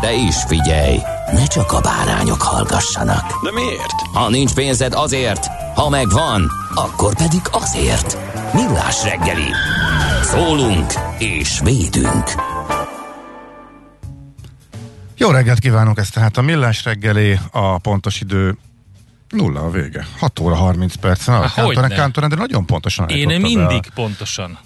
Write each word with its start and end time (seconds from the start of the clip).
De 0.00 0.12
is 0.12 0.36
figyelj, 0.46 0.98
ne 1.32 1.46
csak 1.46 1.72
a 1.72 1.80
bárányok 1.80 2.42
hallgassanak. 2.42 3.42
De 3.44 3.52
miért? 3.52 3.92
Ha 4.12 4.28
nincs 4.28 4.54
pénzed 4.54 4.92
azért, 4.94 5.46
ha 5.74 5.88
megvan, 5.88 6.50
akkor 6.74 7.14
pedig 7.16 7.40
azért. 7.50 8.18
Millás 8.54 9.02
reggeli. 9.04 9.50
Szólunk 10.22 10.92
és 11.18 11.60
védünk. 11.64 12.24
Jó 15.16 15.30
reggelt 15.30 15.58
kívánok, 15.58 15.98
ez 15.98 16.10
tehát 16.10 16.36
a 16.36 16.42
Millás 16.42 16.84
reggeli, 16.84 17.38
a 17.50 17.78
pontos 17.78 18.20
idő 18.20 18.58
nulla 19.28 19.60
a 19.60 19.70
vége. 19.70 20.06
6 20.18 20.40
óra 20.40 20.54
30 20.54 20.94
perc. 20.94 21.26
Na, 21.26 21.40
Há, 21.40 21.48
Kántor. 21.54 21.88
Kántor, 21.88 22.28
de 22.28 22.36
nagyon 22.36 22.66
pontosan 22.66 23.08
Én 23.08 23.40
mindig 23.40 23.82
el. 23.84 23.92
pontosan. 23.94 24.58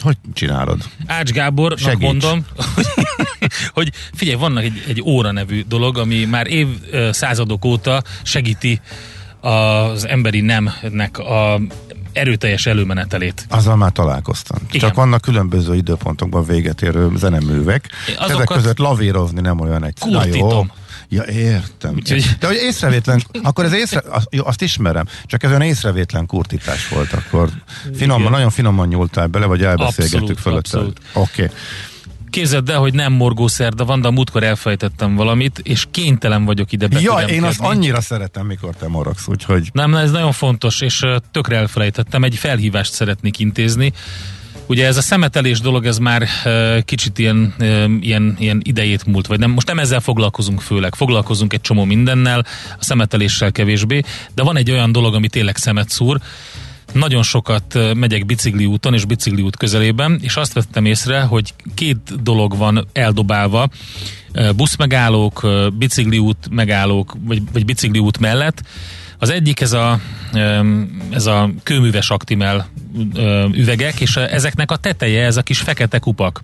Hogy 0.00 0.16
csinálod? 0.32 0.82
Ács 1.06 1.30
Gábornak 1.30 1.78
Segíts. 1.78 2.00
mondom, 2.00 2.44
hogy, 2.74 2.86
hogy 3.74 3.92
figyelj, 4.14 4.38
vannak 4.38 4.64
egy, 4.64 4.84
egy 4.88 5.02
óra 5.04 5.32
nevű 5.32 5.64
dolog, 5.68 5.98
ami 5.98 6.24
már 6.24 6.46
év 6.46 6.68
ö, 6.90 7.08
századok 7.12 7.64
óta 7.64 8.02
segíti 8.22 8.80
az 9.40 10.06
emberi 10.06 10.40
nemnek 10.40 11.18
a 11.18 11.60
erőteljes 12.12 12.66
előmenetelét. 12.66 13.46
Azzal 13.48 13.76
már 13.76 13.92
találkoztam. 13.92 14.58
Igen. 14.68 14.80
Csak 14.80 14.94
vannak 14.94 15.20
különböző 15.20 15.74
időpontokban 15.74 16.44
véget 16.44 16.82
érő 16.82 17.10
zeneművek. 17.16 17.88
Azokat 18.06 18.30
Ezek 18.30 18.46
között 18.46 18.78
lavírozni 18.78 19.40
nem 19.40 19.60
olyan 19.60 19.84
egyszerű. 19.84 20.12
Na, 20.12 20.24
jó. 20.26 20.64
Ja, 21.08 21.22
értem. 21.24 21.94
Úgyhogy- 21.94 22.36
De 22.38 22.46
hogy 22.46 22.56
észrevétlen, 22.56 23.22
akkor 23.42 23.64
ez 23.64 23.72
észre, 23.72 24.02
azt, 24.08 24.26
jó, 24.30 24.46
azt 24.46 24.62
ismerem, 24.62 25.06
csak 25.24 25.42
ez 25.42 25.50
olyan 25.50 25.62
észrevétlen 25.62 26.26
kurtítás 26.26 26.88
volt, 26.88 27.12
akkor 27.12 27.50
finoman, 27.94 28.20
Igen. 28.20 28.32
nagyon 28.32 28.50
finoman 28.50 28.88
nyúltál 28.88 29.26
bele, 29.26 29.46
vagy 29.46 29.62
elbeszélgettük 29.62 30.46
abszolút. 30.46 31.00
Oké. 31.12 31.42
Okay. 31.42 31.56
Képzeld 32.30 32.68
el, 32.68 32.78
hogy 32.78 32.94
nem 32.94 33.12
morgószerda 33.12 33.84
van, 33.84 34.00
de 34.00 34.08
a 34.08 34.10
múltkor 34.10 34.42
elfejtettem 34.42 35.14
valamit, 35.14 35.58
és 35.58 35.86
kénytelen 35.90 36.44
vagyok 36.44 36.72
ide 36.72 36.88
Ja, 36.90 37.18
én 37.18 37.42
azt 37.44 37.60
annyira 37.60 38.00
szeretem, 38.00 38.46
mikor 38.46 38.74
te 38.74 38.88
morogsz, 38.88 39.28
úgyhogy 39.28 39.70
Nem, 39.72 39.94
ez 39.94 40.10
nagyon 40.10 40.32
fontos, 40.32 40.80
és 40.80 41.04
tökre 41.30 41.56
elfelejtettem, 41.56 42.24
egy 42.24 42.34
felhívást 42.34 42.92
szeretnék 42.92 43.38
intézni. 43.38 43.92
Ugye 44.68 44.86
ez 44.86 44.96
a 44.96 45.00
szemetelés 45.00 45.60
dolog, 45.60 45.86
ez 45.86 45.98
már 45.98 46.28
kicsit 46.84 47.18
ilyen, 47.18 47.54
ilyen, 48.00 48.36
ilyen 48.38 48.60
idejét 48.62 49.06
múlt, 49.06 49.26
vagy 49.26 49.38
nem, 49.38 49.50
most 49.50 49.66
nem 49.66 49.78
ezzel 49.78 50.00
foglalkozunk 50.00 50.60
főleg, 50.60 50.94
foglalkozunk 50.94 51.52
egy 51.52 51.60
csomó 51.60 51.84
mindennel, 51.84 52.46
a 52.78 52.84
szemeteléssel 52.84 53.52
kevésbé, 53.52 54.02
de 54.34 54.42
van 54.42 54.56
egy 54.56 54.70
olyan 54.70 54.92
dolog, 54.92 55.14
ami 55.14 55.28
tényleg 55.28 55.56
szemet 55.56 55.88
szúr, 55.88 56.20
nagyon 56.92 57.22
sokat 57.22 57.78
megyek 57.94 58.26
bicikli 58.26 58.66
úton 58.66 58.94
és 58.94 59.04
bicikli 59.04 59.42
út 59.42 59.56
közelében, 59.56 60.18
és 60.22 60.36
azt 60.36 60.52
vettem 60.52 60.84
észre, 60.84 61.20
hogy 61.20 61.54
két 61.74 62.22
dolog 62.22 62.56
van 62.56 62.86
eldobálva, 62.92 63.68
buszmegállók, 64.56 65.46
bicikli 65.78 66.18
út 66.18 66.48
megállók, 66.50 67.16
vagy, 67.20 67.42
vagy 67.52 67.64
bicikli 67.64 67.98
út 67.98 68.18
mellett. 68.18 68.62
Az 69.18 69.30
egyik 69.30 69.60
ez 69.60 69.72
a, 69.72 70.00
ez 71.10 71.26
a 71.26 71.50
kőműves 71.62 72.10
aktimel 72.10 72.68
üvegek, 73.52 74.00
és 74.00 74.16
ezeknek 74.16 74.70
a 74.70 74.76
teteje, 74.76 75.24
ez 75.24 75.36
a 75.36 75.42
kis 75.42 75.58
fekete 75.60 75.98
kupak. 75.98 76.40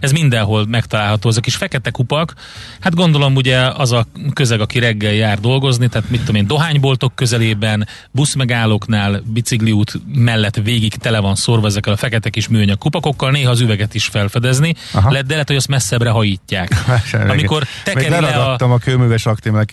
Ez 0.00 0.12
mindenhol 0.12 0.66
megtalálható, 0.66 1.28
ez 1.28 1.36
a 1.36 1.40
kis 1.40 1.56
fekete 1.56 1.90
kupak. 1.90 2.34
Hát 2.80 2.94
gondolom 2.94 3.34
ugye 3.34 3.58
az 3.58 3.92
a 3.92 4.06
közeg, 4.32 4.60
aki 4.60 4.78
reggel 4.78 5.12
jár 5.12 5.40
dolgozni, 5.40 5.88
tehát 5.88 6.10
mit 6.10 6.20
tudom 6.20 6.34
én, 6.34 6.46
dohányboltok 6.46 7.14
közelében, 7.14 7.88
buszmegállóknál, 8.10 9.22
bicikliút 9.26 9.92
mellett 10.14 10.56
végig 10.56 10.94
tele 10.94 11.18
van 11.18 11.34
szorva 11.34 11.66
ezekkel 11.66 11.92
a 11.92 11.96
fekete 11.96 12.30
kis 12.30 12.48
műanyag 12.48 12.78
kupakokkal, 12.78 13.30
néha 13.30 13.50
az 13.50 13.60
üveget 13.60 13.94
is 13.94 14.04
felfedezni, 14.04 14.74
Aha. 14.92 15.10
Lehet, 15.10 15.26
de 15.26 15.32
lehet, 15.32 15.48
hogy 15.48 15.56
azt 15.56 15.68
messzebbre 15.68 16.10
hajítják. 16.10 16.70
Amikor 17.28 17.66
Még 17.84 17.94
tekeri 17.94 18.20
le 18.20 18.28
a... 18.28 18.72
a 18.72 18.78
kőműves 18.78 19.26
aktimel 19.26 19.64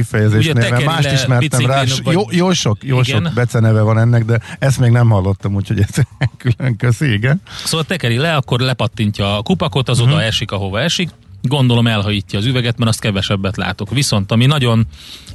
mert 0.53 0.53
tekeri 0.53 0.83
mást 0.83 1.11
ismertem 1.11 1.65
rá. 1.65 1.81
biciklin, 1.81 2.13
Jó, 2.13 2.23
vagy- 2.23 2.35
jó 2.35 2.53
sok, 2.53 2.77
jó 2.83 2.99
Igen. 2.99 3.23
sok 3.23 3.33
beceneve 3.33 3.81
van 3.81 3.99
ennek, 3.99 4.25
de 4.25 4.39
ezt 4.59 4.79
még 4.79 4.91
nem 4.91 5.09
hallottam, 5.09 5.55
úgyhogy 5.55 5.79
ez 5.79 6.03
külön 6.37 6.75
köszi, 6.77 7.11
igen. 7.13 7.41
Szóval 7.63 7.85
tekeri 7.85 8.17
le, 8.17 8.35
akkor 8.35 8.59
lepattintja 8.59 9.37
a 9.37 9.41
kupakot, 9.41 9.89
az 9.89 9.99
Mhm. 9.99 10.07
oda 10.11 10.21
esik, 10.23 10.51
ahova 10.51 10.81
esik. 10.81 11.09
Gondolom 11.41 11.87
elhajítja 11.87 12.39
az 12.39 12.45
üveget, 12.45 12.77
mert 12.77 12.89
azt 12.89 12.99
kevesebbet 12.99 13.57
látok. 13.57 13.89
Viszont 13.89 14.31
ami 14.31 14.45
nagyon, 14.45 14.87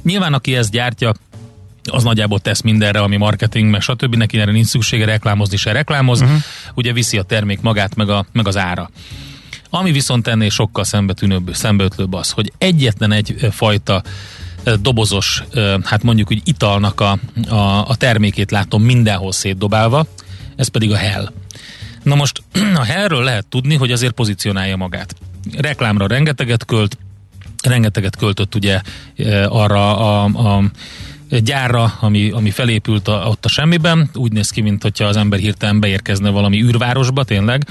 nyilván 0.03 0.33
aki 0.33 0.55
ezt 0.55 0.71
gyártja, 0.71 1.13
az 1.91 2.03
nagyjából 2.03 2.39
tesz 2.39 2.61
mindenre, 2.61 2.99
ami 2.99 3.17
marketing, 3.17 3.69
meg 3.69 3.81
stb. 3.81 4.15
Neki 4.15 4.39
erre 4.39 4.51
nincs 4.51 4.65
szüksége 4.67 5.05
reklámozni, 5.05 5.57
se 5.57 5.71
reklámoz. 5.71 6.19
Mhm. 6.19 6.29
Uh-huh. 6.29 6.43
Ugye 6.75 6.93
viszi 6.93 7.17
a 7.17 7.23
termék 7.23 7.61
magát, 7.61 7.95
meg, 7.95 8.09
a, 8.09 8.25
meg 8.31 8.47
az 8.47 8.57
ára. 8.57 8.89
Ami 9.69 9.91
viszont 9.91 10.27
ennél 10.27 10.49
sokkal 10.49 10.83
szembetűnőbb, 10.83 11.53
szembeötlőbb 11.53 12.13
az, 12.13 12.31
hogy 12.31 12.51
egyetlen 12.57 13.11
egy 13.11 13.47
fajta 13.51 14.03
dobozos, 14.81 15.43
hát 15.83 16.03
mondjuk 16.03 16.31
úgy 16.31 16.41
italnak 16.43 17.01
a, 17.01 17.17
a, 17.49 17.87
a 17.87 17.95
termékét 17.95 18.51
látom 18.51 18.83
mindenhol 18.83 19.31
szétdobálva, 19.31 20.05
ez 20.59 20.67
pedig 20.67 20.91
a 20.91 20.95
Hell. 20.97 21.31
Na 22.03 22.15
most 22.15 22.43
a 22.81 22.83
Hellről 22.83 23.23
lehet 23.23 23.45
tudni, 23.45 23.75
hogy 23.75 23.91
azért 23.91 24.13
pozícionálja 24.13 24.75
magát. 24.75 25.15
Reklámra 25.57 26.07
rengeteget 26.07 26.65
költ, 26.65 26.97
rengeteget 27.63 28.15
költött 28.15 28.55
ugye 28.55 28.81
eh, 29.15 29.55
arra 29.55 29.97
a, 29.97 30.23
a 30.23 30.63
gyárra, 31.37 31.93
ami, 31.99 32.29
ami 32.29 32.49
felépült 32.49 33.07
a, 33.07 33.25
ott 33.27 33.45
a 33.45 33.49
semmiben. 33.49 34.09
Úgy 34.13 34.31
néz 34.31 34.49
ki, 34.49 34.61
mint 34.61 34.81
hogyha 34.81 35.05
az 35.05 35.17
ember 35.17 35.39
hirtelen 35.39 35.79
beérkezne 35.79 36.29
valami 36.29 36.61
űrvárosba, 36.63 37.23
tényleg. 37.23 37.67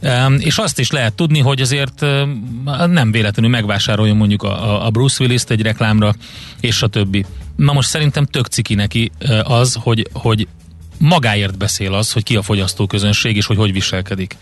Em, 0.00 0.36
És 0.40 0.56
azt 0.58 0.78
is 0.78 0.90
lehet 0.90 1.12
tudni, 1.12 1.38
hogy 1.38 1.60
azért 1.60 2.02
em, 2.02 2.62
nem 2.86 3.10
véletlenül 3.10 3.50
megvásároljon 3.50 4.16
mondjuk 4.16 4.42
a, 4.42 4.84
a- 4.86 4.90
Bruce 4.90 5.22
Willis-t 5.24 5.50
egy 5.50 5.62
reklámra, 5.62 6.14
és 6.60 6.82
a 6.82 6.86
többi. 6.86 7.24
Na 7.56 7.72
most 7.72 7.88
szerintem 7.88 8.24
tök 8.24 8.46
ciki 8.46 8.74
neki 8.74 9.10
az, 9.44 9.78
hogy, 9.80 10.08
hogy 10.12 10.48
magáért 11.00 11.58
beszél 11.58 11.94
az, 11.94 12.12
hogy 12.12 12.22
ki 12.22 12.36
a 12.36 12.42
fogyasztóközönség, 12.42 13.36
és 13.36 13.46
hogy 13.46 13.56
hogy 13.56 13.72
viselkedik. 13.72 14.36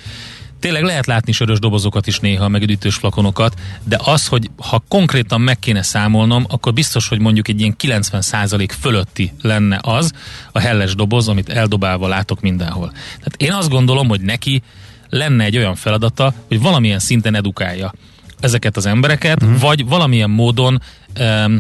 Tényleg 0.61 0.83
lehet 0.83 1.07
látni 1.07 1.33
sörös 1.33 1.59
dobozokat 1.59 2.07
is 2.07 2.19
néha, 2.19 2.49
meg 2.49 2.63
üdítős 2.63 2.95
flakonokat, 2.95 3.55
de 3.85 3.99
az, 4.05 4.27
hogy 4.27 4.51
ha 4.57 4.83
konkrétan 4.89 5.41
meg 5.41 5.59
kéne 5.59 5.83
számolnom, 5.83 6.45
akkor 6.49 6.73
biztos, 6.73 7.09
hogy 7.09 7.19
mondjuk 7.19 7.49
egy 7.49 7.61
ilyen 7.61 7.77
90% 7.83 8.71
fölötti 8.81 9.33
lenne 9.43 9.79
az 9.83 10.13
a 10.53 10.59
helles 10.59 10.95
doboz, 10.95 11.29
amit 11.29 11.49
eldobálva 11.49 12.09
látok 12.09 12.41
mindenhol. 12.41 12.91
Tehát 12.91 13.35
én 13.37 13.53
azt 13.53 13.69
gondolom, 13.69 14.09
hogy 14.09 14.21
neki 14.21 14.63
lenne 15.09 15.45
egy 15.45 15.57
olyan 15.57 15.75
feladata, 15.75 16.35
hogy 16.49 16.61
valamilyen 16.61 16.99
szinten 16.99 17.35
edukálja 17.35 17.93
ezeket 18.41 18.77
az 18.77 18.87
embereket, 18.87 19.43
uh-huh. 19.43 19.61
vagy 19.61 19.87
valamilyen 19.87 20.31
módon, 20.31 20.83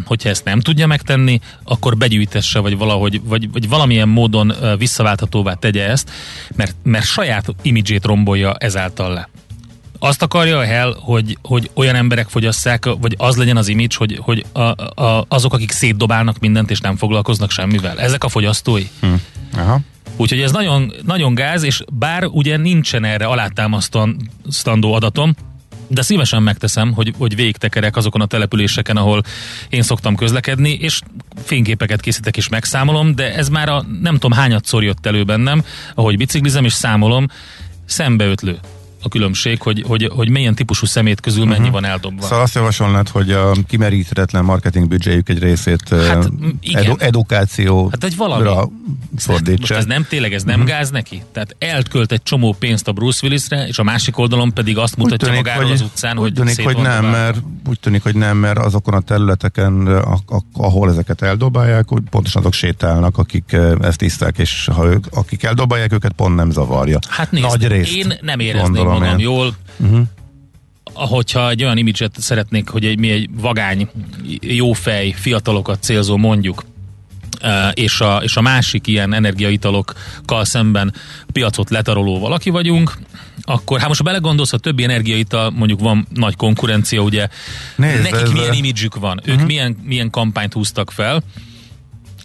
hogyha 0.05 0.29
ezt 0.29 0.45
nem 0.45 0.61
tudja 0.61 0.87
megtenni, 0.87 1.41
akkor 1.65 1.97
begyűjtesse, 1.97 2.59
vagy 2.59 2.77
valahogy, 2.77 3.21
vagy, 3.25 3.51
vagy 3.53 3.69
valamilyen 3.69 4.09
módon 4.09 4.53
visszaválthatóvá 4.79 5.55
tegye 5.55 5.89
ezt, 5.89 6.11
mert, 6.57 6.75
mert 6.83 7.05
saját 7.05 7.55
imidzsét 7.63 8.05
rombolja 8.05 8.55
ezáltal 8.55 9.13
le. 9.13 9.29
Azt 9.99 10.23
akarja 10.23 10.59
a 10.59 10.65
Hell, 10.65 10.97
hogy, 11.01 11.39
hogy 11.43 11.71
olyan 11.75 11.95
emberek 11.95 12.29
fogyasszák, 12.29 12.85
vagy 13.01 13.15
az 13.19 13.37
legyen 13.37 13.57
az 13.57 13.69
image, 13.69 13.95
hogy, 13.97 14.19
hogy 14.23 14.45
a, 14.53 14.61
a, 15.03 15.25
azok, 15.29 15.53
akik 15.53 15.71
szétdobálnak 15.71 16.39
mindent, 16.39 16.71
és 16.71 16.81
nem 16.81 16.97
foglalkoznak 16.97 17.51
semmivel. 17.51 18.01
Ezek 18.01 18.25
a 18.25 18.29
fogyasztói. 18.29 18.87
Aha. 19.57 19.81
Úgyhogy 20.17 20.41
ez 20.41 20.53
nagyon, 20.53 20.93
nagyon 21.05 21.35
gáz, 21.35 21.63
és 21.63 21.83
bár 21.93 22.25
ugye 22.25 22.57
nincsen 22.57 23.05
erre 23.05 23.27
alátámasztandó 23.27 24.93
adatom, 24.93 25.35
de 25.89 26.03
szívesen 26.03 26.43
megteszem, 26.43 26.93
hogy, 26.93 27.13
hogy 27.19 27.35
végtekerek 27.35 27.97
azokon 27.97 28.21
a 28.21 28.27
településeken, 28.27 28.97
ahol 28.97 29.23
én 29.69 29.83
szoktam 29.83 30.17
közlekedni, 30.17 30.73
és 30.81 31.01
fényképeket 31.45 32.01
készítek 32.01 32.37
és 32.37 32.49
megszámolom, 32.49 33.15
de 33.15 33.35
ez 33.35 33.49
már 33.49 33.69
a 33.69 33.85
nem 34.03 34.13
tudom 34.13 34.33
hányadszor 34.33 34.83
jött 34.85 35.07
elő 35.07 35.25
bennem, 35.25 35.65
ahogy 35.95 36.17
biciklizem 36.17 36.65
és 36.65 36.73
számolom, 36.73 37.27
szembeötlő 37.85 38.59
a 39.03 39.09
különbség, 39.09 39.63
hogy, 39.63 39.85
hogy, 39.87 40.11
hogy 40.15 40.29
milyen 40.29 40.55
típusú 40.55 40.87
szemét 40.87 41.21
közül 41.21 41.45
mennyi 41.45 41.59
uh-huh. 41.59 41.73
van 41.73 41.85
eldobva. 41.85 42.23
Szóval 42.23 42.41
azt 42.41 42.55
javasolnád, 42.55 43.09
hogy 43.09 43.31
a 43.31 43.53
kimeríthetetlen 43.69 44.45
marketing 44.45 44.89
büdzséjük 44.89 45.29
egy 45.29 45.39
részét 45.39 45.89
Hát, 45.89 46.31
edu- 46.73 47.03
edukáció 47.03 47.89
Hát 47.91 48.05
egy 48.05 48.17
valami. 48.17 48.45
Most 48.45 48.69
fordítsa. 49.17 49.75
ez 49.75 49.85
nem 49.85 50.07
tényleg, 50.09 50.33
ez 50.33 50.43
nem 50.43 50.61
uh-huh. 50.61 50.71
gáz 50.71 50.91
neki? 50.91 51.23
Tehát 51.33 51.57
elkölt 51.59 52.13
egy 52.13 52.23
csomó 52.23 52.57
pénzt 52.59 52.89
a 52.89 52.93
Bruce 52.93 53.27
Willisre, 53.27 53.67
és 53.67 53.79
a 53.79 53.83
másik 53.83 54.19
oldalon 54.19 54.53
pedig 54.53 54.79
azt 54.79 54.97
mutatja 54.97 55.33
magáról 55.33 55.71
az 55.71 55.81
utcán, 55.81 56.19
úgy 56.19 56.23
hogy 56.23 56.33
tűnik, 56.33 56.61
hogy 56.61 56.77
nem, 56.77 57.05
mert, 57.05 57.39
úgy 57.69 57.81
tűnik, 57.81 58.03
hogy 58.03 58.15
nem, 58.15 58.37
mert 58.37 58.59
azokon 58.59 58.95
a 58.95 59.01
területeken, 59.01 59.87
a, 59.87 60.13
a, 60.13 60.43
ahol 60.53 60.91
ezeket 60.91 61.23
eldobálják, 61.23 61.93
úgy 61.93 62.03
pontosan 62.11 62.41
azok 62.41 62.53
sétálnak, 62.53 63.19
akik 63.19 63.57
ezt 63.81 63.99
tiszták, 63.99 64.39
és 64.39 64.69
ha 64.75 64.87
ők, 64.87 65.07
akik 65.11 65.43
eldobálják 65.43 65.93
őket, 65.93 66.13
pont 66.13 66.35
nem 66.35 66.51
zavarja. 66.51 66.99
Hát 67.09 67.31
nézd, 67.31 67.47
Nagy 67.47 67.67
részt, 67.67 67.97
én 67.97 68.13
nem 68.21 68.41
érezném 68.41 68.88
gondolom 68.91 69.17
magam 69.17 69.19
jól, 69.19 69.57
Uh-huh. 69.81 70.07
hogyha 70.95 71.49
egy 71.51 71.63
olyan 71.65 71.77
imidzset 71.79 72.15
szeretnék, 72.21 72.69
hogy 72.69 72.85
egy, 72.85 72.99
mi 72.99 73.11
egy 73.11 73.29
vagány, 73.33 73.89
jófej, 74.41 75.11
fiatalokat 75.13 75.83
célzó 75.83 76.17
mondjuk, 76.17 76.65
eh, 77.41 77.69
és 77.75 78.01
a, 78.01 78.17
és 78.23 78.37
a 78.37 78.41
másik 78.41 78.87
ilyen 78.87 79.13
energiaitalokkal 79.13 80.45
szemben 80.45 80.95
piacot 81.33 81.71
letaroló 81.71 82.19
valaki 82.19 82.51
vagyunk, 82.51 82.99
akkor 83.43 83.79
hát 83.79 83.89
most 83.89 84.01
ha 84.01 84.05
belegondolsz, 84.05 84.53
a 84.53 84.59
többi 84.59 84.83
energiaital 84.83 85.51
mondjuk 85.51 85.81
van 85.81 86.07
nagy 86.15 86.37
konkurencia, 86.37 87.01
ugye? 87.03 87.29
Nézd, 87.77 88.03
nekik 88.03 88.21
ez- 88.21 88.33
milyen 88.33 88.53
imidzsük 88.53 88.95
van, 88.97 89.21
ők 89.25 89.47
milyen, 89.47 89.77
milyen 89.83 90.11
kampányt 90.11 90.53
húztak 90.53 90.91
fel, 90.91 91.23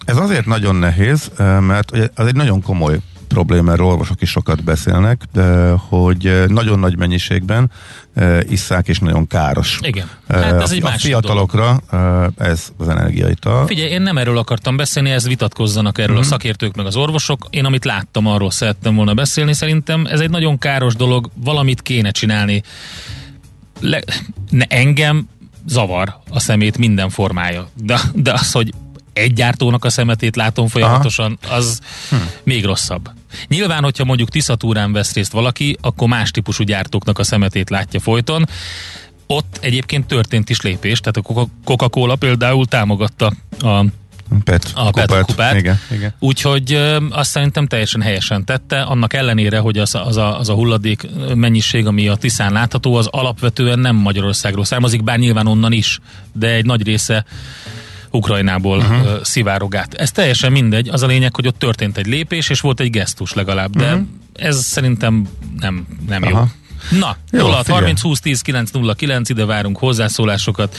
Ez 0.06 0.18
azért 0.18 0.46
nagyon 0.46 0.76
nehéz, 0.76 1.32
eh, 1.38 1.60
mert 1.60 1.92
az 2.16 2.28
egy 2.28 2.36
nagyon 2.36 2.62
komoly 2.62 3.00
probléma, 3.34 3.72
erről 3.72 3.86
orvosok 3.86 4.22
is 4.22 4.30
sokat 4.30 4.64
beszélnek, 4.64 5.22
de 5.34 5.70
hogy 5.72 6.28
eh, 6.28 6.48
nagyon 6.48 6.80
nagy 6.80 6.98
mennyiségben 6.98 7.72
eh, 8.14 8.40
isszák, 8.50 8.88
és 8.88 9.00
nagyon 9.00 9.28
káros. 9.28 9.80
Igen. 9.82 10.08
Eh, 10.28 10.42
Hát 10.44 10.62
ez 10.62 10.72
a- 10.72 10.74
egy 10.74 10.84
a 10.84 10.88
fiatalokra 10.90 11.80
eh, 11.92 12.26
ez 12.38 12.68
az 12.78 12.88
energiaital. 12.90 13.66
Figyelj, 13.68 13.90
én 13.90 14.02
nem 14.02 14.18
erről 14.18 14.38
akartam 14.38 14.76
beszélni, 14.76 15.10
ez 15.10 15.28
vitatkozzanak 15.28 15.98
erről 15.98 16.16
Mhm. 16.16 16.24
a 16.24 16.28
szakértők 16.28 16.76
meg 16.76 16.86
az 16.86 16.96
orvosok. 16.96 17.48
Én 17.50 17.66
amit 17.66 17.86
láttam, 17.86 18.28
arról 18.28 18.52
szerettem 18.52 18.96
volna 18.96 19.14
beszélni. 19.14 19.54
Szerintem 19.54 20.06
ez 20.06 20.20
egy 20.20 20.30
nagyon 20.30 20.58
káros 20.58 20.96
dolog, 20.96 21.30
valamit 21.36 21.82
kéne 21.82 22.12
csinálni. 22.12 22.64
Le, 23.80 24.00
ne, 24.50 24.66
engem 24.68 25.28
zavar 25.68 26.20
a 26.30 26.40
szemét 26.40 26.78
minden 26.78 27.10
formája. 27.10 27.68
De, 27.84 28.00
de 28.14 28.32
az, 28.34 28.52
hogy 28.52 28.74
egy 29.14 29.34
gyártónak 29.34 29.86
a 29.86 29.90
szemetét 29.90 30.36
látom 30.36 30.68
folyamatosan, 30.68 31.38
az 31.50 31.80
Hm. 32.10 32.16
még 32.44 32.66
rosszabb. 32.66 33.10
Nyilván, 33.48 33.84
hogyha 33.84 34.04
mondjuk 34.04 34.30
Tiszatúrán 34.30 34.92
vesz 34.92 35.14
részt 35.14 35.32
valaki, 35.32 35.78
akkor 35.82 36.08
más 36.08 36.32
típusú 36.32 36.64
gyártóknak 36.64 37.20
a 37.20 37.24
szemetét 37.24 37.70
látja 37.70 38.00
folyton. 38.00 38.48
Ott 39.28 39.58
egyébként 39.62 40.06
történt 40.08 40.50
is 40.50 40.62
lépés, 40.62 41.00
tehát 41.00 41.18
a 41.18 41.22
Coca- 41.22 41.50
Coca-Cola 41.64 42.16
például 42.16 42.66
támogatta 42.66 43.34
a 43.60 43.86
Pet, 44.44 44.72
a 44.76 44.90
Petra 44.92 45.24
kupát. 45.24 45.56
Igen, 45.56 45.80
igen. 45.92 46.14
Úgyhogy 46.20 46.74
ö, 46.74 46.98
azt 47.10 47.30
szerintem 47.30 47.68
teljesen 47.68 48.02
helyesen 48.02 48.46
tette, 48.46 48.82
annak 48.82 49.14
ellenére, 49.14 49.60
hogy 49.60 49.78
az, 49.78 49.96
az, 49.96 50.18
a, 50.18 50.40
az 50.40 50.50
a 50.50 50.54
hulladék 50.54 51.08
mennyiség, 51.36 51.86
ami 51.88 52.08
a 52.08 52.16
Tiszán 52.16 52.52
látható, 52.54 52.96
az 52.96 53.08
alapvetően 53.12 53.80
nem 53.80 53.96
Magyarországról 53.96 54.66
származik, 54.66 55.04
bár 55.04 55.18
nyilván 55.18 55.48
onnan 55.48 55.72
is, 55.72 56.00
de 56.34 56.48
egy 56.50 56.66
nagy 56.66 56.84
része 56.84 57.26
Ukrajnából 58.16 58.78
uh-huh. 58.78 59.24
szivárog 59.24 59.76
át. 59.76 59.94
Ez 59.94 60.12
teljesen 60.12 60.52
mindegy, 60.52 60.90
az 60.90 61.02
a 61.02 61.08
lényeg, 61.08 61.36
hogy 61.36 61.48
ott 61.48 61.60
történt 61.60 61.98
egy 61.98 62.06
lépés, 62.06 62.50
és 62.50 62.62
volt 62.62 62.80
egy 62.80 62.90
gesztus 62.90 63.34
legalább, 63.34 63.76
de 63.76 63.86
uh-huh. 63.86 64.08
ez 64.34 64.64
szerintem 64.64 65.28
nem, 65.60 65.88
nem 66.08 66.24
jó. 66.24 66.38
Na, 66.92 67.18
Jó, 67.32 67.40
0 67.40 67.58
figyelj. 67.58 67.80
30 67.80 68.02
20 68.02 68.20
10 68.20 68.42
909, 68.42 69.30
ide 69.30 69.46
várunk 69.46 69.78
hozzászólásokat. 69.78 70.78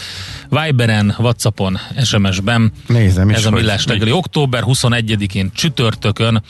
Viberen, 0.49 1.15
Whatsappon, 1.19 1.79
SMS-ben. 2.05 2.73
Nézem 2.87 3.31
is, 3.31 3.37
Ez 3.37 3.45
a 3.45 3.51
hogy- 3.51 3.61
Millás 3.61 3.87
reggeli 3.87 4.13
október 4.13 4.63
21-én 4.67 5.51
csütörtökön, 5.55 6.43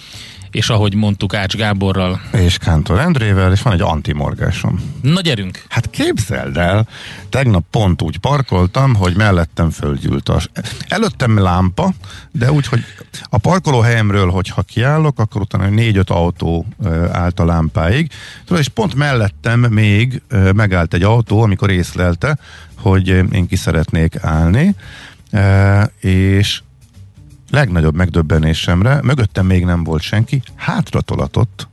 és 0.55 0.69
ahogy 0.69 0.95
mondtuk 0.95 1.35
Ács 1.35 1.57
Gáborral. 1.57 2.21
És 2.33 2.59
Kántor 2.59 2.99
Endrével, 2.99 3.53
és 3.53 3.63
van 3.63 3.73
egy 3.73 3.81
antimorgásom. 3.81 4.99
Na 5.03 5.21
gyerünk! 5.21 5.65
Hát 5.69 5.91
képzeld 5.91 6.57
el, 6.57 6.89
tegnap 7.29 7.65
pont 7.71 8.03
úgy 8.03 8.19
parkoltam, 8.19 8.95
hogy 8.95 9.17
mellettem 9.17 9.71
fölgyűlt 9.71 10.29
a... 10.29 10.41
Előttem 10.89 11.39
lámpa, 11.39 11.93
de 12.31 12.53
úgy, 12.53 12.67
hogy 12.67 12.85
a 13.23 13.39
parkolóhelyemről, 13.39 14.31
hogyha 14.31 14.63
kiállok, 14.63 15.19
akkor 15.19 15.41
utána 15.41 15.69
négy-öt 15.69 16.11
autó 16.11 16.67
állt 17.13 17.41
a 17.41 17.45
lámpáig. 17.45 18.11
Tudod, 18.45 18.63
és 18.63 18.69
pont 18.69 18.95
mellettem 18.95 19.61
még 19.61 20.23
megállt 20.55 20.95
egy 20.95 21.03
autó, 21.03 21.43
amikor 21.43 21.71
észlelte, 21.71 22.39
hogy 22.79 23.09
én 23.09 23.47
ki 23.47 23.57
szeretnék 23.57 24.17
állni, 24.21 24.75
és 26.01 26.63
legnagyobb 27.51 27.95
megdöbbenésemre, 27.95 29.01
mögöttem 29.03 29.47
még 29.47 29.65
nem 29.65 29.85
volt 29.85 30.03
senki, 30.03 30.43
hátra 30.55 31.01
tolatott, 31.01 31.69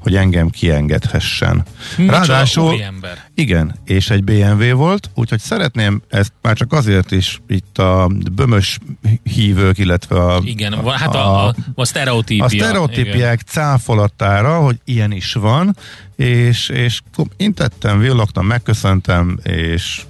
hogy 0.00 0.16
engem 0.16 0.50
kiengedhessen. 0.50 1.64
Micsoda 1.96 2.44
úriember. 2.56 3.24
igen, 3.34 3.74
és 3.84 4.10
egy 4.10 4.24
BMW 4.24 4.76
volt, 4.76 5.10
úgyhogy 5.14 5.38
szeretném 5.38 6.02
ezt 6.08 6.32
már 6.42 6.56
csak 6.56 6.72
azért 6.72 7.10
is 7.10 7.40
itt 7.48 7.78
a 7.78 8.10
bömös 8.32 8.78
hívők, 9.22 9.78
illetve 9.78 10.24
a, 10.24 10.40
Igen, 10.44 10.88
hát 10.88 11.14
a, 11.14 11.46
a, 11.46 11.54
a 11.74 11.84
sztereotípia. 11.84 12.44
a 12.44 12.48
igen. 12.50 12.66
sztereotípiák 12.66 13.40
cáfolatára, 13.40 14.58
hogy 14.58 14.80
ilyen 14.84 15.12
is 15.12 15.32
van, 15.32 15.76
és, 16.16 16.68
és 16.68 17.00
intettem, 17.36 17.98
villogtam, 17.98 18.46
megköszöntem, 18.46 19.38
és 19.42 20.02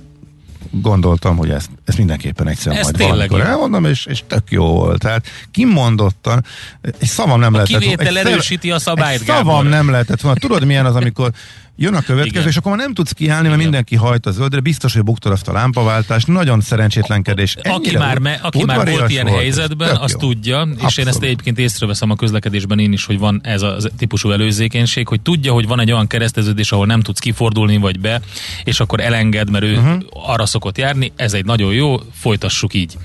gondoltam, 0.70 1.37
hogy 1.37 1.50
ezt, 1.50 1.70
ezt 1.91 1.99
mindenképpen 1.99 2.49
egyszer 2.49 2.77
Ez 2.77 2.83
majd 2.83 2.99
valamikor 2.99 3.41
elmondom, 3.41 3.85
és, 3.85 4.07
és 4.07 4.23
tök 4.27 4.51
jó 4.51 4.65
volt. 4.65 4.99
Tehát 4.99 5.27
kimondottan, 5.51 6.45
egy 6.83 7.09
szavam 7.09 7.41
nem 7.41 7.55
A 7.55 7.57
lehetett 7.57 7.81
kivétel 7.81 8.07
egy 8.07 8.15
szer- 8.15 8.27
erősíti 8.27 8.71
a 8.71 8.79
szabályt, 8.79 9.21
egy 9.21 9.27
szavam 9.27 9.47
Gábor. 9.47 9.69
nem 9.69 9.91
lehetett 9.91 10.21
volna. 10.21 10.39
Tudod 10.39 10.65
milyen 10.65 10.87
az, 10.87 10.97
amikor 10.97 11.31
jön 11.77 11.95
a 11.95 12.01
következő, 12.01 12.37
Igen. 12.37 12.49
és 12.49 12.57
akkor 12.57 12.73
már 12.73 12.81
nem 12.81 12.95
tudsz 12.95 13.13
kiállni, 13.13 13.49
mert 13.49 13.55
Igen. 13.55 13.59
mindenki 13.59 13.97
hajt 13.97 14.27
a 14.27 14.31
zöldre, 14.31 14.61
biztos, 14.61 14.93
hogy 14.94 15.05
buktad 15.05 15.32
azt 15.32 15.49
a 15.49 15.53
lámpaváltást, 15.53 16.27
nagyon 16.27 16.61
szerencsétlenkedés. 16.61 17.56
Aki 17.56 17.69
Ennyire 17.69 17.99
már, 17.99 18.19
me, 18.19 18.39
aki 18.43 18.65
már 18.65 18.91
volt 18.91 19.11
ilyen 19.11 19.27
volt, 19.27 19.39
helyzetben, 19.39 19.97
az 19.97 20.11
jó. 20.11 20.19
tudja, 20.19 20.61
és 20.63 20.77
én 20.77 20.82
ezt 20.82 20.99
Abszolút. 20.99 21.23
egyébként 21.23 21.59
észreveszem 21.59 22.11
a 22.11 22.15
közlekedésben 22.15 22.79
én 22.79 22.93
is, 22.93 23.05
hogy 23.05 23.19
van 23.19 23.41
ez 23.44 23.63
a 23.63 23.77
típusú 23.99 24.31
előzékenység, 24.31 25.09
hogy 25.09 25.20
tudja, 25.20 25.53
hogy 25.53 25.67
van 25.67 25.81
egy 25.81 25.93
olyan 25.93 26.06
kereszteződés, 26.06 26.73
ahol 26.73 26.87
nem 26.87 27.01
tudsz 27.01 27.19
kifordulni 27.19 27.77
vagy 27.77 28.01
be, 28.01 28.20
és 28.65 28.81
akkor 28.81 29.01
elenged, 29.01 29.51
mert 29.51 29.65
ő 29.65 29.77
uh-huh. 29.77 30.03
arra 30.13 30.47
szokott 30.47 30.79
járni, 30.79 31.13
ez 31.17 31.32
egy 31.32 31.44
nagyon 31.44 31.73
jó, 31.73 31.80
folytassuk 32.13 32.75
így. 32.75 32.96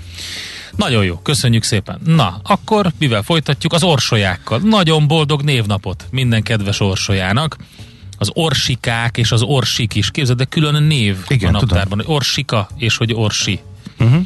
Nagyon 0.75 1.03
jó, 1.03 1.17
köszönjük 1.17 1.63
szépen. 1.63 1.99
Na, 2.05 2.39
akkor 2.43 2.91
mivel 2.99 3.21
folytatjuk? 3.21 3.73
Az 3.73 3.83
orsolyákkal. 3.83 4.59
Nagyon 4.59 5.07
boldog 5.07 5.41
névnapot 5.41 6.07
minden 6.11 6.43
kedves 6.43 6.79
orsolyának. 6.79 7.57
Az 8.17 8.29
orsikák 8.33 9.17
és 9.17 9.31
az 9.31 9.41
orsik 9.41 9.95
is. 9.95 10.11
Képzeld, 10.11 10.37
de 10.37 10.45
külön 10.45 10.83
név 10.83 11.17
Igen, 11.27 11.55
a 11.55 11.59
tudom. 11.59 11.77
naptárban, 11.77 12.05
hogy 12.05 12.15
orsika 12.15 12.67
és 12.77 12.97
hogy 12.97 13.13
orsi. 13.13 13.59
Uh-huh. 13.99 14.21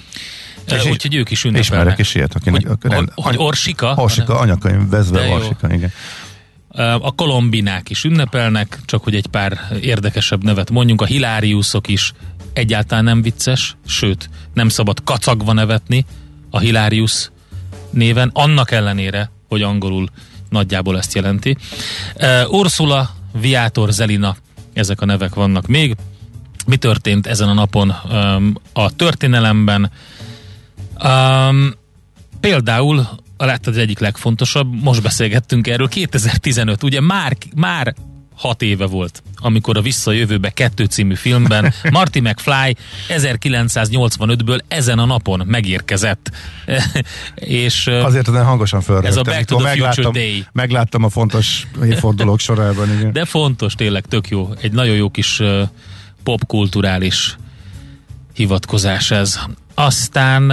És 0.65 0.74
És 0.74 0.86
Úgyhogy 0.86 1.15
ők 1.15 1.32
is 1.32 1.44
ünnepelnek. 1.44 1.70
Ismerek 1.72 2.00
is 2.00 2.15
ilyet, 2.15 2.36
aki 2.36 2.50
Hogy, 2.50 2.65
aki- 2.70 3.12
hogy, 3.15 3.36
Orsika, 3.38 3.94
Orsika, 3.96 4.39
anyakönyv, 4.39 4.89
vezve 4.89 5.25
jó. 5.25 5.34
Orsika, 5.34 5.74
igen. 5.74 5.91
a 7.01 7.15
kolombinák 7.15 7.89
is 7.89 8.03
ünnepelnek, 8.03 8.79
csak 8.86 9.03
hogy 9.03 9.15
egy 9.15 9.27
pár 9.27 9.60
érdekesebb 9.82 10.44
nevet 10.44 10.70
mondjunk, 10.70 11.01
a 11.01 11.06
hiláriuszok 11.06 11.88
is 11.88 12.13
egyáltalán 12.53 13.03
nem 13.03 13.22
vicces, 13.22 13.75
sőt, 13.86 14.29
nem 14.53 14.70
szabad 14.70 15.03
kacagva 15.03 15.53
nevetni 15.53 16.06
a 16.50 16.60
Hilárius 16.60 17.32
néven, 17.89 18.29
annak 18.34 18.72
ellenére, 18.72 19.32
hogy 19.48 19.62
angolul 19.62 20.08
nagyjából 20.50 20.98
ezt 20.98 21.13
jelenti. 21.13 21.58
Uh, 22.15 22.53
Ursula, 22.53 23.10
Viátor, 23.32 23.91
Zelina, 23.91 24.36
ezek 24.74 25.01
a 25.01 25.06
nevek 25.06 25.34
vannak 25.34 25.68
még. 25.68 25.96
Mi 26.65 26.75
történt 26.75 27.27
ezen 27.27 27.50
a 27.50 27.53
napon 27.53 27.96
um, 28.12 28.56
a 28.74 28.96
történelemben? 28.96 29.91
Um, 31.03 31.74
például, 32.39 33.08
láttad 33.38 33.74
az 33.74 33.79
egyik 33.79 34.00
legfontosabb, 34.00 34.82
most 34.82 35.01
beszélgettünk 35.01 35.68
erről, 35.68 35.88
2015, 35.88 36.84
ugye 36.84 37.01
már, 37.01 37.38
már 37.56 37.96
hat 38.36 38.62
éve 38.62 38.86
volt 38.86 39.24
amikor 39.41 39.77
a 39.77 39.81
Visszajövőbe 39.81 40.50
kettő 40.50 40.86
című 40.86 41.15
filmben 41.15 41.74
Marty 41.91 42.19
McFly 42.19 42.75
1985-ből 43.10 44.60
ezen 44.67 45.00
a 45.00 45.05
napon 45.05 45.43
megérkezett. 45.46 46.31
és 47.36 47.88
Azért 47.88 48.27
ezen 48.27 48.46
hangosan 48.46 48.81
fölrögtem. 48.81 49.12
Ez 49.12 49.17
a 49.17 49.22
Back 49.22 49.46
to 49.46 49.58
the 49.58 49.69
Future 49.69 49.88
megláttam, 49.88 50.13
Day. 50.13 50.46
Megláttam 50.51 51.03
a 51.03 51.10
fontos 51.10 51.67
évfordulók 51.84 52.39
sorában. 52.39 52.93
Igen. 52.93 53.12
De 53.12 53.25
fontos, 53.25 53.74
tényleg 53.74 54.05
tök 54.05 54.29
jó. 54.29 54.50
Egy 54.62 54.72
nagyon 54.72 54.96
jó 54.96 55.10
kis 55.10 55.41
popkulturális 56.24 57.38
hivatkozás 58.34 59.12
ez. 59.12 59.39
Aztán 59.74 60.51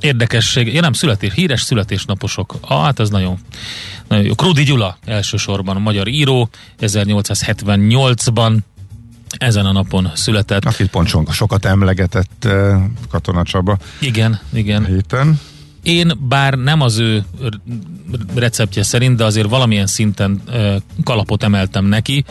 érdekesség, 0.00 0.74
ja 0.74 0.80
nem, 0.80 0.92
születés, 0.92 1.32
híres 1.32 1.62
születésnaposok. 1.62 2.54
Ah, 2.60 2.82
hát 2.82 3.00
ez 3.00 3.10
nagyon, 3.10 3.38
nagyon 4.08 4.24
jó. 4.24 4.34
Krudi 4.34 4.62
Gyula 4.62 4.98
elsősorban, 5.04 5.76
a 5.76 5.80
magyar 5.80 6.08
író, 6.08 6.48
1878-ban 6.80 8.56
ezen 9.38 9.66
a 9.66 9.72
napon 9.72 10.10
született. 10.14 10.64
Akit 10.64 10.90
pont 10.90 11.08
so- 11.08 11.32
sokat 11.32 11.64
emlegetett 11.64 12.44
eh, 12.44 12.80
Katona 13.08 13.42
Csaba 13.42 13.78
Igen, 14.00 14.40
igen. 14.52 14.86
héten. 14.86 15.40
Én 15.82 16.12
bár 16.28 16.54
nem 16.54 16.80
az 16.80 16.98
ő 16.98 17.24
receptje 18.34 18.82
szerint, 18.82 19.16
de 19.16 19.24
azért 19.24 19.48
valamilyen 19.48 19.86
szinten 19.86 20.40
ö, 20.46 20.76
kalapot 21.04 21.42
emeltem 21.42 21.84
neki. 21.84 22.24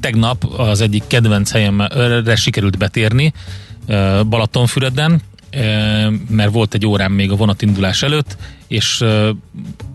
Tegnap 0.00 0.44
az 0.44 0.80
egyik 0.80 1.02
kedvenc 1.06 1.50
helyemre 1.50 2.36
sikerült 2.36 2.78
betérni 2.78 3.32
Balatonfüreden, 4.28 5.20
mert 6.28 6.52
volt 6.52 6.74
egy 6.74 6.86
órám 6.86 7.12
még 7.12 7.30
a 7.30 7.36
vonatindulás 7.36 8.02
előtt, 8.02 8.36
és 8.66 9.04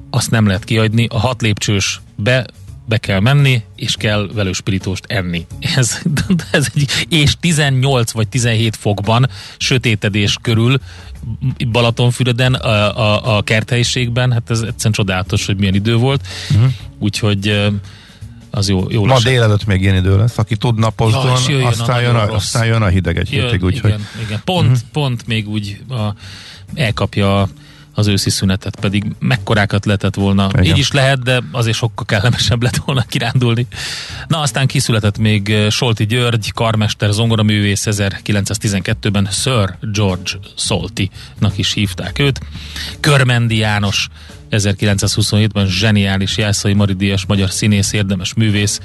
azt 0.09 0.31
nem 0.31 0.47
lehet 0.47 0.63
kiadni. 0.63 1.07
A 1.09 1.19
hat 1.19 1.41
lépcsős 1.41 2.01
be 2.15 2.45
be 2.85 2.97
kell 2.97 3.19
menni, 3.19 3.61
és 3.75 3.95
kell 3.95 4.29
velőspiritóst 4.33 5.05
enni. 5.07 5.45
Ez, 5.75 6.01
ez 6.51 6.67
egy, 6.75 6.91
és 7.09 7.35
18 7.39 8.11
vagy 8.11 8.27
17 8.27 8.75
fokban, 8.75 9.29
sötétedés 9.57 10.37
körül 10.41 10.79
Balatonfüreden, 11.71 12.53
a, 12.53 12.99
a, 12.99 13.37
a 13.37 13.41
kerthelyiségben, 13.41 14.31
hát 14.31 14.49
ez 14.49 14.59
egyszerűen 14.59 14.93
csodálatos, 14.93 15.45
hogy 15.45 15.57
milyen 15.57 15.73
idő 15.73 15.95
volt. 15.95 16.27
Uh-huh. 16.51 16.71
Úgyhogy 16.99 17.71
az 18.55 18.69
jó, 18.69 18.85
jó 18.89 19.05
Ma 19.05 19.19
délelőtt 19.19 19.65
még 19.65 19.81
ilyen 19.81 19.95
idő 19.95 20.17
lesz. 20.17 20.37
Aki 20.37 20.55
tud 20.55 20.75
Ja, 20.75 20.81
napozdon, 20.81 21.37
és 21.37 21.47
jöjjön 21.47 21.65
a 21.65 21.69
aztán, 21.69 22.01
jön 22.01 22.15
a, 22.15 22.33
aztán 22.33 22.65
jön 22.65 22.81
a 22.81 22.87
hideg 22.87 23.17
egy 23.17 23.31
Jön, 23.31 23.45
hétig, 23.45 23.63
úgyhogy 23.63 23.89
igen, 23.89 24.07
igen. 24.25 24.41
Pont, 24.43 24.67
uh-huh. 24.67 24.81
pont 24.91 25.27
még 25.27 25.49
úgy 25.49 25.81
a, 25.89 26.01
elkapja 26.73 27.47
az 27.93 28.07
őszi 28.07 28.29
szünetet, 28.29 28.79
pedig 28.79 29.05
mekkorákat 29.19 29.85
lehetett 29.85 30.15
volna. 30.15 30.49
Igen. 30.51 30.63
Így 30.63 30.77
is 30.77 30.91
lehet, 30.91 31.23
de 31.23 31.41
azért 31.51 31.77
sokkal 31.77 32.05
kellemesebb 32.05 32.63
lett 32.63 32.75
volna 32.85 33.01
kirándulni. 33.01 33.67
Na, 34.27 34.39
aztán 34.39 34.67
kiszületett 34.67 35.17
még 35.17 35.55
Solti 35.69 36.05
György, 36.05 36.51
karmester, 36.51 37.11
zongoraművész 37.11 37.87
1912-ben 37.89 39.27
Sir 39.31 39.77
George 39.81 40.31
Solti-nak 40.55 41.57
is 41.57 41.73
hívták 41.73 42.19
őt. 42.19 42.39
Körmendi 42.99 43.57
János 43.57 44.07
1927-ben 44.57 45.67
zseniális 45.67 46.37
Jászai 46.37 46.73
Maridias 46.73 47.25
magyar 47.25 47.49
színész, 47.49 47.93
érdemes 47.93 48.33
művész. 48.33 48.79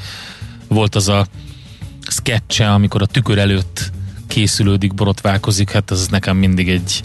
Volt 0.69 0.95
az 0.95 1.09
a 1.09 1.27
sketche, 2.09 2.73
amikor 2.73 3.03
a 3.03 3.07
tükör 3.07 3.39
előtt 3.39 3.91
készülődik, 4.27 4.95
borotválkozik, 4.95 5.71
hát 5.71 5.91
ez 5.91 6.07
nekem 6.07 6.37
mindig 6.37 6.69
egy 6.69 7.03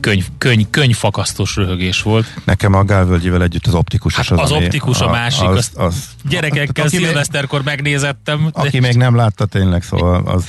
könyv, 0.00 0.26
könyv, 0.38 0.66
könyvfakasztós 0.70 1.56
röhögés 1.56 2.02
volt. 2.02 2.26
nekem 2.44 2.74
a 2.74 2.84
Gálvölgyivel 2.84 3.42
együtt 3.42 3.66
az 3.66 3.74
optikus 3.74 4.14
Hát 4.14 4.30
az, 4.30 4.38
az 4.40 4.50
optikus 4.50 5.00
a 5.00 5.10
másik, 5.10 5.48
az, 5.48 5.56
azt 5.56 5.76
az, 5.76 6.04
Gyerekekkel 6.28 6.84
aki 6.84 6.96
még- 6.96 7.04
szilveszterkor 7.04 7.62
megnézettem, 7.62 8.50
de, 8.54 8.60
Aki 8.60 8.80
még 8.80 8.94
nem 8.94 9.16
látta 9.16 9.46
tényleg, 9.46 9.82
szóval 9.82 10.26
az 10.26 10.44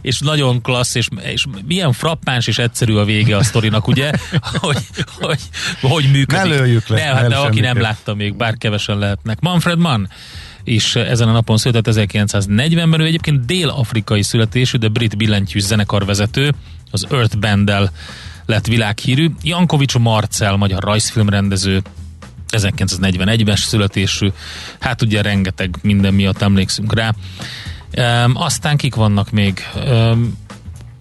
és 0.00 0.18
nagyon 0.18 0.62
klassz, 0.62 0.94
és, 0.94 1.08
és 1.22 1.44
milyen 1.66 1.92
frappáns 1.92 2.46
és 2.46 2.58
egyszerű 2.58 2.94
a 2.94 3.04
vége 3.04 3.36
a 3.36 3.42
sztorinak, 3.42 3.88
ugye? 3.88 4.10
hogy, 4.60 4.78
hogy, 5.20 5.40
hogy 5.80 6.04
működik. 6.04 6.42
Ne 6.42 6.44
lőjük 6.44 6.86
le, 6.86 6.96
De, 6.96 7.02
hát 7.02 7.22
ne 7.22 7.28
de 7.28 7.36
aki 7.36 7.60
nem 7.60 7.80
látta 7.80 8.14
még, 8.14 8.36
bár 8.36 8.58
kevesen 8.58 8.98
lehetnek. 8.98 9.40
Manfred 9.40 9.78
Mann 9.78 10.08
is 10.64 10.96
ezen 10.96 11.28
a 11.28 11.32
napon 11.32 11.56
született 11.56 11.94
1940-ben, 11.96 13.00
ő 13.00 13.04
egyébként 13.04 13.44
dél-afrikai 13.44 14.22
születésű, 14.22 14.78
de 14.78 14.88
brit 14.88 15.16
billentyűs 15.16 15.62
zenekarvezető, 15.62 16.54
az 16.90 17.06
Earth 17.10 17.38
Band-del 17.38 17.90
lett 18.46 18.66
világhírű. 18.66 19.30
Jankovics 19.42 19.98
Marcel, 19.98 20.56
magyar 20.56 20.82
rajzfilmrendező, 20.82 21.82
1941-es 22.56 23.56
születésű, 23.64 24.32
hát 24.80 25.02
ugye 25.02 25.22
rengeteg 25.22 25.76
minden 25.82 26.14
miatt 26.14 26.42
emlékszünk 26.42 26.94
rá. 26.94 27.14
Um, 27.96 28.36
aztán 28.36 28.76
kik 28.76 28.94
vannak 28.94 29.30
még? 29.30 29.60
Um, 29.86 30.38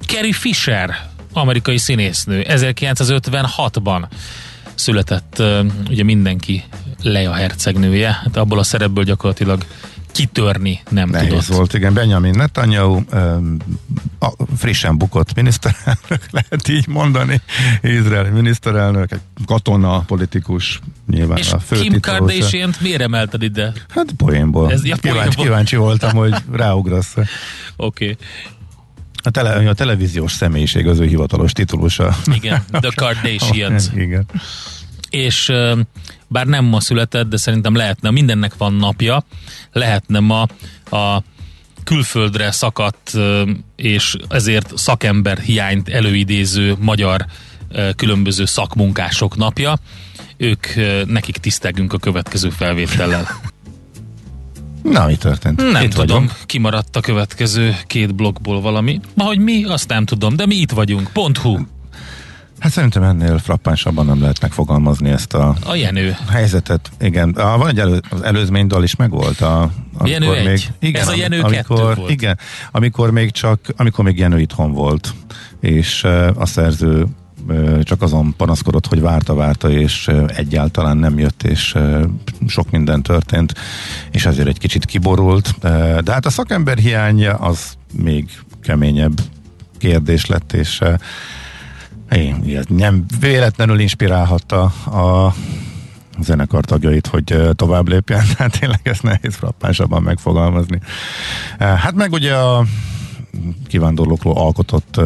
Carrie 0.06 0.34
Fisher, 0.34 1.10
amerikai 1.34 1.78
színésznő, 1.78 2.46
1956-ban 2.48 4.04
született 4.76 5.36
um, 5.40 5.84
ugye 5.90 6.04
mindenki 6.04 6.64
Leia 7.02 7.34
hercegnője, 7.34 8.12
hát 8.24 8.38
abból 8.38 8.60
a 8.60 8.64
szerepből 8.64 9.04
gyakorlatilag 9.04 9.66
kitörni 10.14 10.80
nem 10.90 11.10
nehéz 11.10 11.30
tudott. 11.30 11.46
volt. 11.46 11.74
Igen, 11.74 11.94
Benjamin 11.94 12.34
Netanyahu 12.36 13.02
a 14.20 14.32
frissen 14.58 14.98
bukott 14.98 15.36
miniszterelnök, 15.36 16.26
lehet 16.32 16.68
így 16.68 16.88
mondani. 16.88 17.42
Izraeli 17.82 18.30
miniszterelnök, 18.30 19.12
egy 19.12 19.20
katona, 19.46 20.00
politikus, 20.00 20.80
nyilván 21.08 21.38
És 21.38 21.52
a 21.52 21.60
fő 21.60 21.80
Kim 21.80 22.00
kardashian 22.00 22.74
miért 22.80 23.02
emelted 23.02 23.42
ide? 23.42 23.74
Hát 23.90 24.12
poénból. 24.18 24.72
Ez- 24.72 24.86
ja, 24.86 24.96
kíváncsi, 24.96 25.20
poénból. 25.22 25.44
kíváncsi 25.46 25.76
voltam, 25.76 26.16
hogy 26.16 26.36
ráugrasz. 26.52 27.14
Oké. 27.16 27.26
Okay. 27.76 28.18
A, 29.26 29.30
tele, 29.30 29.70
a 29.70 29.74
televíziós 29.74 30.32
személyiség 30.32 30.88
az 30.88 31.00
ő 31.00 31.06
hivatalos 31.06 31.52
titulusa. 31.52 32.18
Igen, 32.34 32.64
The 32.72 32.92
Kardashians. 33.06 33.86
Igen. 34.06 34.26
És 35.14 35.52
bár 36.28 36.46
nem 36.46 36.66
ma 36.66 36.80
született, 36.80 37.30
de 37.30 37.38
szerintem 37.38 37.76
lehetne, 37.76 38.12
mindennek 38.12 38.58
van 38.58 38.74
napja, 38.74 39.24
lehetne 39.72 40.20
ma 40.20 40.42
a 40.92 41.24
külföldre 41.84 42.52
szakadt 42.52 43.12
és 43.76 44.16
ezért 44.30 44.78
szakember 44.78 45.40
hiányt 45.40 45.90
előidéző 45.90 46.76
magyar 46.80 47.26
különböző 47.96 48.46
szakmunkások 48.46 49.38
napja. 49.38 49.78
Ők, 50.38 50.68
nekik 51.06 51.38
tisztelgünk 51.38 51.94
a 51.94 51.98
következő 51.98 52.50
felvétellel. 52.50 53.28
Na, 54.84 55.06
mi 55.06 55.16
történt? 55.16 55.72
Nem 55.72 55.84
Itt 55.84 55.90
tudom, 55.90 56.08
vagyunk. 56.08 56.32
kimaradt 56.46 56.96
a 56.96 57.00
következő 57.00 57.76
két 57.88 58.16
blokkból 58.16 58.62
valami. 58.62 59.00
Ma, 59.14 59.24
hogy 59.24 59.40
mi, 59.40 59.64
azt 59.64 59.88
nem 59.88 60.06
tudom, 60.06 60.36
de 60.36 60.46
mi 60.46 60.56
itt 60.56 60.72
vagyunk. 60.72 61.10
Pont 61.14 61.38
hu. 61.38 61.58
Hát 62.64 62.72
szerintem 62.72 63.04
ennél 63.04 63.38
frappánsabban 63.38 64.06
nem 64.06 64.22
lehet 64.22 64.42
megfogalmazni 64.42 65.10
ezt 65.10 65.34
a 65.34 65.56
A 65.66 65.76
Jenő. 65.76 66.16
helyzetet. 66.30 66.92
Igen, 67.00 67.30
a, 67.30 67.58
van 67.58 67.68
egy 67.68 67.80
elő, 67.80 68.02
az 68.10 68.22
előzmény 68.22 68.68
dal 68.68 68.84
is 68.84 68.96
megvolt. 68.96 69.42
A, 69.42 69.70
Jenő 70.04 70.34
egy. 70.34 70.46
még, 70.46 70.60
igen, 70.80 71.02
Ez 71.02 71.08
a 71.08 71.16
Jenő 71.16 71.42
amikor, 71.42 71.96
volt. 71.96 72.10
Igen, 72.10 72.38
amikor 72.72 73.12
még 73.12 73.32
csak, 73.32 73.60
amikor 73.78 74.06
még 74.06 74.18
Jenő 74.18 74.40
itthon 74.40 74.72
volt, 74.72 75.14
és 75.60 76.04
a 76.36 76.46
szerző 76.46 77.06
csak 77.82 78.02
azon 78.02 78.34
panaszkodott, 78.38 78.88
hogy 78.88 79.02
várta-várta, 79.02 79.70
és 79.70 80.12
egyáltalán 80.28 80.98
nem 80.98 81.20
jött, 81.20 81.44
és 81.44 81.76
sok 82.48 82.72
minden 82.72 83.02
történt, 83.02 83.54
és 84.12 84.26
ezért 84.26 84.48
egy 84.48 84.60
kicsit 84.60 84.86
kiborult. 84.86 85.56
De 86.04 86.12
hát 86.12 86.26
a 86.26 86.30
szakember 86.30 86.78
hiánya 86.78 87.34
az 87.34 87.74
még 87.94 88.30
keményebb 88.62 89.22
kérdés 89.78 90.26
lett, 90.26 90.54
és 90.54 90.82
ez 92.56 92.66
nem 92.68 93.06
véletlenül 93.20 93.80
inspirálhatta 93.80 94.62
a 94.86 95.34
zenekar 96.20 96.66
tagjait, 96.66 97.08
hogy 97.08 97.38
tovább 97.54 97.88
lépjen, 97.88 98.24
tehát 98.38 98.60
tényleg 98.60 98.80
ezt 98.84 99.04
nehéz 99.04 99.36
frappánsabban 99.36 100.02
megfogalmazni. 100.02 100.80
Hát 101.60 101.94
meg 101.94 102.12
ugye 102.12 102.34
a 102.34 102.66
kivándorlókról 103.68 104.34
alkotott 104.38 105.02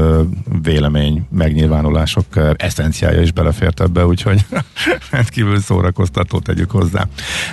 vélemény, 0.61 1.27
megnyilvánulások 1.29 2.25
eszenciája 2.55 3.21
is 3.21 3.31
belefért 3.31 3.81
ebbe, 3.81 4.05
úgyhogy 4.05 4.45
rendkívül 5.11 5.59
szórakoztató 5.59 6.39
tegyük 6.39 6.71
hozzá. 6.71 7.07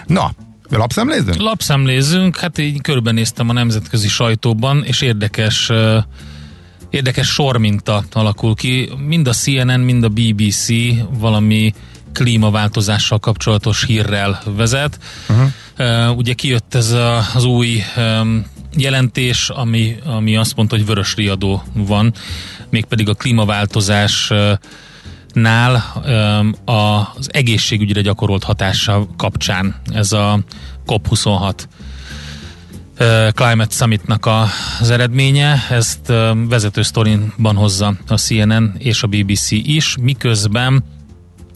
Na, 0.06 0.30
lapszemlézünk? 0.68 1.37
Lapszemlézzünk, 1.37 2.37
hát 2.37 2.58
így 2.58 2.80
körbenéztem 2.80 3.49
a 3.49 3.52
nemzetközi 3.52 4.08
sajtóban, 4.08 4.84
és 4.84 5.00
érdekes 5.00 5.68
uh, 5.68 5.96
érdekes 6.94 7.28
sorminta 7.28 8.04
alakul 8.12 8.54
ki. 8.54 8.90
Mind 9.06 9.28
a 9.28 9.32
CNN, 9.32 9.80
mind 9.80 10.04
a 10.04 10.08
BBC 10.08 10.68
valami 11.18 11.74
klímaváltozással 12.12 13.18
kapcsolatos 13.18 13.84
hírrel 13.84 14.42
vezet. 14.56 14.98
Uh-huh. 15.28 15.48
Uh, 15.78 16.16
ugye 16.16 16.32
kijött 16.32 16.74
ez 16.74 16.90
a, 16.90 17.24
az 17.34 17.44
új 17.44 17.82
um, 17.96 18.46
jelentés, 18.76 19.48
ami, 19.48 19.96
ami 20.04 20.36
azt 20.36 20.56
mondta, 20.56 20.76
hogy 20.76 20.86
vörös 20.86 21.14
riadó 21.14 21.62
van, 21.72 22.14
mégpedig 22.70 23.08
a 23.08 23.14
klímaváltozás 23.14 24.30
uh, 24.30 24.52
nál 25.32 25.82
um, 26.06 26.54
az 26.64 27.28
egészségügyre 27.32 28.00
gyakorolt 28.00 28.44
hatása 28.44 29.06
kapcsán 29.16 29.80
ez 29.92 30.12
a 30.12 30.40
COP26 30.86 31.54
Climate 33.34 33.70
Summitnak 33.70 34.28
az 34.80 34.90
eredménye. 34.90 35.66
Ezt 35.70 36.12
vezető 36.48 36.82
sztorinban 36.82 37.56
hozza 37.56 37.94
a 38.08 38.16
CNN 38.16 38.74
és 38.78 39.02
a 39.02 39.06
BBC 39.06 39.50
is, 39.50 39.96
miközben 40.00 40.84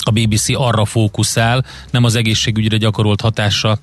a 0.05 0.11
BBC 0.11 0.49
arra 0.55 0.85
fókuszál, 0.85 1.65
nem 1.91 2.05
az 2.05 2.15
egészségügyre 2.15 2.77
gyakorolt 2.77 3.21
hatása 3.21 3.79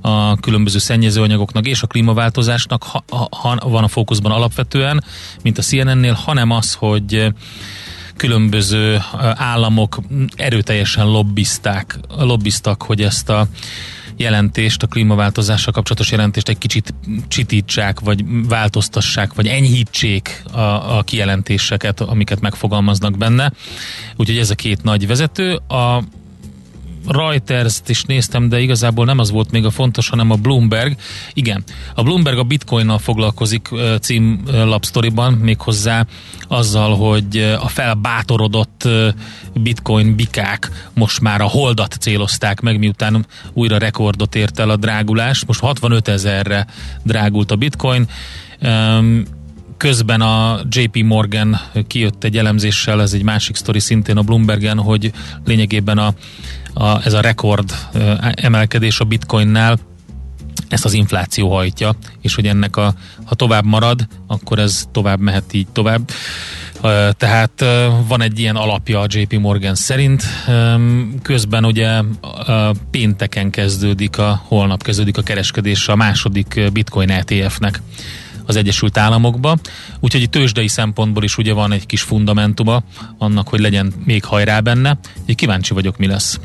a 0.00 0.36
különböző 0.36 0.78
szennyezőanyagoknak 0.78 1.66
és 1.66 1.82
a 1.82 1.86
klímaváltozásnak 1.86 2.82
ha, 2.82 3.04
ha, 3.30 3.56
van 3.68 3.84
a 3.84 3.88
fókuszban 3.88 4.32
alapvetően, 4.32 5.04
mint 5.42 5.58
a 5.58 5.62
CNN-nél, 5.62 6.12
hanem 6.12 6.50
az, 6.50 6.74
hogy 6.74 7.32
különböző 8.16 8.98
államok 9.34 9.98
erőteljesen 10.36 11.06
lobbizták, 11.06 11.98
lobbiztak, 12.18 12.82
hogy 12.82 13.02
ezt 13.02 13.28
a 13.28 13.46
jelentést, 14.16 14.82
a 14.82 14.86
klímaváltozással 14.86 15.72
kapcsolatos 15.72 16.10
jelentést 16.10 16.48
egy 16.48 16.58
kicsit 16.58 16.94
csitítsák, 17.28 18.00
vagy 18.00 18.24
változtassák, 18.48 19.34
vagy 19.34 19.46
enyhítsék 19.46 20.42
a, 20.52 20.60
a 20.98 21.02
kijelentéseket, 21.02 22.00
amiket 22.00 22.40
megfogalmaznak 22.40 23.18
benne. 23.18 23.52
Úgyhogy 24.16 24.38
ez 24.38 24.50
a 24.50 24.54
két 24.54 24.82
nagy 24.82 25.06
vezető. 25.06 25.54
A 25.54 26.02
Reuters-t 27.08 27.88
is 27.88 28.02
néztem, 28.02 28.48
de 28.48 28.60
igazából 28.60 29.04
nem 29.04 29.18
az 29.18 29.30
volt 29.30 29.50
még 29.50 29.64
a 29.64 29.70
fontos, 29.70 30.08
hanem 30.08 30.30
a 30.30 30.34
Bloomberg. 30.34 30.96
Igen, 31.32 31.64
a 31.94 32.02
Bloomberg 32.02 32.38
a 32.38 32.42
bitcoinnal 32.42 32.98
foglalkozik 32.98 33.68
címlapsztoriban, 34.00 35.32
méghozzá 35.32 36.06
azzal, 36.48 36.96
hogy 36.96 37.56
a 37.60 37.68
felbátorodott 37.68 38.88
bitcoin 39.54 40.14
bikák 40.14 40.70
most 40.94 41.20
már 41.20 41.40
a 41.40 41.48
holdat 41.48 41.96
célozták 42.00 42.60
meg, 42.60 42.78
miután 42.78 43.26
újra 43.52 43.78
rekordot 43.78 44.34
ért 44.34 44.58
el 44.58 44.70
a 44.70 44.76
drágulás. 44.76 45.44
Most 45.44 45.60
65 45.60 46.08
ezerre 46.08 46.66
drágult 47.02 47.50
a 47.50 47.56
bitcoin 47.56 48.06
közben 49.76 50.20
a 50.20 50.60
JP 50.68 51.02
Morgan 51.02 51.60
kijött 51.86 52.24
egy 52.24 52.36
elemzéssel, 52.36 53.00
ez 53.00 53.12
egy 53.12 53.22
másik 53.22 53.56
sztori 53.56 53.80
szintén 53.80 54.16
a 54.16 54.22
Bloombergen, 54.22 54.78
hogy 54.78 55.12
lényegében 55.44 55.98
a, 55.98 56.14
a, 56.74 57.04
ez 57.04 57.12
a 57.12 57.20
rekord 57.20 57.74
emelkedés 58.34 59.00
a 59.00 59.04
bitcoinnál 59.04 59.78
ezt 60.68 60.84
az 60.84 60.92
infláció 60.92 61.54
hajtja, 61.54 61.94
és 62.20 62.34
hogy 62.34 62.46
ennek 62.46 62.76
a, 62.76 62.94
ha 63.24 63.34
tovább 63.34 63.64
marad, 63.64 64.06
akkor 64.26 64.58
ez 64.58 64.88
tovább 64.92 65.20
mehet 65.20 65.52
így 65.52 65.66
tovább. 65.72 66.10
Tehát 67.16 67.64
van 68.08 68.22
egy 68.22 68.38
ilyen 68.38 68.56
alapja 68.56 69.00
a 69.00 69.06
JP 69.08 69.32
Morgan 69.32 69.74
szerint. 69.74 70.24
Közben 71.22 71.64
ugye 71.64 72.02
pénteken 72.90 73.50
kezdődik 73.50 74.18
a, 74.18 74.42
holnap 74.44 74.82
kezdődik 74.82 75.18
a 75.18 75.22
kereskedés 75.22 75.88
a 75.88 75.96
második 75.96 76.60
bitcoin 76.72 77.10
ETF-nek 77.10 77.80
az 78.46 78.56
Egyesült 78.56 78.98
Államokba. 78.98 79.56
Úgyhogy 80.00 80.22
a 80.22 80.26
tőzsdei 80.26 80.68
szempontból 80.68 81.22
is 81.22 81.38
ugye 81.38 81.52
van 81.52 81.72
egy 81.72 81.86
kis 81.86 82.02
fundamentuma 82.02 82.82
annak, 83.18 83.48
hogy 83.48 83.60
legyen 83.60 83.92
még 84.04 84.24
hajrá 84.24 84.60
benne. 84.60 84.98
Úgyhogy 85.20 85.34
kíváncsi 85.34 85.74
vagyok, 85.74 85.96
mi 85.96 86.06
lesz. 86.06 86.40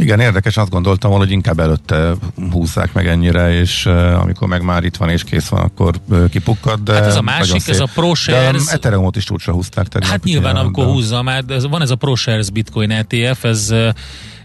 Igen, 0.00 0.20
érdekes, 0.20 0.56
azt 0.56 0.70
gondoltam 0.70 1.12
hogy 1.12 1.30
inkább 1.30 1.60
előtte 1.60 2.14
húzzák 2.50 2.92
meg 2.92 3.06
ennyire, 3.06 3.58
és 3.58 3.86
uh, 3.86 4.20
amikor 4.20 4.48
meg 4.48 4.62
már 4.62 4.84
itt 4.84 4.96
van 4.96 5.08
és 5.08 5.24
kész 5.24 5.48
van, 5.48 5.60
akkor 5.60 5.94
uh, 6.08 6.28
kipukkad. 6.28 6.80
De 6.80 6.92
hát 6.92 7.04
ez 7.04 7.16
a 7.16 7.22
másik, 7.22 7.68
ez 7.68 7.80
a 7.80 7.88
ProShares. 7.94 8.64
De 8.64 8.72
Ethereumot 8.72 9.16
is 9.16 9.24
csúcsra 9.24 9.52
húzták. 9.52 9.88
Tehát 9.88 10.08
hát 10.08 10.24
nyilván, 10.24 10.52
ugye, 10.52 10.60
amikor 10.60 10.84
de... 10.84 10.90
húzza 10.90 11.22
már, 11.22 11.44
ez, 11.48 11.66
van 11.66 11.82
ez 11.82 11.90
a 11.90 11.96
ProShares 11.96 12.50
Bitcoin 12.50 12.90
ETF, 12.90 13.44
ez, 13.44 13.74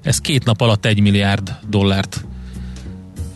ez 0.02 0.18
két 0.18 0.44
nap 0.44 0.62
alatt 0.62 0.86
egy 0.86 1.00
milliárd 1.00 1.56
dollárt 1.70 2.26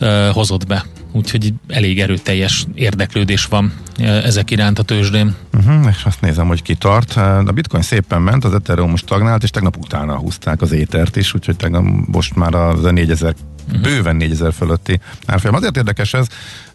uh, 0.00 0.28
hozott 0.28 0.66
be 0.66 0.84
úgyhogy 1.12 1.52
elég 1.68 2.00
erőteljes 2.00 2.66
érdeklődés 2.74 3.44
van 3.44 3.72
e, 3.98 4.04
ezek 4.04 4.50
iránt 4.50 4.78
a 4.78 4.82
tőzsdén. 4.82 5.34
Uh-huh, 5.52 5.86
és 5.90 6.04
azt 6.04 6.20
nézem, 6.20 6.46
hogy 6.46 6.62
kitart. 6.62 7.16
A 7.16 7.52
bitcoin 7.54 7.82
szépen 7.82 8.22
ment, 8.22 8.44
az 8.44 8.54
Ethereum 8.54 8.96
stagnált, 8.96 9.42
és 9.42 9.50
tegnap 9.50 9.76
utána 9.76 10.16
húzták 10.16 10.62
az 10.62 10.72
étert 10.72 11.16
is, 11.16 11.34
úgyhogy 11.34 11.56
tegnap 11.56 11.84
most 12.06 12.34
már 12.34 12.54
az 12.54 12.84
a 12.84 12.90
4000 12.90 13.34
uh-huh. 13.66 13.82
bőven 13.82 14.16
4000 14.16 14.52
fölötti 14.52 15.00
árfolyam. 15.26 15.56
Azért 15.56 15.76
érdekes 15.76 16.14
ez, 16.14 16.26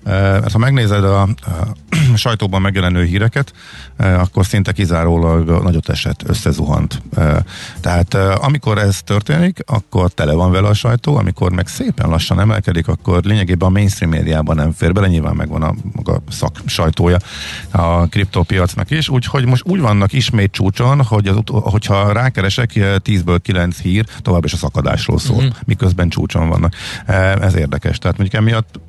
mert 0.03 0.51
ha 0.51 0.57
megnézed 0.57 1.03
a, 1.03 1.21
a 1.21 1.27
sajtóban 2.15 2.61
megjelenő 2.61 3.03
híreket, 3.03 3.53
akkor 3.97 4.45
szinte 4.45 4.71
kizárólag 4.71 5.63
nagyot 5.63 5.89
esett, 5.89 6.23
összezuhant. 6.29 7.01
Tehát 7.81 8.13
amikor 8.13 8.77
ez 8.77 9.01
történik, 9.01 9.59
akkor 9.65 10.11
tele 10.11 10.33
van 10.33 10.51
vele 10.51 10.67
a 10.67 10.73
sajtó, 10.73 11.15
amikor 11.15 11.51
meg 11.51 11.67
szépen 11.67 12.09
lassan 12.09 12.39
emelkedik, 12.39 12.87
akkor 12.87 13.23
lényegében 13.23 13.67
a 13.67 13.71
mainstream 13.71 14.11
médiában 14.11 14.55
nem 14.55 14.71
fér 14.71 14.93
bele, 14.93 15.07
nyilván 15.07 15.35
megvan 15.35 15.63
a 15.63 15.73
maga 15.95 16.21
szak 16.29 16.61
sajtója 16.65 17.17
a 17.71 18.07
kriptópiacnak 18.07 18.91
is, 18.91 19.09
úgyhogy 19.09 19.45
most 19.45 19.63
úgy 19.65 19.79
vannak 19.79 20.13
ismét 20.13 20.51
csúcson, 20.51 21.03
hogy 21.03 21.27
az, 21.27 21.37
hogyha 21.45 22.11
rákeresek, 22.11 22.71
10-ből 22.75 23.39
9 23.41 23.79
hír 23.79 24.05
tovább 24.21 24.45
is 24.45 24.53
a 24.53 24.57
szakadásról 24.57 25.19
szól, 25.19 25.37
uh-huh. 25.37 25.53
miközben 25.65 26.09
csúcson 26.09 26.49
vannak. 26.49 26.73
Ez 27.41 27.55
érdekes. 27.55 27.97
Tehát 27.97 28.17
mondjuk 28.17 28.41
emiatt 28.41 28.79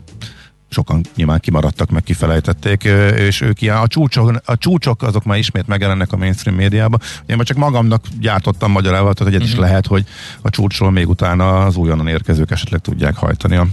sokan 0.74 1.00
nyilván 1.16 1.40
kimaradtak, 1.40 1.90
meg 1.90 2.02
kifelejtették, 2.02 2.84
és 3.16 3.40
ők 3.40 3.62
ilyen, 3.62 3.76
a 3.76 3.86
csúcsok, 3.86 4.40
a 4.44 4.56
csúcsok 4.56 5.02
azok 5.02 5.24
már 5.24 5.38
ismét 5.38 5.66
megjelennek 5.66 6.12
a 6.12 6.16
mainstream 6.16 6.56
médiában. 6.56 7.00
Én 7.26 7.36
már 7.36 7.46
csak 7.46 7.56
magamnak 7.56 8.04
gyártottam 8.20 8.70
magyarával, 8.70 9.14
tehát 9.14 9.32
hogy 9.32 9.42
uh-huh. 9.42 9.48
is 9.48 9.54
mhm. 9.54 9.60
lehet, 9.60 9.86
hogy 9.86 10.04
a 10.42 10.50
csúcsról 10.50 10.90
még 10.90 11.08
utána 11.08 11.64
az 11.64 11.76
újonnan 11.76 12.06
érkezők 12.06 12.50
esetleg 12.50 12.80
tudják 12.80 13.16
hajtani 13.16 13.56
a 13.56 13.66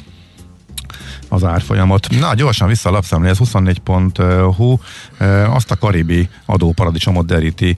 az 1.32 1.44
árfolyamot. 1.44 2.20
Na, 2.20 2.34
gyorsan 2.34 2.68
vissza 2.68 2.90
a 2.90 2.92
lapszemléhez, 2.92 3.38
24.hu 3.44 4.78
azt 5.54 5.72
a 5.72 5.76
karibi 5.76 6.30
adóparadicsomot 6.46 7.26
deríti 7.26 7.78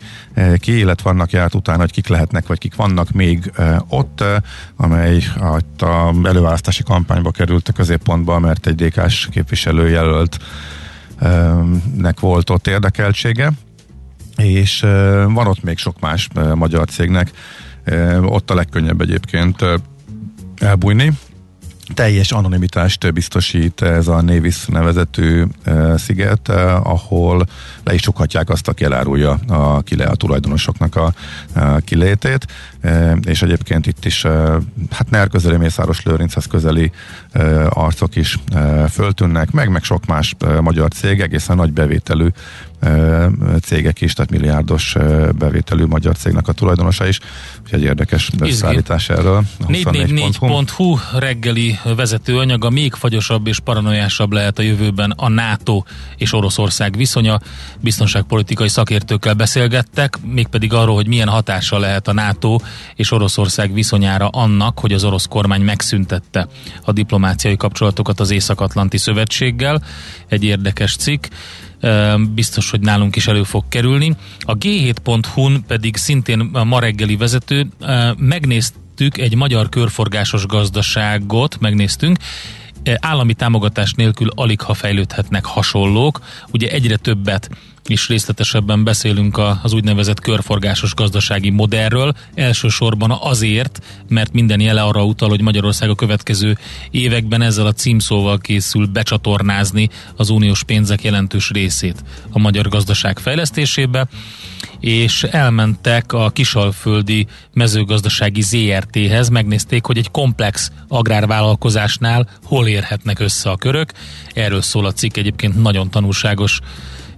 ki, 0.58 0.78
illetve 0.78 1.10
vannak 1.10 1.32
járt 1.32 1.54
utána, 1.54 1.80
hogy 1.80 1.92
kik 1.92 2.08
lehetnek, 2.08 2.48
vagy 2.48 2.58
kik 2.58 2.76
vannak 2.76 3.12
még 3.12 3.52
ott, 3.88 4.24
amely 4.76 5.24
a 5.80 6.13
előválasztási 6.24 6.84
kampányba 6.84 7.32
került 7.32 7.68
a 7.68 7.74
középpontba, 7.74 8.39
mert 8.39 8.68
egy 8.68 8.76
DK-s 8.76 9.28
képviselőjelölt 9.32 10.38
volt 12.20 12.50
ott 12.50 12.68
érdekeltsége, 12.68 13.52
és 14.38 14.80
van 15.28 15.48
ott 15.48 15.63
még 15.63 15.78
sok 15.78 16.00
más 16.00 16.28
magyar 16.56 16.88
cégnek, 16.88 17.32
ott 18.22 18.52
a 18.52 18.56
legkönnyebb 18.56 19.02
egyébként 19.02 19.66
elbújni, 20.58 21.12
teljes 21.93 22.32
anonimitást 22.32 23.13
biztosít 23.13 23.82
ez 23.82 24.08
a 24.08 24.22
Nevis 24.22 24.65
nevezetű 24.65 25.43
uh, 25.65 25.98
sziget, 25.98 26.48
uh, 26.50 26.88
ahol 26.89 27.46
le 27.84 27.93
is 27.93 28.02
csukhatják 28.02 28.50
azt, 28.50 28.67
aki 28.67 28.84
elárulja 28.84 29.32
a, 29.48 29.82
kile, 29.82 30.06
a 30.06 30.15
tulajdonosoknak 30.15 30.96
a, 30.96 31.13
a 31.54 31.78
kilétét, 31.78 32.48
uh, 32.84 33.17
és 33.26 33.41
egyébként 33.41 33.88
itt 33.88 34.06
is 34.06 34.26
hát 34.89 35.10
NER 35.10 35.28
közeli 35.28 35.58
Mészáros 35.58 36.04
Lőrinchez 36.04 36.46
közeli 36.46 36.91
arcok 37.69 38.15
is 38.15 38.38
föltűnnek, 38.89 39.52
meg, 39.52 39.69
meg 39.69 39.84
sok 39.84 40.06
más 40.06 40.36
magyar 40.62 40.91
cég, 40.91 41.19
egészen 41.19 41.56
nagy 41.56 41.74
bevételű 41.74 42.28
cégek 43.62 44.02
is, 44.02 44.13
tehát 44.13 44.32
milliárdos 44.32 44.96
bevételű 45.38 45.86
magyar 45.86 46.15
cégnek 46.15 46.48
a 46.48 46.52
tulajdonosa 46.52 47.08
is. 47.08 47.19
Úgyhogy 47.63 47.80
egy 47.80 47.86
érdekes 47.86 48.30
beszállítás 48.38 49.10
erről. 49.10 49.43
444.hu 49.67 50.98
reggeli 51.19 51.80
vezető 51.96 52.38
anyaga 52.38 52.69
még 52.69 52.93
fagyosabb 52.93 53.48
és 53.48 53.60
paranoiásabb 53.60 54.32
lehet 54.32 54.60
a 54.60 54.62
jövőben 54.62 55.12
a 55.12 55.30
NATO 55.30 55.84
és 56.17 56.34
Oroszország 56.34 56.98
viszonya. 56.98 57.39
Biztonságpolitikai 57.80 58.69
szakértőkkel 58.69 59.34
beszélgettek, 59.34 60.17
mégpedig 60.26 60.74
arról, 60.74 60.96
hogy 60.96 61.08
milyen 61.08 61.28
hatása 61.28 61.80
lehet 61.80 62.08
a 62.08 62.13
NATO 62.13 62.58
és 62.96 63.12
Oroszország 63.12 63.74
viszonyára 63.74 64.28
annak, 64.28 64.80
hogy 64.80 64.93
az 64.93 65.04
orosz 65.04 65.26
kormány 65.26 65.62
megszüntette 65.62 66.48
a 66.82 66.91
diplomáciai 67.24 67.58
kapcsolatokat 67.58 68.20
az 68.20 68.32
Észak-Atlanti 68.32 68.98
Szövetséggel. 68.98 69.84
Egy 70.28 70.44
érdekes 70.44 70.96
cikk 70.96 71.26
biztos, 72.34 72.70
hogy 72.70 72.80
nálunk 72.80 73.16
is 73.16 73.28
elő 73.28 73.44
fog 73.44 73.64
kerülni. 73.70 74.16
A 74.40 74.58
G7.hu-n 74.58 75.64
pedig 75.68 75.96
szintén 75.96 76.40
a 76.40 76.64
ma 76.64 76.80
reggeli 76.80 77.16
vezető, 77.16 77.68
megnéztük 78.18 79.18
egy 79.18 79.36
magyar 79.36 79.70
körforgásos 79.70 80.46
gazdaságot, 80.46 81.60
megnéztünk, 81.60 82.18
állami 83.00 83.34
támogatás 83.34 83.94
nélkül 83.94 84.30
alig 84.36 84.62
ha 84.62 84.74
fejlődhetnek 84.74 85.46
hasonlók. 85.46 86.22
Ugye 86.52 86.70
egyre 86.70 86.96
többet 86.96 87.50
is 87.89 88.08
részletesebben 88.08 88.84
beszélünk 88.84 89.38
az 89.63 89.74
úgynevezett 89.74 90.19
körforgásos 90.19 90.93
gazdasági 90.93 91.50
modellről. 91.50 92.13
Elsősorban 92.36 93.17
azért, 93.22 93.80
mert 94.08 94.34
minden 94.34 94.60
jele 94.60 94.82
arra 94.82 95.06
utal, 95.06 95.30
hogy 95.30 95.41
Magyarország 95.41 95.89
a 95.89 95.96
következő 95.96 96.58
években 96.91 97.41
ezzel 97.41 97.65
a 97.65 97.74
címszóval 97.74 98.38
készül 98.38 98.86
becsatornázni 98.88 99.89
az 100.15 100.30
uniós 100.30 100.63
pénzek 100.63 101.04
jelentős 101.04 101.50
részét 101.50 102.04
a 102.32 102.39
magyar 102.39 102.67
gazdaság 102.67 103.19
fejlesztésébe 103.19 104.08
és 104.80 105.24
elmentek 105.24 106.13
a 106.13 106.30
kisalföldi 106.30 107.28
mezőgazdasági 107.54 108.41
ZRT-hez, 108.41 109.30
megnézték, 109.30 109.86
hogy 109.86 109.98
egy 109.98 110.12
komplex 110.12 110.72
agrárvállalkozásnál 110.88 112.28
hol 112.43 112.67
érhetnek 112.67 113.19
össze 113.19 113.50
a 113.50 113.58
körök. 113.58 113.91
Erről 114.34 114.62
szól 114.62 114.86
a 114.86 114.91
cikk 114.91 115.17
egyébként 115.17 115.62
nagyon 115.62 115.89
tanulságos 115.89 116.60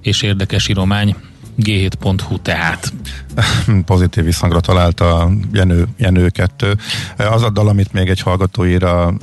és 0.05 0.21
érdekes 0.21 0.67
iromány 0.67 1.15
g7.hu 1.59 2.39
tehát. 2.39 2.93
Pozitív 3.85 4.23
visszhangra 4.23 4.59
talált 4.59 4.99
a 4.99 5.29
Jenő, 5.51 5.87
Jenő 5.97 6.29
2. 6.29 6.77
Az 7.17 7.41
a 7.41 7.49
dal, 7.49 7.67
amit 7.67 7.93
még 7.93 8.09
egy 8.09 8.21
hallgatóira 8.21 9.13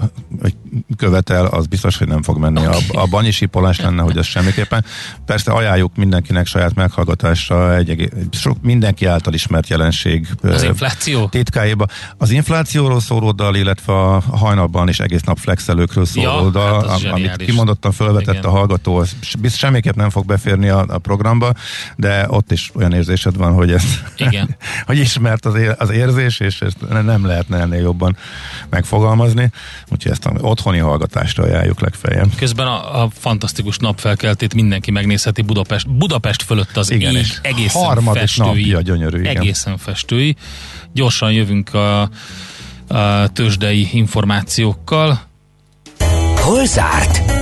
követel, 0.96 1.46
az 1.46 1.66
biztos, 1.66 1.96
hogy 1.98 2.08
nem 2.08 2.22
fog 2.22 2.38
menni. 2.38 2.66
Okay. 2.66 2.80
A, 2.92 3.00
a 3.00 3.06
banyisipolás 3.06 3.80
lenne, 3.80 4.02
hogy 4.02 4.16
ez 4.16 4.26
semmiképpen. 4.26 4.84
Persze 5.26 5.52
ajánljuk 5.52 5.96
mindenkinek 5.96 6.46
saját 6.46 6.74
meghallgatásra 6.74 7.76
egy, 7.76 7.90
egy 7.90 8.12
sok 8.30 8.56
mindenki 8.62 9.06
által 9.06 9.34
ismert 9.34 9.68
jelenség. 9.68 10.28
Az 10.42 10.62
infláció? 10.62 11.28
Titkáiba. 11.28 11.86
Az 12.16 12.30
inflációról 12.30 13.00
szóló 13.00 13.30
dal, 13.30 13.54
illetve 13.54 13.92
a 13.92 14.20
hajnalban 14.20 14.88
is 14.88 15.00
egész 15.00 15.22
nap 15.22 15.38
flexelőkről 15.38 16.04
szóló 16.04 16.44
ja, 16.44 16.50
dal, 16.50 16.88
hát 16.88 17.04
amit 17.04 17.36
kimondottan 17.36 17.92
felvetett 17.92 18.34
Igen. 18.34 18.44
a 18.44 18.50
hallgató, 18.50 18.96
az 18.96 19.14
semmiképp 19.50 19.94
nem 19.94 20.10
fog 20.10 20.26
beférni 20.26 20.68
a, 20.68 20.84
a 20.88 20.98
programba, 20.98 21.52
de 21.96 22.26
ott 22.28 22.52
is 22.52 22.70
olyan 22.74 22.92
érzésed 22.92 23.36
van, 23.36 23.52
hogy 23.52 23.72
ez 23.72 23.84
Igen. 24.16 24.56
hogy 24.86 24.98
ismert 24.98 25.46
az, 25.46 25.54
az 25.78 25.90
érzés, 25.90 26.40
és 26.40 26.60
ezt 26.60 26.76
nem 26.88 27.26
lehetne 27.26 27.58
ennél 27.58 27.80
jobban 27.80 28.16
megfogalmazni. 28.70 29.50
Úgyhogy 29.88 30.12
ezt 30.12 30.26
a 30.26 30.32
otthoni 30.40 30.78
hallgatásra 30.78 31.44
ajánljuk 31.44 31.80
legfeljebb. 31.80 32.34
Közben 32.36 32.66
a, 32.66 33.02
a 33.02 33.10
fantasztikus 33.18 33.76
napfelkeltét 33.76 34.54
mindenki 34.54 34.90
megnézheti 34.90 35.42
Budapest, 35.42 35.90
Budapest 35.90 36.42
fölött 36.42 36.76
az 36.76 36.90
igen, 36.90 37.16
ég 37.16 37.26
egészen 37.42 37.82
harmadik 37.82 38.20
festői. 38.20 38.46
napja 38.46 38.80
gyönyörű, 38.80 39.20
igen. 39.20 39.36
Egészen 39.36 39.78
festői. 39.78 40.36
Gyorsan 40.92 41.32
jövünk 41.32 41.74
a, 41.74 42.00
a 42.00 43.28
tőzsdei 43.32 43.88
információkkal. 43.92 45.20
Hol 46.36 46.66
zárt? 46.66 47.41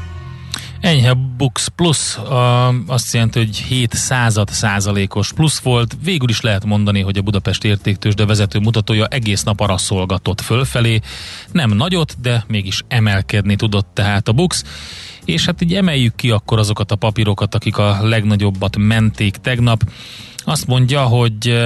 Enyhe 0.81 1.13
Bux 1.13 1.67
Plus 1.67 2.17
azt 2.87 3.13
jelenti, 3.13 3.39
hogy 3.39 3.57
7 3.57 3.93
század 3.93 4.49
százalékos 4.49 5.33
plusz 5.33 5.59
volt. 5.59 5.95
Végül 6.03 6.29
is 6.29 6.41
lehet 6.41 6.65
mondani, 6.65 7.01
hogy 7.01 7.17
a 7.17 7.21
Budapest 7.21 7.63
de 8.15 8.25
vezető 8.25 8.59
mutatója 8.59 9.05
egész 9.05 9.43
nap 9.43 9.59
arra 9.59 9.77
szolgatott 9.77 10.41
fölfelé. 10.41 10.99
Nem 11.51 11.71
nagyot, 11.71 12.15
de 12.21 12.43
mégis 12.47 12.81
emelkedni 12.87 13.55
tudott 13.55 13.87
tehát 13.93 14.27
a 14.27 14.31
Bux. 14.31 14.63
És 15.25 15.45
hát 15.45 15.61
így 15.61 15.73
emeljük 15.73 16.15
ki 16.15 16.29
akkor 16.29 16.59
azokat 16.59 16.91
a 16.91 16.95
papírokat, 16.95 17.55
akik 17.55 17.77
a 17.77 17.97
legnagyobbat 18.01 18.77
menték 18.77 19.35
tegnap. 19.35 19.83
Azt 20.37 20.67
mondja, 20.67 21.01
hogy 21.01 21.61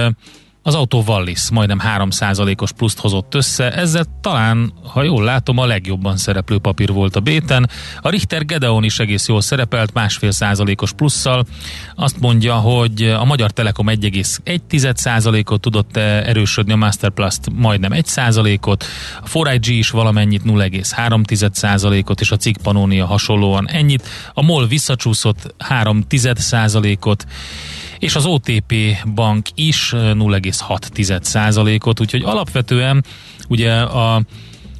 az 0.66 0.74
autó 0.74 1.04
Wallis 1.06 1.50
majdnem 1.50 1.80
3%-os 1.84 2.72
pluszt 2.72 2.98
hozott 2.98 3.34
össze, 3.34 3.72
ezzel 3.72 4.04
talán, 4.20 4.72
ha 4.92 5.02
jól 5.02 5.24
látom, 5.24 5.58
a 5.58 5.66
legjobban 5.66 6.16
szereplő 6.16 6.58
papír 6.58 6.92
volt 6.92 7.16
a 7.16 7.20
béten. 7.20 7.70
A 8.00 8.08
Richter 8.08 8.44
Gedeon 8.44 8.84
is 8.84 8.98
egész 8.98 9.28
jól 9.28 9.40
szerepelt, 9.40 9.92
másfél 9.92 10.30
százalékos 10.30 10.92
plusszal. 10.92 11.44
Azt 11.94 12.20
mondja, 12.20 12.54
hogy 12.54 13.02
a 13.02 13.24
Magyar 13.24 13.50
Telekom 13.50 13.86
1,1%-ot 13.88 15.60
tudott 15.60 15.96
erősödni, 15.96 16.72
a 16.72 16.76
Masterplast 16.76 17.40
majdnem 17.52 17.90
1%-ot, 17.94 18.84
a 19.20 19.28
4IG 19.28 19.66
is 19.66 19.90
valamennyit 19.90 20.42
0,3%-ot, 20.44 22.20
és 22.20 22.30
a 22.30 22.36
Cikk 22.36 22.56
Pannonia 22.62 23.06
hasonlóan 23.06 23.68
ennyit. 23.68 24.08
A 24.34 24.42
MOL 24.42 24.66
visszacsúszott 24.66 25.54
3%-ot, 25.68 27.26
és 27.98 28.14
az 28.14 28.24
OTP 28.24 28.74
bank 29.14 29.46
is 29.54 29.92
0,6%-ot, 29.94 32.00
úgyhogy 32.00 32.22
alapvetően 32.22 33.04
ugye 33.48 33.72
a 33.80 34.22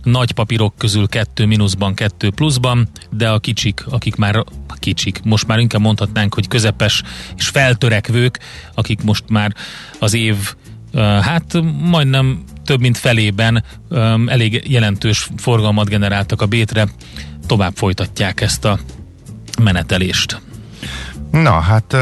nagy 0.03 0.33
papírok 0.33 0.75
közül 0.79 1.09
kettő 1.09 1.47
mínuszban, 1.47 1.95
kettő 1.95 2.31
pluszban, 2.31 2.89
de 3.11 3.29
a 3.29 3.39
kicsik, 3.39 3.85
akik 3.91 4.17
már 4.17 4.45
kicsik, 4.79 5.23
most 5.23 5.47
már 5.47 5.59
inkább 5.59 5.81
mondhatnánk, 5.81 6.35
hogy 6.35 6.49
közepes 6.49 7.03
és 7.37 7.49
feltörekvők, 7.49 8.39
akik 8.75 9.03
most 9.03 9.25
már 9.29 9.55
az 9.99 10.15
év 10.15 10.55
hát 11.21 11.63
majdnem 11.81 12.45
több 12.65 12.81
mint 12.81 12.99
felében 12.99 13.65
elég 14.27 14.65
jelentős 14.69 15.29
forgalmat 15.37 15.89
generáltak 15.89 16.43
a 16.43 16.47
bétre, 16.47 16.89
tovább 17.47 17.77
folytatják 17.77 18.41
ezt 18.41 18.65
a 18.65 18.79
menetelést. 19.63 20.41
Na, 21.31 21.61
hát 21.61 21.93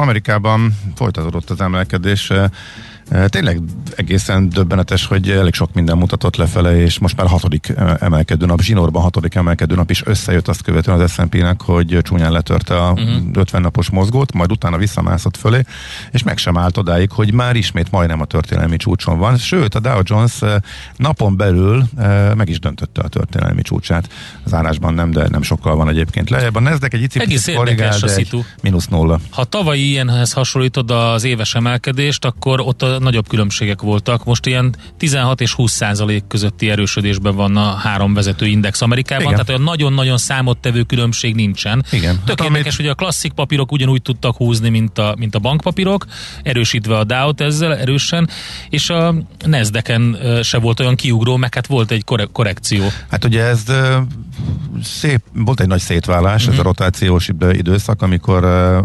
Amerikában 0.00 0.78
folytatódott 0.94 1.50
az 1.50 1.60
emelkedés. 1.60 2.32
Tényleg 3.26 3.60
egészen 3.96 4.48
döbbenetes, 4.48 5.06
hogy 5.06 5.30
elég 5.30 5.54
sok 5.54 5.72
minden 5.72 5.96
mutatott 5.96 6.36
lefele, 6.36 6.80
és 6.80 6.98
most 6.98 7.16
már 7.16 7.26
hatodik 7.26 7.72
emelkedő 7.98 8.46
nap, 8.46 8.60
zsinórban 8.60 9.02
hatodik 9.02 9.34
emelkedő 9.34 9.74
nap 9.74 9.90
is 9.90 10.06
összejött 10.06 10.48
azt 10.48 10.62
követően 10.62 11.00
az 11.00 11.12
S&P-nek, 11.12 11.62
hogy 11.62 11.98
csúnyán 12.02 12.32
letörte 12.32 12.76
a 12.76 12.90
uh-huh. 12.90 13.08
Mhm. 13.08 13.38
50 13.38 13.60
napos 13.60 13.90
mozgót, 13.90 14.32
majd 14.32 14.50
utána 14.50 14.76
visszamászott 14.76 15.36
fölé, 15.36 15.60
és 16.10 16.22
meg 16.22 16.38
sem 16.38 16.58
állt 16.58 16.76
odáig, 16.76 17.10
hogy 17.10 17.32
már 17.32 17.56
ismét 17.56 17.90
majdnem 17.90 18.20
a 18.20 18.24
történelmi 18.24 18.76
csúcson 18.76 19.18
van. 19.18 19.36
Sőt, 19.36 19.74
a 19.74 19.80
Dow 19.80 20.00
Jones 20.02 20.38
napon 20.96 21.36
belül 21.36 21.84
meg 22.36 22.48
is 22.48 22.58
döntötte 22.58 23.00
a 23.02 23.08
történelmi 23.08 23.62
csúcsát. 23.62 24.08
Az 24.44 24.54
árásban 24.54 24.94
nem, 24.94 25.10
de 25.10 25.28
nem 25.28 25.42
sokkal 25.42 25.76
van 25.76 25.88
egyébként 25.88 26.30
lejjebb. 26.30 26.54
A 26.54 26.60
Nasdaq 26.60 26.96
egy 26.96 27.02
icipicit 27.02 27.54
korrigál, 27.54 27.98
de 27.98 28.14
egy 28.14 28.44
mínusz 28.62 28.86
nulla. 28.86 29.20
Ha 29.30 29.44
tavalyi 29.44 29.88
ilyenhez 29.88 30.32
hasonlítod 30.32 30.90
az 30.90 31.24
éves 31.24 31.54
emelkedést, 31.54 32.24
akkor 32.24 32.60
ott 32.60 32.82
a 32.82 32.93
nagyobb 32.98 33.28
különbségek 33.28 33.82
voltak. 33.82 34.24
Most 34.24 34.46
ilyen 34.46 34.74
16 34.98 35.40
és 35.40 35.52
20 35.52 35.72
százalék 35.72 36.26
közötti 36.26 36.70
erősödésben 36.70 37.34
van 37.34 37.56
a 37.56 37.74
három 37.74 38.14
vezető 38.14 38.46
index 38.46 38.80
Amerikában, 38.80 39.24
Igen. 39.24 39.34
tehát 39.34 39.48
olyan 39.48 39.62
nagyon-nagyon 39.62 40.18
számottevő 40.18 40.82
különbség 40.82 41.34
nincsen. 41.34 41.84
Igen. 41.90 42.20
Tök 42.24 42.40
hát, 42.40 42.48
érdekes, 42.48 42.64
amit... 42.64 42.76
hogy 42.76 42.86
a 42.86 42.94
klasszik 42.94 43.32
papírok 43.32 43.72
ugyanúgy 43.72 44.02
tudtak 44.02 44.36
húzni, 44.36 44.68
mint 44.68 44.98
a, 44.98 45.14
mint 45.18 45.34
a 45.34 45.38
bankpapírok, 45.38 46.06
erősítve 46.42 46.98
a 46.98 47.04
Dow-t 47.04 47.40
ezzel 47.40 47.76
erősen, 47.76 48.28
és 48.68 48.90
a 48.90 49.14
Nasdaq-en 49.46 50.18
se 50.42 50.58
volt 50.58 50.80
olyan 50.80 50.94
kiugró, 50.94 51.36
meg 51.36 51.54
hát 51.54 51.66
volt 51.66 51.90
egy 51.90 52.04
korrekció. 52.32 52.84
Hát 53.10 53.24
ugye 53.24 53.42
ez 53.42 53.62
szép, 54.82 55.20
volt 55.32 55.60
egy 55.60 55.66
nagy 55.66 55.80
szétválás, 55.80 56.40
uh-huh. 56.40 56.52
ez 56.52 56.58
a 56.58 56.62
mhm. 56.62 56.66
rotációs 56.66 57.28
időszak, 57.52 58.02
amikor 58.02 58.42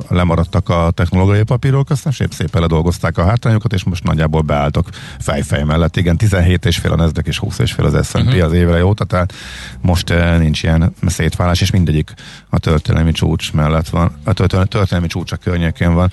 lemaradtak 0.09 0.69
a 0.69 0.91
technológiai 0.93 1.43
papírok, 1.43 1.89
aztán 1.89 2.13
szép 2.13 2.33
szépen 2.33 2.61
ledolgozták 2.61 3.17
a 3.17 3.25
hátrányokat, 3.25 3.73
és 3.73 3.83
most 3.83 3.98
nagyjából 4.03 4.41
beálltak 4.41 4.89
fejfej 5.19 5.63
mellett. 5.63 5.97
Igen, 5.97 6.17
17 6.17 6.65
és 6.65 6.77
fél 6.77 6.91
a 6.91 6.95
Nasdaq 6.95 7.27
és 7.27 7.37
20 7.37 7.59
és 7.59 7.71
fél 7.71 7.85
az 7.85 8.07
S&P 8.07 8.15
uh-huh. 8.15 8.43
az 8.43 8.53
évre 8.53 8.85
óta, 8.85 9.03
tehát 9.03 9.33
most 9.81 10.13
nincs 10.37 10.63
ilyen 10.63 10.93
szétválás, 11.07 11.61
és 11.61 11.71
mindegyik 11.71 12.13
a 12.49 12.59
történelmi 12.59 13.11
csúcs 13.11 13.53
mellett 13.53 13.89
van, 13.89 14.11
a 14.23 14.33
történelmi 14.33 15.07
csúcs 15.07 15.31
a 15.31 15.35
környékén 15.35 15.93
van. 15.93 16.11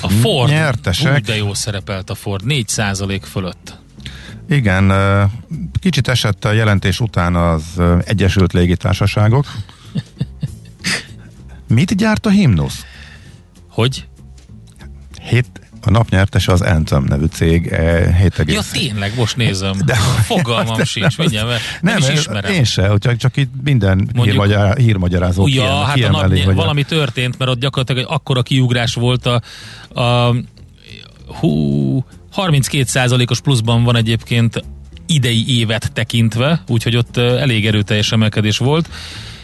A 0.00 0.08
Ford, 0.08 0.50
nyertesek, 0.50 1.14
úgy 1.14 1.24
de 1.24 1.36
jó 1.36 1.54
szerepelt 1.54 2.10
a 2.10 2.14
Ford, 2.14 2.44
4% 2.48 3.20
fölött. 3.22 3.78
Igen, 4.48 4.92
kicsit 5.80 6.08
esett 6.08 6.44
a 6.44 6.52
jelentés 6.52 7.00
után 7.00 7.36
az 7.36 7.62
Egyesült 8.04 8.52
Légitársaságok. 8.52 9.46
Mit 11.68 11.96
gyárt 11.96 12.26
a 12.26 12.30
himnusz? 12.30 12.84
Hogy? 13.68 14.06
Hét, 15.22 15.46
a 15.86 15.90
napnyertese 15.90 16.52
az 16.52 16.60
Anthem 16.60 17.04
nevű 17.04 17.24
cég 17.24 17.74
7, 18.20 18.42
Ja 18.46 18.60
tényleg, 18.72 19.12
most 19.16 19.36
nézem. 19.36 19.72
De, 19.84 19.94
Fogalmam 19.94 20.84
sincs, 20.84 21.18
mindjárt, 21.18 21.48
nem, 21.48 21.58
nem 21.80 21.98
is 21.98 22.18
ismerem. 22.18 22.52
Én 22.52 22.64
se, 22.64 22.92
csak, 22.98 23.16
csak 23.16 23.36
itt 23.36 23.52
minden 23.64 23.96
Mondjuk, 23.96 24.24
hírmagyará, 24.24 24.74
hírmagyarázó 24.76 25.46
ja, 25.46 25.52
kiemel, 25.52 25.84
hát 25.84 25.94
kiemeli, 25.94 26.40
a 26.40 26.44
nap, 26.46 26.54
valami 26.54 26.82
a... 26.82 26.84
történt, 26.84 27.38
mert 27.38 27.50
ott 27.50 27.60
gyakorlatilag 27.60 28.02
egy 28.02 28.14
akkora 28.14 28.42
kiugrás 28.42 28.94
volt 28.94 29.26
a, 29.26 29.42
a 30.00 30.34
hú, 31.26 32.04
32%-os 32.36 33.40
pluszban 33.40 33.84
van 33.84 33.96
egyébként 33.96 34.64
idei 35.06 35.58
évet 35.58 35.92
tekintve, 35.92 36.62
úgyhogy 36.68 36.96
ott 36.96 37.16
elég 37.16 37.66
erőteljes 37.66 38.12
emelkedés 38.12 38.58
volt, 38.58 38.88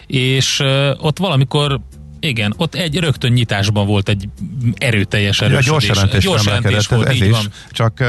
és 0.06 0.62
ott 0.98 1.18
valamikor 1.18 1.80
igen, 2.24 2.54
ott 2.56 2.74
egy 2.74 2.98
rögtön 2.98 3.32
nyitásban 3.32 3.86
volt 3.86 4.08
egy 4.08 4.28
erőteljes 4.78 5.40
erősödés. 5.40 5.66
Gyors 5.66 5.86
jelentés, 5.86 6.24
gyors 6.24 6.44
jelentés 6.44 6.86
volt, 6.86 7.06
ez, 7.06 7.14
ez 7.14 7.20
így 7.20 7.28
is, 7.28 7.30
van. 7.30 7.44
Csak 7.70 8.04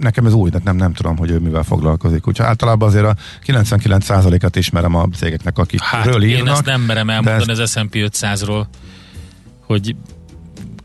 nekem 0.00 0.26
ez 0.26 0.32
új, 0.32 0.50
de 0.50 0.60
nem, 0.64 0.76
nem 0.76 0.92
tudom, 0.92 1.16
hogy 1.16 1.30
ő 1.30 1.38
mivel 1.38 1.62
foglalkozik. 1.62 2.26
Úgyhogy 2.26 2.46
általában 2.46 2.88
azért 2.88 3.04
a 3.04 3.16
99%-at 3.46 4.56
ismerem 4.56 4.94
a 4.94 5.08
cégeknek, 5.16 5.58
akik 5.58 5.80
hát, 5.80 6.06
írnak. 6.06 6.22
én 6.22 6.48
ezt 6.48 6.64
nem 6.64 6.80
merem 6.80 7.10
elmondani 7.10 7.50
ezt... 7.50 7.60
az 7.60 7.70
S&P 7.70 7.94
500-ról, 7.94 8.66
hogy 9.60 9.96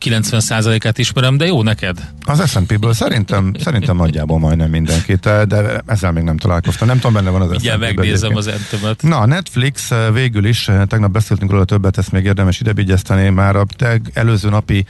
90%-át 0.05 0.97
ismerem, 0.97 1.37
de 1.37 1.45
jó 1.45 1.63
neked. 1.63 1.97
Az 2.25 2.49
S&P-ből 2.49 2.93
szerintem, 2.93 3.53
szerintem 3.59 3.95
nagyjából 3.95 4.39
majdnem 4.39 4.69
mindenkit, 4.69 5.21
de 5.21 5.81
ezzel 5.85 6.11
még 6.11 6.23
nem 6.23 6.37
találkoztam. 6.37 6.87
Nem 6.87 6.95
tudom, 6.95 7.13
benne 7.13 7.29
van 7.29 7.41
az 7.41 7.61
S&P-ben. 7.61 7.79
megnézem 7.79 8.35
az 8.35 8.47
entemet. 8.47 9.01
Na, 9.01 9.25
Netflix 9.25 9.91
eh, 9.91 10.13
végül 10.13 10.45
is, 10.45 10.67
eh, 10.67 10.85
tegnap 10.85 11.11
beszéltünk 11.11 11.51
róla 11.51 11.65
többet, 11.65 11.97
ezt 11.97 12.11
még 12.11 12.25
érdemes 12.25 12.59
idebigyezteni, 12.59 13.29
már 13.29 13.55
a 13.55 13.65
előző 14.13 14.49
napi 14.49 14.85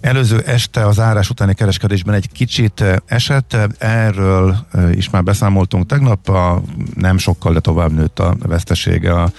Előző 0.00 0.40
este 0.40 0.86
az 0.86 1.00
árás 1.00 1.30
utáni 1.30 1.54
kereskedésben 1.54 2.14
egy 2.14 2.28
kicsit 2.32 2.80
eh, 2.80 2.96
esett, 3.06 3.56
erről 3.78 4.56
is 4.94 5.10
már 5.10 5.22
beszámoltunk 5.22 5.86
tegnap, 5.86 6.28
a, 6.28 6.62
nem 6.94 7.18
sokkal, 7.18 7.52
de 7.52 7.60
tovább 7.60 7.92
nőtt 7.92 8.18
a 8.18 8.36
vesztesége 8.46 9.12
a 9.12 9.30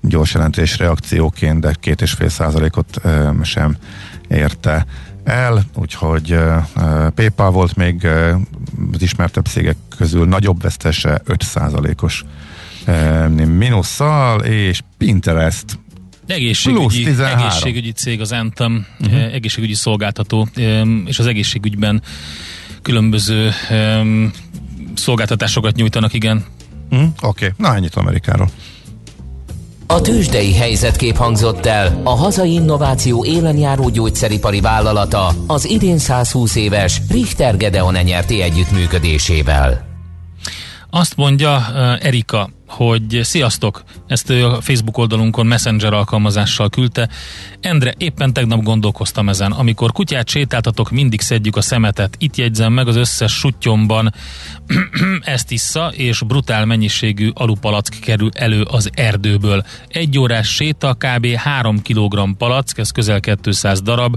gyors 0.00 0.34
jelentés 0.34 0.78
reakcióként, 0.78 1.60
de 1.60 1.74
két 1.80 2.00
és 2.00 2.12
fél 2.12 2.28
százalékot 2.28 3.00
sem 3.42 3.76
érte 4.28 4.86
el, 5.24 5.64
úgyhogy 5.74 6.32
uh, 6.32 6.62
PayPal 7.14 7.50
volt 7.50 7.76
még 7.76 8.00
uh, 8.04 8.40
az 8.92 9.02
ismertebb 9.02 9.44
cégek 9.44 9.76
közül 9.96 10.26
nagyobb 10.26 10.62
vesztese 10.62 11.22
5%-os 11.26 12.24
uh, 12.86 13.28
mínusszal, 13.46 14.40
és 14.40 14.80
Pinterest 14.98 15.78
Egészségügyi, 16.28 17.06
egészségügyi 17.20 17.92
cég 17.92 18.20
az 18.20 18.32
Anthem, 18.32 18.86
uh-huh. 19.00 19.34
egészségügyi 19.34 19.74
szolgáltató, 19.74 20.48
és 21.06 21.18
az 21.18 21.26
egészségügyben 21.26 22.02
különböző 22.82 23.50
um, 23.70 24.32
szolgáltatásokat 24.94 25.76
nyújtanak, 25.76 26.12
igen. 26.12 26.44
Uh-huh. 26.90 27.08
Oké, 27.22 27.46
okay. 27.46 27.48
na 27.56 27.74
ennyit 27.74 27.94
Amerikáról. 27.94 28.50
A 29.90 30.00
tőzsdei 30.00 30.54
helyzetkép 30.54 31.16
hangzott 31.16 31.66
el 31.66 32.00
a 32.04 32.10
hazai 32.10 32.52
innováció 32.52 33.24
élenjáró 33.24 33.88
gyógyszeripari 33.88 34.60
vállalata 34.60 35.32
az 35.46 35.68
idén 35.68 35.98
120 35.98 36.56
éves 36.56 37.00
Richter 37.10 37.56
Gedeon 37.56 37.94
nyerti 38.02 38.42
együttműködésével. 38.42 39.86
Azt 40.90 41.16
mondja 41.16 41.56
uh, 41.56 42.06
Erika, 42.06 42.50
hogy 42.68 43.20
sziasztok, 43.22 43.82
ezt 44.06 44.30
ő 44.30 44.46
a 44.46 44.60
Facebook 44.60 44.98
oldalunkon 44.98 45.46
Messenger 45.46 45.92
alkalmazással 45.92 46.68
küldte. 46.68 47.08
Endre, 47.60 47.94
éppen 47.96 48.32
tegnap 48.32 48.62
gondolkoztam 48.62 49.28
ezen. 49.28 49.52
Amikor 49.52 49.92
kutyát 49.92 50.28
sétáltatok, 50.28 50.90
mindig 50.90 51.20
szedjük 51.20 51.56
a 51.56 51.60
szemetet. 51.60 52.16
Itt 52.18 52.36
jegyzem 52.36 52.72
meg 52.72 52.88
az 52.88 52.96
összes 52.96 53.32
sutyomban 53.32 54.14
ezt 55.20 55.50
issza, 55.50 55.92
és 55.94 56.22
brutál 56.22 56.64
mennyiségű 56.64 57.30
alupalack 57.34 58.00
kerül 58.00 58.30
elő 58.34 58.62
az 58.62 58.90
erdőből. 58.94 59.64
Egy 59.88 60.18
órás 60.18 60.54
séta, 60.54 60.94
kb. 60.94 61.26
3 61.26 61.82
kg 61.82 62.36
palack, 62.36 62.78
ez 62.78 62.90
közel 62.90 63.20
200 63.20 63.82
darab 63.82 64.16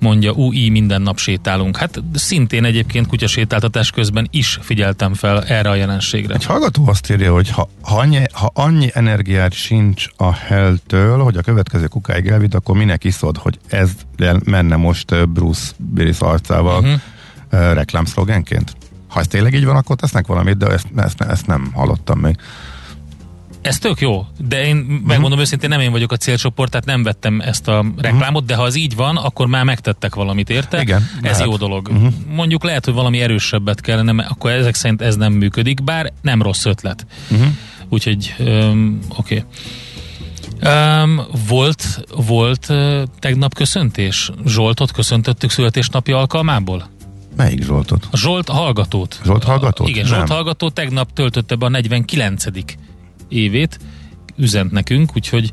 mondja, 0.00 0.32
új, 0.32 0.68
minden 0.68 1.02
nap 1.02 1.18
sétálunk. 1.18 1.76
Hát 1.76 2.02
szintén 2.14 2.64
egyébként 2.64 3.06
kutyasétáltatás 3.06 3.90
közben 3.90 4.28
is 4.30 4.58
figyeltem 4.60 5.14
fel 5.14 5.44
erre 5.44 5.70
a 5.70 5.74
jelenségre. 5.74 6.34
Egy 6.34 6.44
hallgató 6.44 6.88
azt 6.88 7.10
írja, 7.10 7.32
hogy 7.32 7.50
ha, 7.50 7.68
ha, 7.82 7.98
annyi, 7.98 8.22
ha 8.32 8.50
annyi 8.54 8.90
energiát 8.92 9.52
sincs 9.52 10.06
a 10.16 10.32
heltől, 10.32 11.18
hogy 11.18 11.36
a 11.36 11.42
következő 11.42 11.86
kukáig 11.86 12.26
elvitt, 12.26 12.54
akkor 12.54 12.76
minek 12.76 13.04
iszod, 13.04 13.36
hogy 13.36 13.58
ez 13.68 13.90
menne 14.44 14.76
most 14.76 15.28
Bruce 15.28 15.72
Willis 15.96 16.18
arcával 16.18 16.82
uh-huh. 16.82 17.00
reklámszlogenként? 17.50 18.76
Ha 19.08 19.20
ez 19.20 19.26
tényleg 19.26 19.54
így 19.54 19.64
van, 19.64 19.76
akkor 19.76 19.96
tesznek 19.96 20.26
valamit, 20.26 20.56
de 20.56 20.66
ezt, 20.66 20.86
ezt, 20.96 21.20
ezt 21.20 21.46
nem 21.46 21.70
hallottam 21.74 22.18
még. 22.18 22.36
Ez 23.62 23.78
tök 23.78 24.00
jó, 24.00 24.26
de 24.38 24.64
én 24.64 24.76
megmondom 24.76 25.22
uh-huh. 25.22 25.40
őszintén, 25.40 25.68
nem 25.68 25.80
én 25.80 25.90
vagyok 25.90 26.12
a 26.12 26.16
célcsoport, 26.16 26.70
tehát 26.70 26.86
nem 26.86 27.02
vettem 27.02 27.40
ezt 27.40 27.68
a 27.68 27.84
reklámot, 27.96 28.44
de 28.44 28.54
ha 28.54 28.62
az 28.62 28.76
így 28.76 28.96
van, 28.96 29.16
akkor 29.16 29.46
már 29.46 29.64
megtettek 29.64 30.14
valamit, 30.14 30.50
érte? 30.50 30.80
Igen. 30.80 31.08
Ez 31.16 31.22
lehet. 31.22 31.46
jó 31.46 31.56
dolog. 31.56 31.88
Uh-huh. 31.88 32.12
Mondjuk 32.34 32.64
lehet, 32.64 32.84
hogy 32.84 32.94
valami 32.94 33.20
erősebbet 33.20 33.80
kellene, 33.80 34.12
mert 34.12 34.30
akkor 34.30 34.50
ezek 34.50 34.74
szerint 34.74 35.02
ez 35.02 35.16
nem 35.16 35.32
működik, 35.32 35.84
bár 35.84 36.12
nem 36.22 36.42
rossz 36.42 36.64
ötlet. 36.64 37.06
Uh-huh. 37.30 37.46
Úgyhogy, 37.88 38.34
um, 38.38 38.98
oké. 39.16 39.44
Okay. 39.44 41.02
Um, 41.02 41.20
volt, 41.48 42.04
volt 42.16 42.66
uh, 42.68 43.02
tegnap 43.18 43.54
köszöntés? 43.54 44.30
Zsoltot 44.46 44.92
köszöntöttük 44.92 45.50
születésnapi 45.50 46.12
alkalmából? 46.12 46.88
Melyik 47.36 47.62
Zsoltot? 47.62 48.08
A 48.10 48.16
Zsolt 48.16 48.48
hallgatót. 48.48 49.20
Zsolt 49.24 49.44
hallgatót? 49.44 49.86
A, 49.86 49.90
igen, 49.90 50.04
Zsolt 50.04 50.18
nem. 50.18 50.36
hallgató 50.36 50.70
tegnap 50.70 51.12
töltötte 51.12 51.54
be 51.54 51.66
a 51.66 51.68
49 51.68 52.44
évét, 53.30 53.78
üzent 54.36 54.70
nekünk, 54.70 55.16
úgyhogy 55.16 55.52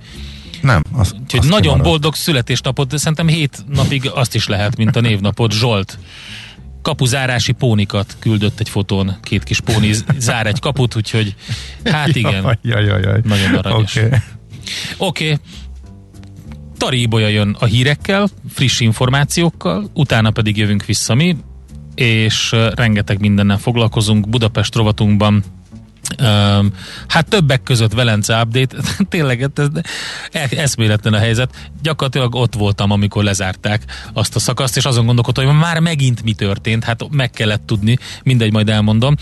nem. 0.61 0.81
Az, 0.93 1.15
úgyhogy 1.21 1.39
azt 1.39 1.49
nagyon 1.49 1.81
boldog 1.81 2.15
születésnapot, 2.15 2.87
de 2.87 2.97
szerintem 2.97 3.27
hét 3.27 3.63
napig 3.67 4.09
azt 4.13 4.35
is 4.35 4.47
lehet, 4.47 4.77
mint 4.77 4.95
a 4.95 5.01
névnapot. 5.01 5.51
Zsolt 5.51 5.99
kapuzárási 6.81 7.51
pónikat 7.51 8.15
küldött 8.19 8.59
egy 8.59 8.69
fotón, 8.69 9.17
két 9.21 9.43
kis 9.43 9.59
póni 9.59 9.93
zár 10.17 10.47
egy 10.47 10.59
kaput, 10.59 10.95
úgyhogy 10.95 11.35
hát 11.83 12.15
igen, 12.15 12.57
jaj, 12.61 12.85
jaj, 12.85 13.01
jaj. 13.01 13.19
nagyon 13.23 13.53
aranyos. 13.53 13.95
Oké. 13.95 14.05
Okay. 14.05 14.19
Okay. 14.97 15.37
Tari 16.77 17.01
Ibolya 17.01 17.27
jön 17.27 17.55
a 17.59 17.65
hírekkel, 17.65 18.29
friss 18.53 18.79
információkkal, 18.79 19.89
utána 19.93 20.31
pedig 20.31 20.57
jövünk 20.57 20.85
vissza 20.85 21.13
mi, 21.13 21.37
és 21.95 22.55
rengeteg 22.75 23.19
mindennel 23.19 23.57
foglalkozunk. 23.57 24.29
Budapest 24.29 24.75
rovatunkban 24.75 25.43
Um, 26.21 26.73
hát 27.07 27.27
többek 27.27 27.63
között 27.63 27.93
Velence 27.93 28.41
update, 28.41 28.77
tényleg 29.09 29.39
hát 29.39 29.59
ez, 29.59 29.67
ez 30.31 30.51
eszméletlen 30.51 31.13
a 31.13 31.17
helyzet. 31.17 31.69
Gyakorlatilag 31.81 32.35
ott 32.35 32.53
voltam, 32.53 32.91
amikor 32.91 33.23
lezárták 33.23 33.83
azt 34.13 34.35
a 34.35 34.39
szakaszt, 34.39 34.77
és 34.77 34.85
azon 34.85 35.05
gondolkodtam, 35.05 35.45
hogy 35.45 35.55
már 35.55 35.79
megint 35.79 36.23
mi 36.23 36.33
történt, 36.33 36.83
hát 36.83 37.09
meg 37.09 37.29
kellett 37.29 37.61
tudni, 37.65 37.97
mindegy, 38.23 38.51
majd 38.51 38.69
elmondom. 38.69 39.15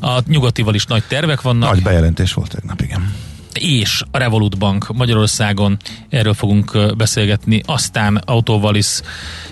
A 0.00 0.20
nyugatival 0.26 0.74
is 0.74 0.86
nagy 0.86 1.02
tervek 1.08 1.40
vannak. 1.40 1.70
Nagy 1.70 1.82
bejelentés 1.82 2.32
volt 2.32 2.54
egy 2.54 2.64
nap, 2.64 2.80
igen 2.80 3.30
és 3.60 4.02
a 4.10 4.18
Revolut 4.18 4.58
Bank 4.58 4.86
Magyarországon, 4.92 5.76
erről 6.08 6.34
fogunk 6.34 6.96
beszélgetni. 6.96 7.62
Aztán 7.66 8.16
autóval 8.16 8.74
is 8.74 9.00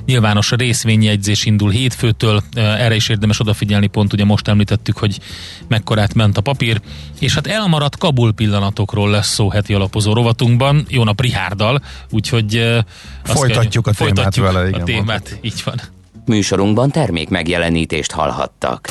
nyilvános 0.06 0.50
részvényjegyzés 0.50 1.44
indul 1.44 1.70
hétfőtől, 1.70 2.42
erre 2.54 2.94
is 2.94 3.08
érdemes 3.08 3.40
odafigyelni, 3.40 3.86
pont 3.86 4.12
ugye 4.12 4.24
most 4.24 4.48
említettük, 4.48 4.98
hogy 4.98 5.18
mekkorát 5.68 6.14
ment 6.14 6.36
a 6.36 6.40
papír, 6.40 6.80
és 7.18 7.34
hát 7.34 7.46
elmaradt 7.46 7.98
Kabul 7.98 8.32
pillanatokról 8.32 9.10
lesz 9.10 9.32
szó 9.32 9.50
heti 9.50 9.74
alapozó 9.74 10.12
rovatunkban, 10.12 10.84
jó 10.88 11.04
nap 11.04 11.20
Rihárdal, 11.20 11.82
úgyhogy 12.10 12.80
folytatjuk 13.22 13.84
kell, 13.84 13.92
a 13.92 13.96
témát 13.96 14.14
folytatjuk 14.14 14.46
vele, 14.46 14.68
igen, 14.68 14.80
a 14.80 14.84
témát, 14.84 15.38
így 15.40 15.62
van. 15.64 15.80
Műsorunkban 16.26 16.90
termék 16.90 17.28
megjelenítést 17.28 18.12
hallhattak. 18.12 18.90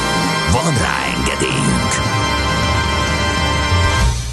Van 0.51 0.73
rá 0.77 0.97
engedélyünk! 1.17 1.91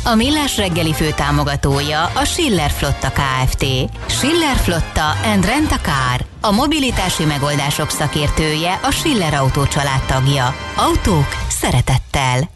A 0.05 0.15
Millás 0.15 0.57
reggeli 0.57 0.93
fő 0.93 1.11
támogatója 1.17 2.05
a 2.05 2.25
Schiller 2.25 2.71
Flotta 2.71 3.11
KFT. 3.11 3.65
Schiller 4.07 4.57
Flotta 4.57 5.11
and 5.25 5.45
Rent 5.45 5.71
a 5.71 5.79
Car. 5.81 6.27
A 6.41 6.51
mobilitási 6.51 7.25
megoldások 7.25 7.91
szakértője 7.91 8.81
a 8.83 8.91
Schiller 8.91 9.35
Autó 9.35 9.65
tagja. 10.07 10.55
Autók 10.77 11.29
szeretettel. 11.49 12.51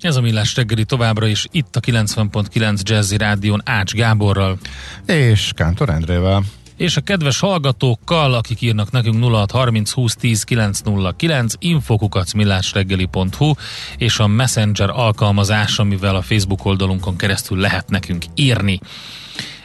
Ez 0.00 0.16
a 0.16 0.20
Millás 0.20 0.56
reggeli 0.56 0.84
továbbra 0.84 1.26
is 1.26 1.46
itt 1.50 1.76
a 1.76 1.80
90.9 1.80 2.82
Jazzy 2.82 3.16
Rádion 3.16 3.62
Ács 3.64 3.92
Gáborral. 3.92 4.58
És 5.06 5.52
Kántor 5.54 5.88
Endrével 5.88 6.42
és 6.76 6.96
a 6.96 7.00
kedves 7.00 7.40
hallgatókkal, 7.40 8.34
akik 8.34 8.60
írnak 8.60 8.90
nekünk 8.90 9.24
0630 9.24 9.90
20 9.90 10.14
10 10.14 10.42
909 10.42 11.54
infokukacmillásreggeli.hu 11.58 13.52
és 13.96 14.18
a 14.18 14.26
Messenger 14.26 14.90
alkalmazás, 14.90 15.78
amivel 15.78 16.16
a 16.16 16.22
Facebook 16.22 16.64
oldalunkon 16.64 17.16
keresztül 17.16 17.58
lehet 17.58 17.88
nekünk 17.90 18.24
írni 18.34 18.80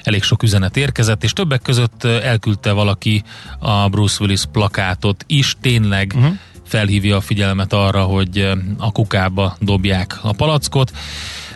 elég 0.04 0.24
sok 0.24 0.44
üzenet 0.44 0.78
érkezett, 0.78 1.24
és 1.24 1.34
többek 1.34 1.62
között 1.62 2.04
elküldte 2.04 2.72
valaki 2.72 3.24
a 3.60 3.90
Bruce 3.90 4.18
Willis 4.20 4.42
plakátot 4.52 5.24
is, 5.28 5.56
tényleg 5.62 6.14
uh-huh. 6.16 6.34
felhívja 6.66 7.16
a 7.16 7.22
figyelmet 7.22 7.74
arra, 7.74 8.04
hogy 8.04 8.52
a 8.78 8.92
kukába 8.92 9.58
dobják 9.60 10.20
a 10.22 10.32
palackot. 10.32 10.92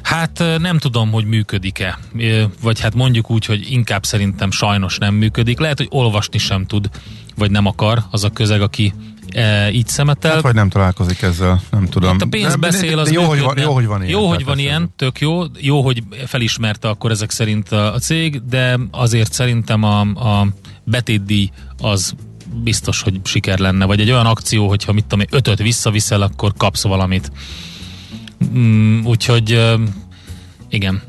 Hát 0.03 0.43
nem 0.57 0.77
tudom, 0.77 1.11
hogy 1.11 1.25
működik-e, 1.25 1.99
vagy 2.61 2.79
hát 2.79 2.95
mondjuk 2.95 3.31
úgy, 3.31 3.45
hogy 3.45 3.71
inkább 3.71 4.05
szerintem 4.05 4.51
sajnos 4.51 4.97
nem 4.97 5.13
működik. 5.13 5.59
Lehet, 5.59 5.77
hogy 5.77 5.87
olvasni 5.89 6.37
sem 6.37 6.65
tud, 6.65 6.89
vagy 7.37 7.51
nem 7.51 7.65
akar 7.65 8.03
az 8.11 8.23
a 8.23 8.29
közeg, 8.29 8.61
aki 8.61 8.93
e, 9.31 9.71
így 9.71 9.87
szemetel. 9.87 10.33
Hát, 10.33 10.41
vagy 10.41 10.53
nem 10.53 10.69
találkozik 10.69 11.21
ezzel, 11.21 11.61
nem 11.71 11.85
tudom. 11.85 12.11
Hát 12.11 12.21
a 12.21 12.27
pénz 12.29 12.55
beszél, 12.55 12.99
az 12.99 13.11
jó, 13.11 13.23
hogy 13.23 13.39
van, 13.39 13.57
jó, 13.57 13.73
hogy 13.73 13.85
van 13.85 14.03
ilyen. 14.03 14.19
Jó, 14.19 14.27
hogy 14.27 14.45
van 14.45 14.59
ilyen, 14.59 14.93
tök 14.95 15.19
jó. 15.19 15.43
Jó, 15.59 15.81
hogy 15.81 16.03
felismerte 16.25 16.89
akkor 16.89 17.11
ezek 17.11 17.31
szerint 17.31 17.71
a, 17.71 17.93
a 17.93 17.99
cég, 17.99 18.41
de 18.45 18.79
azért 18.91 19.33
szerintem 19.33 19.83
a, 19.83 19.99
a 19.99 20.47
betétdíj 20.83 21.49
az 21.77 22.13
biztos, 22.63 23.01
hogy 23.01 23.19
siker 23.23 23.59
lenne. 23.59 23.85
Vagy 23.85 23.99
egy 23.99 24.11
olyan 24.11 24.25
akció, 24.25 24.67
hogyha 24.67 24.93
mit 24.93 25.05
tudom, 25.05 25.25
ötöt 25.31 25.57
visszaviszel, 25.57 26.21
akkor 26.21 26.53
kapsz 26.57 26.83
valamit. 26.83 27.31
Mm, 28.57 29.05
úgyhogy 29.05 29.75
igen. 30.69 31.01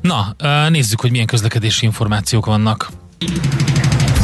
Na, 0.00 0.36
nézzük, 0.68 1.00
hogy 1.00 1.10
milyen 1.10 1.26
közlekedési 1.26 1.84
információk 1.84 2.46
vannak. 2.46 2.90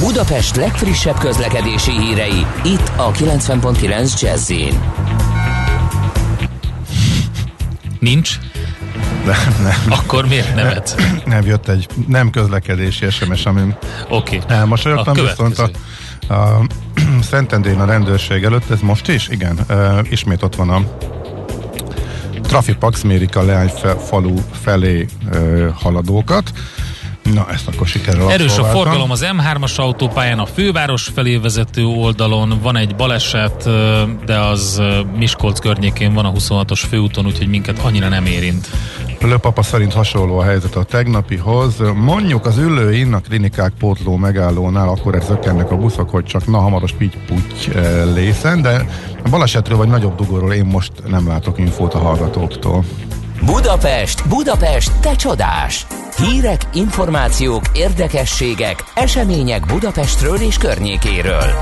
Budapest 0.00 0.56
legfrissebb 0.56 1.18
közlekedési 1.18 1.90
hírei, 1.90 2.46
itt 2.64 2.90
a 2.96 3.10
90.9 3.12 4.20
jazz 4.20 4.52
Nincs? 7.98 8.38
Nem, 9.24 9.56
nem. 9.62 9.92
Akkor 9.92 10.26
miért 10.26 10.54
nevetsz? 10.54 10.94
Nem, 10.94 11.20
nem 11.34 11.46
jött 11.46 11.68
egy 11.68 11.86
nem 12.08 12.30
közlekedési 12.30 13.10
SMS, 13.10 13.46
amin 13.46 13.76
Oké. 14.08 14.36
Okay. 14.36 14.56
Elmosolyogtam, 14.56 15.14
viszont 15.14 15.58
a, 15.58 15.70
a 16.34 16.66
Szentendén 17.30 17.80
a 17.80 17.84
rendőrség 17.84 18.44
előtt, 18.44 18.70
ez 18.70 18.80
most 18.80 19.08
is? 19.08 19.28
Igen, 19.28 19.58
ismét 20.10 20.42
ott 20.42 20.54
van 20.54 20.70
a 20.70 20.82
Trafipax 22.46 23.02
mérik 23.02 23.36
a 23.36 23.42
Leány 23.42 23.70
falu 24.08 24.34
felé 24.62 25.06
ö, 25.32 25.68
haladókat. 25.74 26.52
Na, 27.34 27.46
ezt 27.52 27.68
akkor 27.68 27.86
sikerül 27.86 28.30
Erős 28.30 28.58
a 28.58 28.64
forgalom 28.64 29.10
az 29.10 29.26
M3-as 29.32 29.76
autópályán, 29.76 30.38
a 30.38 30.46
főváros 30.46 31.10
felé 31.14 31.36
vezető 31.36 31.84
oldalon 31.84 32.58
van 32.62 32.76
egy 32.76 32.96
baleset, 32.96 33.68
de 34.26 34.38
az 34.38 34.82
Miskolc 35.16 35.58
környékén 35.58 36.14
van 36.14 36.24
a 36.24 36.32
26-os 36.32 36.82
főúton, 36.88 37.26
úgyhogy 37.26 37.48
minket 37.48 37.78
annyira 37.78 38.08
nem 38.08 38.26
érint. 38.26 38.70
Löpapa 39.20 39.62
szerint 39.62 39.92
hasonló 39.92 40.38
a 40.38 40.42
helyzet 40.42 40.76
a 40.76 40.82
tegnapihoz. 40.82 41.74
Mondjuk 41.94 42.46
az 42.46 42.58
ülő 42.58 42.94
innak 42.94 43.22
klinikák 43.22 43.72
pótló 43.78 44.16
megállónál 44.16 44.88
akkor 44.88 45.14
ez 45.14 45.26
zökkennek 45.26 45.70
a 45.70 45.76
buszok, 45.76 46.10
hogy 46.10 46.24
csak 46.24 46.46
na 46.46 46.58
hamaros 46.58 46.92
pitty 46.92 47.16
lészen, 48.14 48.62
de 48.62 48.86
a 49.24 49.28
balesetről 49.28 49.76
vagy 49.76 49.88
nagyobb 49.88 50.16
dugóról 50.16 50.52
én 50.52 50.64
most 50.64 50.92
nem 51.06 51.28
látok 51.28 51.58
infót 51.58 51.94
a 51.94 51.98
hallgatóktól. 51.98 52.84
Budapest, 53.42 54.28
Budapest, 54.28 54.92
te 55.00 55.16
csodás! 55.16 55.86
Hírek, 56.16 56.60
információk, 56.72 57.62
érdekességek, 57.72 58.84
események 58.94 59.66
Budapestről 59.66 60.36
és 60.36 60.58
környékéről. 60.58 61.52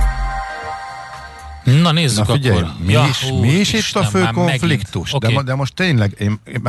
Na 1.64 1.92
nézzük 1.92 2.26
Na 2.26 2.32
figyelj, 2.32 2.58
akkor. 2.58 2.72
Mi 2.86 2.92
ja, 2.92 3.06
is, 3.10 3.32
mi 3.40 3.48
is 3.48 3.72
itt 3.72 3.96
a 3.96 4.02
fő 4.02 4.28
konfliktus? 4.32 5.12
Okay. 5.12 5.34
De, 5.34 5.42
de 5.42 5.54
most 5.54 5.74
tényleg... 5.74 6.14
Én, 6.18 6.40
én, 6.44 6.62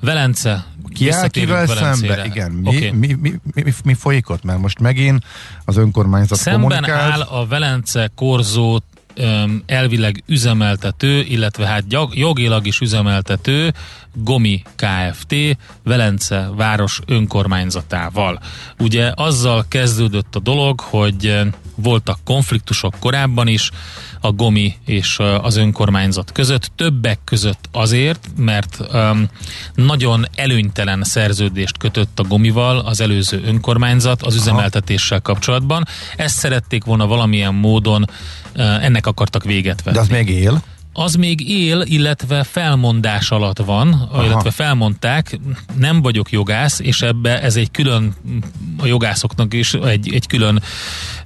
Velence. 0.00 0.64
Kivel 1.30 1.66
szembe? 1.66 2.24
Igen. 2.24 2.50
Mi, 2.50 2.68
okay. 2.68 2.90
mi, 2.90 3.16
mi, 3.20 3.40
mi, 3.54 3.62
mi, 3.62 3.72
mi 3.84 3.94
folyik 3.94 4.30
ott? 4.30 4.42
Mert 4.42 4.58
most 4.60 4.78
megint 4.78 5.24
az 5.64 5.76
önkormányzat 5.76 6.38
Szemben 6.38 6.62
kommunikál. 6.62 7.10
áll 7.10 7.20
a 7.20 7.46
Velence 7.46 8.10
korzó 8.14 8.80
elvileg 9.66 10.22
üzemeltető, 10.26 11.20
illetve 11.20 11.66
hát 11.66 11.84
jogilag 12.12 12.66
is 12.66 12.80
üzemeltető 12.80 13.72
Gomi 14.14 14.62
Kft. 14.76 15.34
Velence 15.84 16.50
város 16.56 17.00
önkormányzatával. 17.06 18.40
Ugye 18.78 19.12
azzal 19.14 19.64
kezdődött 19.68 20.34
a 20.34 20.40
dolog, 20.40 20.80
hogy 20.80 21.40
voltak 21.74 22.18
konfliktusok 22.24 22.94
korábban 23.00 23.46
is, 23.46 23.70
a 24.20 24.32
GOMI 24.32 24.76
és 24.84 25.18
az 25.42 25.56
önkormányzat 25.56 26.32
között, 26.32 26.70
többek 26.76 27.18
között 27.24 27.68
azért, 27.72 28.28
mert 28.36 28.78
um, 28.92 29.28
nagyon 29.74 30.26
előnytelen 30.34 31.04
szerződést 31.04 31.78
kötött 31.78 32.18
a 32.18 32.22
GOMIval 32.22 32.78
az 32.78 33.00
előző 33.00 33.42
önkormányzat 33.44 34.22
az 34.22 34.34
üzemeltetéssel 34.34 35.20
kapcsolatban. 35.20 35.84
Ezt 36.16 36.38
szerették 36.38 36.84
volna 36.84 37.06
valamilyen 37.06 37.54
módon, 37.54 38.04
ennek 38.58 39.06
akartak 39.06 39.44
véget 39.44 39.82
vetni. 39.82 39.92
De 39.92 40.00
az 40.00 40.08
még 40.08 40.28
él? 40.28 40.62
az 40.98 41.14
még 41.14 41.50
él, 41.50 41.82
illetve 41.84 42.44
felmondás 42.44 43.30
alatt 43.30 43.58
van, 43.58 44.08
Aha. 44.10 44.24
illetve 44.24 44.50
felmondták, 44.50 45.38
nem 45.78 46.02
vagyok 46.02 46.30
jogász, 46.30 46.78
és 46.78 47.02
ebbe 47.02 47.42
ez 47.42 47.56
egy 47.56 47.70
külön, 47.70 48.14
a 48.78 48.86
jogászoknak 48.86 49.54
is 49.54 49.74
egy, 49.74 50.14
egy 50.14 50.26
külön 50.26 50.62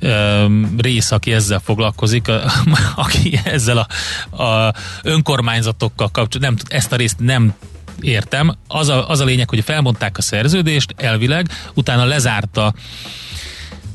um, 0.01 0.75
rész, 0.79 1.11
aki 1.11 1.33
ezzel 1.33 1.61
foglalkozik, 1.65 2.29
a, 2.29 2.43
aki 3.05 3.41
ezzel 3.45 3.87
a, 4.31 4.43
a 4.43 4.73
önkormányzatokkal 5.03 6.09
kapcsolatban, 6.11 6.59
nem, 6.69 6.79
ezt 6.79 6.93
a 6.93 6.97
részt 6.97 7.19
nem 7.19 7.55
értem. 8.01 8.57
Az 8.69 8.89
a, 8.89 9.09
az 9.09 9.21
a 9.21 9.25
lényeg, 9.25 9.49
hogy 9.49 9.65
felmondták 9.65 10.19
a 10.19 10.23
szerződést 10.23 10.95
elvileg, 10.97 11.49
utána 11.75 12.05
lezárta 12.05 12.75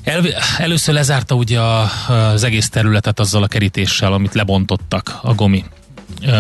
el, 0.07 0.25
először 0.57 0.93
lezárta 0.93 1.35
ugye 1.35 1.59
a, 1.59 1.89
az 2.07 2.43
egész 2.43 2.69
területet 2.69 3.19
azzal 3.19 3.43
a 3.43 3.47
kerítéssel, 3.47 4.13
amit 4.13 4.33
lebontottak 4.33 5.19
a 5.21 5.33
gomi 5.33 5.63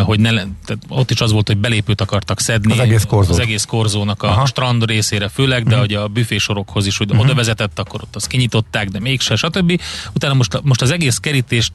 hogy 0.03 0.19
ne, 0.19 0.29
tehát 0.29 0.77
ott 0.87 1.11
is 1.11 1.21
az 1.21 1.31
volt, 1.31 1.47
hogy 1.47 1.57
belépőt 1.57 2.01
akartak 2.01 2.39
szedni 2.39 2.71
az 2.71 2.79
egész, 2.79 3.03
korzó. 3.03 3.31
az 3.31 3.39
egész 3.39 3.65
korzónak 3.65 4.23
a 4.23 4.27
Aha. 4.27 4.45
strand 4.45 4.85
részére 4.85 5.29
főleg, 5.29 5.63
de 5.63 5.69
uh-huh. 5.69 5.79
hogy 5.79 5.93
a 5.93 6.07
büfésorokhoz 6.07 6.85
is, 6.85 6.97
hogy 6.97 7.09
uh-huh. 7.09 7.25
oda 7.25 7.33
vezetett, 7.33 7.79
akkor 7.79 8.01
ott 8.01 8.15
azt 8.15 8.27
kinyitották, 8.27 8.87
de 8.87 8.99
mégse, 8.99 9.35
stb. 9.35 9.81
Utána 10.13 10.33
most, 10.33 10.59
most 10.63 10.81
az 10.81 10.91
egész 10.91 11.17
kerítést 11.17 11.71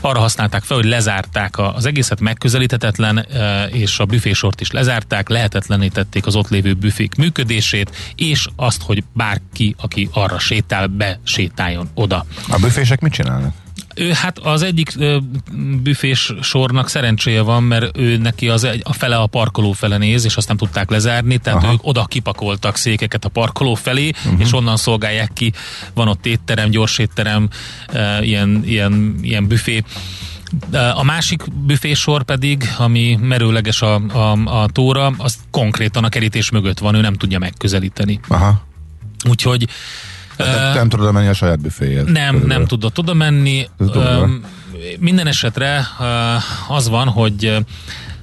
arra 0.00 0.20
használták 0.20 0.62
fel, 0.62 0.76
hogy 0.76 0.86
lezárták 0.86 1.58
az 1.58 1.86
egészet 1.86 2.20
megközelíthetetlen, 2.20 3.26
és 3.72 3.98
a 3.98 4.04
büfésort 4.04 4.60
is 4.60 4.70
lezárták, 4.70 5.28
lehetetlenítették 5.28 6.26
az 6.26 6.36
ott 6.36 6.48
lévő 6.48 6.74
büfék 6.74 7.14
működését, 7.14 7.96
és 8.14 8.46
azt, 8.56 8.82
hogy 8.82 9.04
bárki, 9.12 9.74
aki 9.78 10.08
arra 10.12 10.38
sétál, 10.38 10.86
besétáljon 10.86 11.88
oda. 11.94 12.24
A 12.48 12.58
büfések 12.58 13.00
mit 13.00 13.12
csinálnak? 13.12 13.65
Ő, 13.98 14.12
hát 14.12 14.38
az 14.38 14.62
egyik 14.62 14.92
ö, 14.96 15.18
büfés 15.82 16.32
sornak 16.40 16.88
szerencséje 16.88 17.40
van, 17.40 17.62
mert 17.62 17.98
ő 17.98 18.16
neki 18.16 18.48
az 18.48 18.64
egy, 18.64 18.80
a 18.84 18.92
fele 18.92 19.16
a 19.16 19.26
parkoló 19.26 19.72
fele 19.72 19.98
néz, 19.98 20.24
és 20.24 20.36
azt 20.36 20.48
nem 20.48 20.56
tudták 20.56 20.90
lezárni, 20.90 21.38
tehát 21.38 21.62
Aha. 21.62 21.72
ők 21.72 21.86
oda 21.86 22.04
kipakoltak 22.04 22.76
székeket 22.76 23.24
a 23.24 23.28
parkoló 23.28 23.74
felé, 23.74 24.08
uh-huh. 24.08 24.40
és 24.40 24.52
onnan 24.52 24.76
szolgálják 24.76 25.30
ki. 25.32 25.52
Van 25.94 26.08
ott 26.08 26.26
étterem, 26.26 26.70
gyors 26.70 26.98
étterem, 26.98 27.48
ö, 27.92 28.20
ilyen, 28.20 28.62
ilyen, 28.64 29.18
ilyen 29.22 29.46
büfé. 29.46 29.82
A 30.94 31.04
másik 31.04 31.42
büfésor 31.52 32.22
pedig, 32.22 32.64
ami 32.78 33.18
merőleges 33.20 33.82
a, 33.82 33.94
a, 33.94 34.60
a 34.62 34.68
tóra, 34.68 35.14
az 35.18 35.38
konkrétan 35.50 36.04
a 36.04 36.08
kerítés 36.08 36.50
mögött 36.50 36.78
van, 36.78 36.94
ő 36.94 37.00
nem 37.00 37.14
tudja 37.14 37.38
megközelíteni. 37.38 38.20
Aha. 38.28 38.64
Úgyhogy 39.28 39.68
Uh, 40.38 40.74
nem 40.74 40.88
tudod 40.88 41.12
menni 41.12 41.28
a 41.28 41.34
saját 41.34 41.60
büféhez. 41.60 42.04
Nem, 42.04 42.14
körülbelül. 42.14 42.46
nem 42.46 42.66
tudod 42.66 42.92
oda 42.98 43.14
menni. 43.14 43.68
Uh, 43.78 44.28
minden 44.98 45.26
esetre 45.26 45.86
az 46.68 46.88
van, 46.88 47.08
hogy 47.08 47.64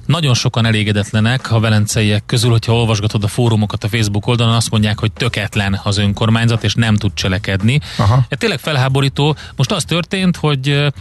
nagyon 0.06 0.34
sokan 0.34 0.66
elégedetlenek 0.66 1.50
a 1.52 1.60
velenceiek 1.60 2.22
közül, 2.26 2.50
hogyha 2.50 2.74
olvasgatod 2.74 3.24
a 3.24 3.28
fórumokat 3.28 3.84
a 3.84 3.88
Facebook 3.88 4.26
oldalon, 4.26 4.54
azt 4.54 4.70
mondják, 4.70 4.98
hogy 4.98 5.12
töketlen 5.12 5.80
az 5.82 5.98
önkormányzat, 5.98 6.64
és 6.64 6.74
nem 6.74 6.96
tud 6.96 7.14
cselekedni. 7.14 7.80
Aha. 7.96 8.24
Ez 8.28 8.38
tényleg 8.38 8.58
felháborító. 8.58 9.36
Most 9.56 9.72
az 9.72 9.84
történt, 9.84 10.36
hogy 10.36 10.92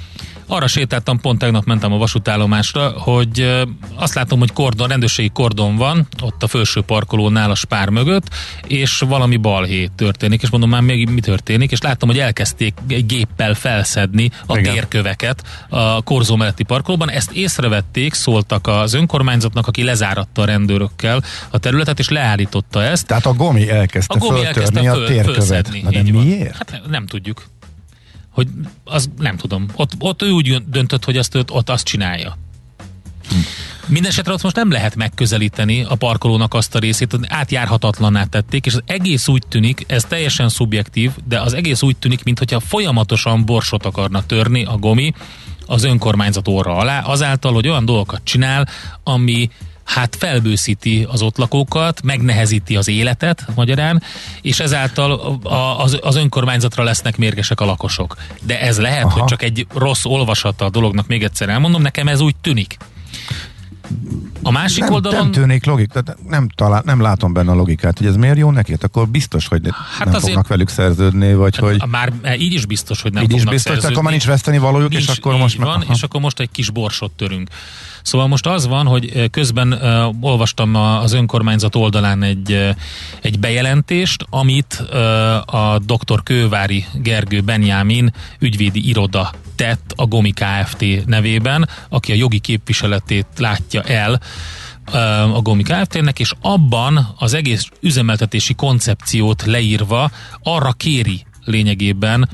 arra 0.53 0.67
sétáltam, 0.67 1.19
pont 1.19 1.39
tegnap 1.39 1.65
mentem 1.65 1.93
a 1.93 1.97
vasútállomásra, 1.97 2.89
hogy 2.89 3.63
azt 3.95 4.13
látom, 4.13 4.39
hogy 4.39 4.51
kordon, 4.53 4.87
rendőrségi 4.87 5.29
kordon 5.29 5.75
van, 5.75 6.07
ott 6.21 6.43
a 6.43 6.47
felső 6.47 6.81
parkolónál 6.81 7.51
a 7.51 7.55
spár 7.55 7.89
mögött, 7.89 8.23
és 8.67 8.99
valami 8.99 9.37
balhé 9.37 9.89
történik, 9.95 10.41
és 10.41 10.49
mondom 10.49 10.69
már 10.69 10.81
még 10.81 11.09
mi 11.09 11.19
történik, 11.19 11.71
és 11.71 11.81
láttam, 11.81 12.09
hogy 12.09 12.19
elkezdték 12.19 12.73
egy 12.87 13.05
géppel 13.05 13.53
felszedni 13.53 14.31
a 14.45 14.57
Igen. 14.57 14.73
térköveket 14.73 15.43
a 15.69 16.01
korzó 16.01 16.35
melletti 16.35 16.63
parkolóban. 16.63 17.09
Ezt 17.09 17.31
észrevették, 17.31 18.13
szóltak 18.13 18.67
az 18.67 18.93
önkormányzatnak, 18.93 19.67
aki 19.67 19.83
lezáratta 19.83 20.41
a 20.41 20.45
rendőrökkel 20.45 21.23
a 21.49 21.57
területet, 21.57 21.99
és 21.99 22.09
leállította 22.09 22.83
ezt. 22.83 23.05
Tehát 23.07 23.25
a 23.25 23.33
gomi 23.33 23.69
elkezdte 23.69 24.13
A 24.13 24.17
gomi 24.17 24.45
elkezdte 24.45 24.79
föltörni 24.79 24.87
a 24.87 24.93
föl, 24.93 25.05
térkövet. 25.05 25.35
fölszedni. 25.35 25.81
Na 25.81 25.89
de 25.89 26.11
van. 26.11 26.25
miért? 26.25 26.57
Hát 26.57 26.81
nem 26.89 27.05
tudjuk. 27.05 27.43
Hogy 28.33 28.47
az 28.83 29.09
nem 29.17 29.37
tudom. 29.37 29.65
Ott, 29.75 29.91
ott 29.99 30.21
ő 30.21 30.29
úgy 30.29 30.63
döntött, 30.67 31.05
hogy 31.05 31.17
azt, 31.17 31.35
ott 31.35 31.69
azt 31.69 31.85
csinálja. 31.85 32.37
Mindenesetre 33.87 34.33
ott 34.33 34.41
most 34.41 34.55
nem 34.55 34.71
lehet 34.71 34.95
megközelíteni 34.95 35.83
a 35.83 35.95
parkolónak 35.95 36.53
azt 36.53 36.75
a 36.75 36.79
részét, 36.79 37.11
hogy 37.11 37.19
átjárhatatlanná 37.27 38.23
tették, 38.23 38.65
és 38.65 38.73
az 38.73 38.83
egész 38.85 39.27
úgy 39.27 39.43
tűnik, 39.47 39.83
ez 39.87 40.03
teljesen 40.03 40.49
szubjektív, 40.49 41.11
de 41.27 41.41
az 41.41 41.53
egész 41.53 41.81
úgy 41.81 41.97
tűnik, 41.97 42.23
mintha 42.23 42.59
folyamatosan 42.59 43.45
borsot 43.45 43.85
akarna 43.85 44.25
törni 44.25 44.65
a 44.65 44.77
gomi 44.77 45.13
az 45.65 45.83
önkormányzat 45.83 46.47
orra 46.47 46.75
alá, 46.77 47.01
azáltal, 47.01 47.53
hogy 47.53 47.67
olyan 47.67 47.85
dolgokat 47.85 48.21
csinál, 48.23 48.67
ami 49.03 49.49
hát 49.83 50.15
felbőszíti 50.15 51.07
az 51.09 51.21
ott 51.21 51.37
lakókat, 51.37 52.01
megnehezíti 52.03 52.75
az 52.75 52.87
életet 52.87 53.45
magyarán, 53.55 54.03
és 54.41 54.59
ezáltal 54.59 55.11
a, 55.43 55.83
az, 55.83 55.99
az 56.01 56.15
önkormányzatra 56.15 56.83
lesznek 56.83 57.17
mérgesek 57.17 57.61
a 57.61 57.65
lakosok. 57.65 58.15
De 58.41 58.61
ez 58.61 58.79
lehet, 58.79 59.03
Aha. 59.03 59.19
hogy 59.19 59.23
csak 59.23 59.41
egy 59.41 59.67
rossz 59.73 60.05
olvasata 60.05 60.65
a 60.65 60.69
dolognak, 60.69 61.07
még 61.07 61.23
egyszer 61.23 61.49
elmondom, 61.49 61.81
nekem 61.81 62.07
ez 62.07 62.19
úgy 62.19 62.35
tűnik. 62.41 62.77
A 64.43 64.51
másik 64.51 64.83
Nem, 64.83 64.93
oldalon... 64.93 65.19
nem 65.19 65.31
tűnik 65.31 65.65
logik, 65.65 65.87
tehát 65.87 66.17
nem, 66.29 66.49
talál, 66.55 66.81
nem 66.85 67.01
látom 67.01 67.33
benne 67.33 67.51
a 67.51 67.55
logikát, 67.55 67.97
hogy 67.97 68.07
ez 68.07 68.15
miért 68.15 68.37
jó 68.37 68.51
neki, 68.51 68.71
Hát 68.71 68.83
akkor 68.83 69.07
biztos, 69.07 69.47
hogy 69.47 69.61
hát 69.97 70.05
nem 70.05 70.07
azért- 70.07 70.23
fognak 70.23 70.47
velük 70.47 70.69
szerződni, 70.69 71.33
vagy 71.33 71.55
hogy 71.55 71.81
Már 71.89 72.13
így 72.37 72.53
is 72.53 72.65
biztos, 72.65 73.01
hogy 73.01 73.13
nem 73.13 73.23
így 73.23 73.29
is 73.29 73.35
fognak 73.35 73.53
biztos, 73.53 73.71
tehát 73.71 73.81
szerződni. 73.83 73.91
akkor 73.91 74.03
már 74.03 74.11
nincs 74.11 74.25
veszteni 74.25 74.57
valójuk, 74.57 74.89
Nincs, 74.89 75.09
és 75.09 75.17
akkor 75.17 75.37
most 75.37 75.57
van, 75.57 75.81
Aha. 75.81 75.93
és 75.93 76.03
akkor 76.03 76.21
most 76.21 76.39
egy 76.39 76.49
kis 76.51 76.69
borsot 76.69 77.11
törünk. 77.11 77.49
Szóval 78.01 78.27
most 78.27 78.47
az 78.47 78.67
van, 78.67 78.85
hogy 78.85 79.11
ö, 79.13 79.27
közben 79.27 79.73
uh, 79.73 80.23
olvastam 80.29 80.75
az 80.75 81.13
önkormányzat 81.13 81.75
oldalán 81.75 82.23
egy, 82.23 82.51
ö, 82.51 82.69
egy 83.21 83.39
bejelentést, 83.39 84.25
amit 84.29 84.83
uh, 84.91 85.55
a 85.55 85.79
dr. 85.85 86.23
Kővári 86.23 86.85
Gergő 86.93 87.41
Benjámin 87.41 88.13
ügyvédi 88.39 88.87
iroda 88.89 89.31
tett 89.55 89.93
a 89.95 90.05
Gomi 90.05 90.31
Kft. 90.31 91.05
nevében, 91.05 91.69
aki 91.89 92.11
a 92.11 92.15
jogi 92.15 92.39
képviseletét 92.39 93.27
látja 93.37 93.81
el 93.81 94.21
a 95.33 95.41
Gomi 95.41 95.63
Kft-nek, 95.63 96.19
és 96.19 96.33
abban 96.41 97.15
az 97.17 97.33
egész 97.33 97.67
üzemeltetési 97.79 98.53
koncepciót 98.53 99.45
leírva 99.45 100.11
arra 100.43 100.71
kéri 100.71 101.25
lényegében 101.45 102.29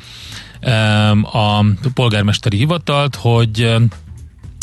a 1.22 1.66
polgármesteri 1.94 2.58
hivatalt, 2.58 3.16
hogy 3.16 3.76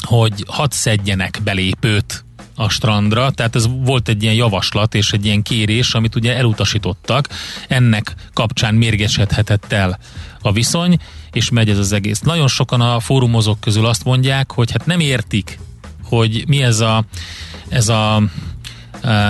hogy 0.06 0.44
hadd 0.46 0.70
szedjenek 0.70 1.40
belépőt 1.44 2.25
a 2.56 2.68
strandra, 2.68 3.30
tehát 3.30 3.56
ez 3.56 3.66
volt 3.84 4.08
egy 4.08 4.22
ilyen 4.22 4.34
javaslat 4.34 4.94
és 4.94 5.12
egy 5.12 5.24
ilyen 5.24 5.42
kérés, 5.42 5.94
amit 5.94 6.14
ugye 6.14 6.36
elutasítottak, 6.36 7.28
ennek 7.68 8.14
kapcsán 8.32 8.74
mérgesedhetett 8.74 9.72
el 9.72 9.98
a 10.40 10.52
viszony, 10.52 10.98
és 11.32 11.50
megy 11.50 11.70
ez 11.70 11.78
az 11.78 11.92
egész. 11.92 12.20
Nagyon 12.20 12.48
sokan 12.48 12.80
a 12.80 13.00
fórumozók 13.00 13.60
közül 13.60 13.86
azt 13.86 14.04
mondják, 14.04 14.52
hogy 14.52 14.70
hát 14.70 14.86
nem 14.86 15.00
értik, 15.00 15.58
hogy 16.04 16.44
mi 16.46 16.62
ez 16.62 16.80
a, 16.80 17.04
ez 17.68 17.88
a 17.88 18.22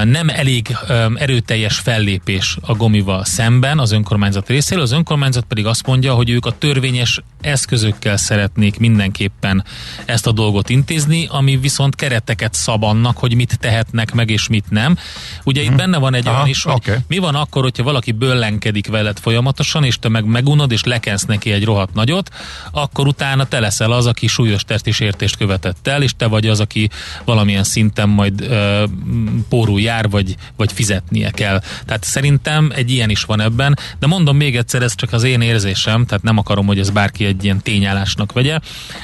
nem 0.04 0.28
elég 0.28 0.76
erőteljes 1.14 1.78
fellépés 1.78 2.56
a 2.60 2.72
gomival 2.74 3.24
szemben 3.24 3.78
az 3.78 3.92
önkormányzat 3.92 4.48
részéről, 4.48 4.82
az 4.82 4.92
önkormányzat 4.92 5.44
pedig 5.44 5.66
azt 5.66 5.86
mondja, 5.86 6.14
hogy 6.14 6.30
ők 6.30 6.46
a 6.46 6.50
törvényes 6.58 7.20
eszközökkel 7.40 8.16
szeretnék 8.16 8.78
mindenképpen 8.78 9.64
ezt 10.04 10.26
a 10.26 10.32
dolgot 10.32 10.68
intézni, 10.70 11.26
ami 11.30 11.56
viszont 11.56 11.94
kereteket 11.94 12.54
szab 12.54 12.82
annak, 12.84 13.18
hogy 13.18 13.34
mit 13.34 13.58
tehetnek 13.58 14.12
meg 14.14 14.30
és 14.30 14.48
mit 14.48 14.64
nem. 14.70 14.96
Ugye 15.44 15.62
itt 15.62 15.74
benne 15.74 15.98
van 15.98 16.14
egy 16.14 16.24
Mhm. 16.24 16.28
Aha, 16.34 16.36
olyan 16.36 16.48
is, 16.50 16.62
hogy 16.62 16.74
oké. 16.74 16.92
mi 17.08 17.18
van 17.18 17.34
akkor, 17.34 17.62
hogyha 17.62 17.82
valaki 17.82 18.12
böllenkedik 18.12 18.86
veled 18.88 19.18
folyamatosan, 19.18 19.84
és 19.84 19.98
te 19.98 20.08
meg 20.08 20.24
megunod, 20.24 20.72
és 20.72 20.84
lekensz 20.84 21.24
neki 21.24 21.50
egy 21.52 21.64
rohadt 21.64 21.94
nagyot, 21.94 22.30
akkor 22.72 23.06
utána 23.06 23.44
te 23.44 23.60
leszel 23.60 23.92
az, 23.92 24.06
aki 24.06 24.26
súlyos 24.26 24.64
testi 24.64 24.90
sértést 24.90 25.36
követett 25.36 25.86
el, 25.86 26.02
és 26.02 26.12
te 26.16 26.26
vagy 26.26 26.46
az, 26.46 26.60
aki 26.60 26.90
valamilyen 27.24 27.64
szinten 27.64 28.08
majd 28.08 28.40
ö, 28.40 28.86
m, 28.86 29.26
pórul 29.66 29.80
jár, 29.80 30.10
vagy, 30.10 30.34
vagy 30.56 30.72
fizetnie 30.72 31.30
kell. 31.30 31.62
Tehát 31.84 32.04
szerintem 32.04 32.72
egy 32.74 32.90
ilyen 32.90 33.10
is 33.10 33.24
van 33.24 33.40
ebben, 33.40 33.78
de 33.98 34.06
mondom 34.06 34.36
még 34.36 34.56
egyszer, 34.56 34.82
ez 34.82 34.94
csak 34.94 35.12
az 35.12 35.22
én 35.22 35.40
érzésem, 35.40 36.06
tehát 36.06 36.24
nem 36.24 36.38
akarom, 36.38 36.66
hogy 36.66 36.78
ez 36.78 36.90
bárki 36.90 37.24
egy 37.24 37.44
ilyen 37.44 37.62
tényállásnak 37.62 38.32
vegye. 38.32 38.58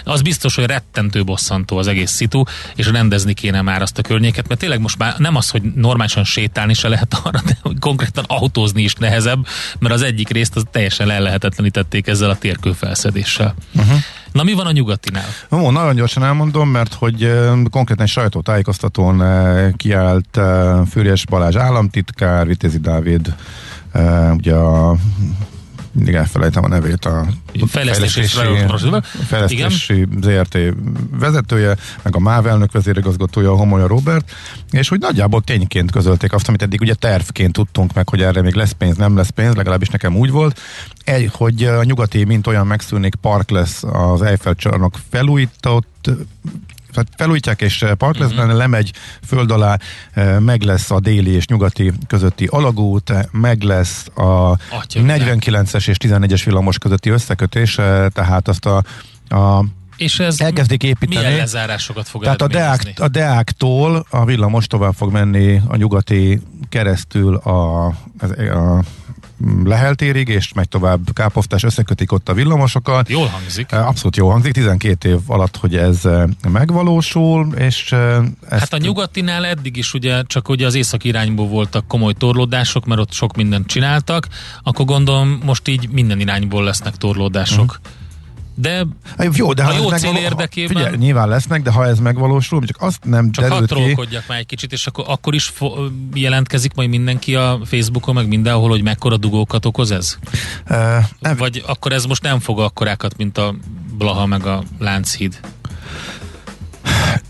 Az 0.05 0.23
biztos, 0.23 0.55
hogy 0.55 0.65
rettentő 0.65 1.25
bosszantó 1.25 1.77
az 1.77 1.87
egész 1.87 2.11
szitu, 2.11 2.43
és 2.77 2.87
rendezni 2.87 3.35
kéne 3.35 3.63
már 3.63 3.83
azt 3.83 3.99
a 3.99 4.03
környéket, 4.03 4.49
mert 4.49 4.61
tényleg 4.61 4.81
most 4.81 4.99
már 4.99 5.15
nem 5.19 5.37
az, 5.37 5.51
hogy 5.51 5.63
normálisan 5.63 6.25
sétálni 6.25 6.75
se 6.75 6.89
lehet 6.89 7.15
arra, 7.23 7.41
de 7.47 7.59
hogy 7.63 7.79
konkrétan 7.79 8.25
autózni 8.27 8.83
is 8.83 8.95
nehezebb, 8.95 9.47
mert 9.79 9.95
az 9.95 10.03
egyik 10.03 10.29
részt 10.29 10.57
az 10.57 10.65
teljesen 10.71 11.11
ellehetetlenítették 11.11 12.07
ezzel 12.07 12.31
a 12.31 12.37
térkőfelszedéssel. 12.37 13.55
Uh-huh. 13.75 13.99
Na 14.33 14.43
mi 14.43 14.53
van 14.53 14.67
a 14.67 14.73
nyugatinál? 14.73 15.29
Ó, 15.51 15.71
nagyon 15.71 15.95
gyorsan 15.95 16.25
elmondom, 16.25 16.69
mert 16.69 16.95
hogy 16.95 17.33
konkrétan 17.71 18.07
sajtótájékoztatón 18.07 19.23
kiállt 19.77 20.41
Fűrjes 20.91 21.27
Balázs 21.27 21.57
államtitkár, 21.57 22.47
Vitézi 22.47 22.79
Dávid, 22.79 23.35
ugye 24.33 24.55
a 24.55 24.97
mindig 25.93 26.15
elfelejtem 26.15 26.65
a 26.65 26.69
nevét, 26.69 27.05
a 27.05 27.27
Fejlesztési 27.67 28.21
és 28.21 28.41
fejlesztési 29.27 30.09
ZRT 30.21 30.59
vezetője, 31.11 31.77
meg 32.03 32.17
a 32.17 32.19
MÁV 32.19 32.47
elnök 32.47 32.73
vezérigazgatója, 32.73 33.51
a 33.51 33.57
Homolya 33.57 33.87
Robert, 33.87 34.33
és 34.71 34.89
hogy 34.89 35.01
nagyjából 35.01 35.43
tényként 35.43 35.91
közölték 35.91 36.33
azt, 36.33 36.49
amit 36.49 36.63
eddig 36.63 36.81
ugye 36.81 36.95
tervként 36.95 37.53
tudtunk 37.53 37.93
meg, 37.95 38.09
hogy 38.09 38.23
erre 38.23 38.43
még 38.43 38.55
lesz 38.55 38.73
pénz, 38.73 38.97
nem 38.97 39.17
lesz 39.17 39.31
pénz, 39.31 39.55
legalábbis 39.55 39.89
nekem 39.89 40.17
úgy 40.17 40.31
volt, 40.31 40.61
egy, 41.05 41.31
hogy 41.33 41.65
a 41.65 41.85
nyugati, 41.85 42.25
mint 42.25 42.47
olyan 42.47 42.67
megszűnik, 42.67 43.15
park 43.15 43.51
lesz 43.51 43.83
az 43.83 44.23
Eiffel 44.23 44.55
csarnok 44.55 44.95
felújított, 45.11 46.11
tehát 46.93 47.09
felújítják 47.17 47.61
és 47.61 47.85
park 47.97 48.19
lesz 48.19 48.31
benne, 48.31 48.53
lemegy 48.53 48.93
föld 49.27 49.51
alá, 49.51 49.79
eh, 50.13 50.39
meg 50.39 50.63
lesz 50.63 50.91
a 50.91 51.01
déli 51.01 51.31
és 51.31 51.47
nyugati 51.47 51.93
közötti 52.07 52.47
alagút, 52.51 53.13
meg 53.31 53.63
lesz 53.63 54.07
a 54.15 54.51
Atya 54.51 55.01
49-es 55.03 55.89
és 55.89 55.97
11-es 56.05 56.43
villamos 56.45 56.79
közötti 56.79 57.11
összekötés, 57.11 57.79
eh, 57.79 58.07
tehát 58.09 58.49
azt 58.49 58.67
a, 58.67 58.83
a 59.29 59.65
És 59.97 60.19
ez 60.19 60.41
elkezdik 60.41 60.83
építeni. 60.83 61.25
milyen 61.25 61.37
lezárásokat 61.37 62.09
fog 62.09 62.23
Tehát 62.23 62.43
a, 62.43 62.47
Deák, 62.47 62.93
a 62.97 63.09
Deáktól 63.09 64.07
a 64.11 64.25
villamos 64.25 64.67
tovább 64.67 64.95
fog 64.95 65.13
menni 65.13 65.61
a 65.67 65.77
nyugati 65.77 66.41
keresztül 66.69 67.37
a, 67.37 67.87
a, 67.87 67.95
a 68.59 68.83
Lehel 69.65 69.95
térig, 69.95 70.29
és 70.29 70.53
megy 70.53 70.69
tovább 70.69 71.13
Kápoftás, 71.13 71.63
összekötik 71.63 72.13
ott 72.13 72.29
a 72.29 72.35
villamosokat. 72.35 73.09
Jól 73.09 73.27
hangzik. 73.27 73.73
Abszolút 73.73 74.17
jó 74.17 74.31
hangzik, 74.31 74.53
12 74.53 75.09
év 75.09 75.19
alatt, 75.27 75.57
hogy 75.57 75.77
ez 75.77 76.01
megvalósul, 76.49 77.55
és 77.55 77.93
ezt 78.49 78.61
Hát 78.61 78.73
a 78.73 78.79
nyugatinál 78.79 79.47
eddig 79.47 79.77
is 79.77 79.95
ugye 79.95 80.23
csak 80.23 80.49
ugye 80.49 80.67
az 80.67 80.75
észak 80.75 81.05
irányból 81.05 81.47
voltak 81.47 81.87
komoly 81.87 82.13
torlódások, 82.13 82.87
mert 82.87 83.01
ott 83.01 83.13
sok 83.13 83.37
mindent 83.37 83.67
csináltak, 83.67 84.29
akkor 84.63 84.85
gondolom 84.85 85.41
most 85.45 85.69
így 85.69 85.89
minden 85.89 86.21
irányból 86.21 86.65
lesznek 86.65 86.97
torlódások. 86.97 87.81
De 88.55 88.87
Hát 89.19 89.37
Jó, 89.37 89.53
de 89.53 89.63
A 89.63 89.67
ha 89.67 89.73
jó 89.73 89.81
cél 89.83 89.91
megvaló- 89.91 90.19
érdekében- 90.19 90.77
Figyelj, 90.77 90.97
nyilván 90.97 91.29
lesznek, 91.29 91.63
de 91.63 91.71
ha 91.71 91.87
ez 91.87 91.99
megvalósul, 91.99 92.63
csak 92.65 92.77
azt 92.81 93.05
nem 93.05 93.31
csak 93.31 93.45
hadd 93.45 93.53
derült 93.53 93.73
ki. 93.73 93.75
trollkodjak 93.75 94.25
már 94.29 94.39
egy 94.39 94.47
kicsit, 94.47 94.73
és 94.73 94.87
akkor, 94.87 95.05
akkor 95.09 95.35
is 95.35 95.45
fo- 95.45 95.91
jelentkezik 96.15 96.75
majd 96.75 96.89
mindenki 96.89 97.35
a 97.35 97.59
Facebookon, 97.65 98.15
meg 98.15 98.29
mindenhol, 98.29 98.69
hogy 98.69 98.83
mekkora 98.83 99.17
dugókat 99.17 99.65
okoz 99.67 99.91
ez? 99.91 100.17
Uh, 100.71 100.77
nem, 101.19 101.37
Vagy 101.37 101.63
akkor 101.67 101.93
ez 101.93 102.05
most 102.05 102.23
nem 102.23 102.41
fog 102.41 102.61
akkorákat, 102.61 103.17
mint 103.17 103.39
a 103.39 103.55
Blaha 103.99 104.27
meg 104.27 104.47
a 104.47 104.63
Lánchíd? 104.79 105.41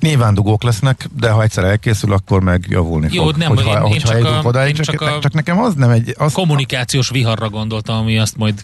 Nyilván 0.01 0.35
dugók 0.35 0.63
lesznek, 0.63 1.09
de 1.17 1.31
ha 1.31 1.43
egyszer 1.43 1.65
elkészül, 1.65 2.13
akkor 2.13 2.43
meg 2.43 2.67
javulni 2.69 3.09
Jó, 3.11 3.23
fog. 3.23 3.37
nem, 3.37 3.49
hogyha, 3.49 3.71
én- 3.71 3.77
én 3.77 3.83
hogyha 3.83 3.99
csak 4.09 4.13
eljutunk 4.15 4.45
a- 4.45 4.49
odáig, 4.49 4.69
én 4.69 4.83
csak, 4.83 4.85
csak 4.85 5.01
a 5.01 5.19
csak 5.21 5.33
nekem 5.33 5.59
az 5.59 5.75
nem 5.75 5.91
egy... 5.91 6.15
Az, 6.19 6.33
Kommunikációs 6.33 7.09
viharra 7.11 7.49
gondoltam, 7.49 7.97
ami 7.97 8.19
azt 8.19 8.37
majd 8.37 8.63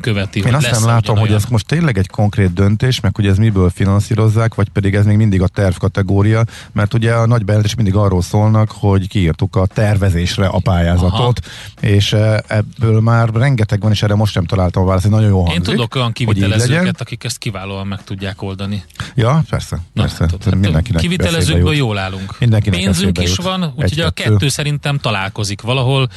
követi. 0.00 0.42
Én 0.46 0.54
azt 0.54 0.70
nem 0.70 0.84
látom, 0.84 1.18
hogy 1.18 1.32
ez 1.32 1.44
most 1.44 1.66
tényleg 1.66 1.98
egy 1.98 2.08
konkrét 2.08 2.52
döntés, 2.52 3.00
meg 3.00 3.16
hogy 3.16 3.26
ez 3.26 3.36
miből 3.36 3.70
finanszírozzák, 3.70 4.54
vagy 4.54 4.68
pedig 4.68 4.94
ez 4.94 5.04
még 5.04 5.16
mindig 5.16 5.42
a 5.42 5.46
terv 5.48 5.76
kategória, 5.76 6.44
mert 6.72 6.94
ugye 6.94 7.14
a 7.14 7.26
nagy 7.26 7.42
is 7.62 7.74
mindig 7.74 7.94
arról 7.94 8.22
szólnak, 8.22 8.70
hogy 8.70 9.08
kiírtuk 9.08 9.56
a 9.56 9.66
tervezésre 9.66 10.46
a 10.46 10.58
pályázatot, 10.62 11.40
Aha. 11.80 11.86
és 11.86 12.12
e, 12.12 12.42
ebből 12.46 13.00
már 13.00 13.28
rengeteg 13.28 13.80
van, 13.80 13.90
és 13.90 14.02
erre 14.02 14.14
most 14.14 14.32
sem 14.32 14.44
találtam 14.44 14.82
a 14.82 14.86
választ, 14.86 15.08
nagyon 15.10 15.28
jó 15.28 15.36
hangzik. 15.38 15.56
Én 15.56 15.62
tudok 15.62 15.94
olyan 15.94 16.12
kivitelezőket, 16.12 17.00
akik 17.00 17.24
ezt 17.24 17.38
kiválóan 17.38 17.86
meg 17.86 18.04
tudják 18.04 18.42
oldani. 18.42 18.82
Ja, 19.14 19.42
persze, 19.50 19.78
Na, 19.92 20.02
persze. 20.02 20.28
Hát, 20.30 20.54
mindenkinek 20.60 21.00
kivitelezőkből 21.00 21.74
jól 21.74 21.98
állunk. 21.98 22.36
Mindenkinek 22.38 22.80
Pénzünk 22.80 23.18
is 23.18 23.36
van, 23.36 23.72
úgyhogy 23.76 24.00
a 24.00 24.10
kettő 24.10 24.48
szerintem 24.48 24.98
találkozik 24.98 25.60
valahol 25.60 26.08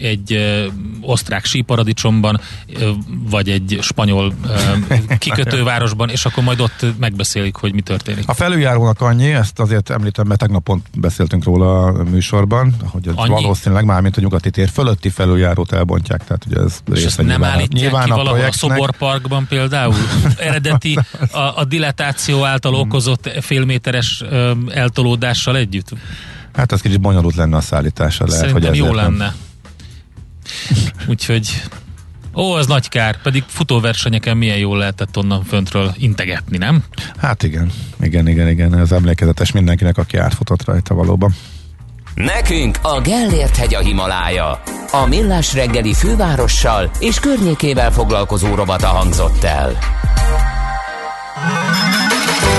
egy 0.00 0.32
ö, 0.32 0.66
osztrák 1.00 1.44
síparadicsomban, 1.44 2.40
ö, 2.80 2.90
vagy 3.30 3.48
egy 3.48 3.78
spanyol 3.80 4.34
ö, 4.46 4.94
kikötővárosban, 5.18 6.08
és 6.08 6.24
akkor 6.24 6.44
majd 6.44 6.60
ott 6.60 6.86
megbeszélik, 6.98 7.56
hogy 7.56 7.74
mi 7.74 7.80
történik. 7.80 8.28
A 8.28 8.34
felüljárónak 8.34 9.00
annyi, 9.00 9.32
ezt 9.32 9.58
azért 9.60 9.90
említem, 9.90 10.26
mert 10.26 10.40
tegnap 10.40 10.62
pont 10.62 10.86
beszéltünk 10.98 11.44
róla 11.44 11.84
a 11.84 12.04
műsorban, 12.04 12.74
hogy 12.84 13.08
ez 13.08 13.14
annyi? 13.16 13.30
valószínűleg 13.30 13.84
már, 13.84 14.00
mint 14.00 14.16
a 14.16 14.20
nyugati 14.20 14.50
tér 14.50 14.68
fölötti 14.68 15.08
felüljárót 15.08 15.72
elbontják, 15.72 16.24
tehát 16.24 16.44
ugye 16.46 16.60
ez 16.60 16.78
és 16.94 17.04
ezt 17.04 17.22
nem 17.22 17.44
állítják 17.44 17.82
nyilván 17.82 18.04
ki 18.04 18.10
a 18.10 18.14
valahol 18.14 18.44
a 18.44 18.52
szoborparkban 18.52 19.46
például? 19.46 19.94
Eredeti 20.36 20.98
a, 21.30 21.38
a 21.38 21.64
dilatáció 21.64 22.44
által 22.44 22.74
okozott 22.74 23.30
félméteres 23.90 24.24
eltolódással 24.74 25.56
együtt? 25.56 25.88
Hát 26.52 26.72
az 26.72 26.80
kicsit 26.80 27.00
bonyolult 27.00 27.34
lenne 27.34 27.56
a 27.56 27.60
szállítása. 27.60 28.26
Lehet, 28.26 28.40
Szerintem 28.40 28.68
hogy 28.68 28.78
jó 28.78 28.92
lenne. 28.92 29.16
Nem 29.16 29.34
Úgyhogy 31.08 31.62
Ó, 32.34 32.52
az 32.52 32.66
nagy 32.66 32.88
kár, 32.88 33.22
pedig 33.22 33.44
futóversenyeken 33.46 34.36
milyen 34.36 34.56
jól 34.56 34.78
lehetett 34.78 35.16
onnan 35.16 35.44
föntről 35.44 35.94
integetni, 35.96 36.56
nem? 36.56 36.84
Hát 37.16 37.42
igen, 37.42 37.70
igen, 38.00 38.28
igen, 38.28 38.48
igen, 38.48 38.72
az 38.72 38.92
emlékezetes 38.92 39.52
mindenkinek, 39.52 39.98
aki 39.98 40.16
átfutott 40.16 40.64
rajta 40.64 40.94
valóban. 40.94 41.34
Nekünk 42.14 42.78
a 42.82 43.00
Gellért 43.00 43.56
hegy 43.56 43.74
a 43.74 43.80
Himalája. 43.80 44.62
A 44.90 45.06
millás 45.06 45.54
reggeli 45.54 45.94
fővárossal 45.94 46.90
és 46.98 47.20
környékével 47.20 47.92
foglalkozó 47.92 48.54
robata 48.54 48.86
hangzott 48.86 49.44
el. 49.44 49.78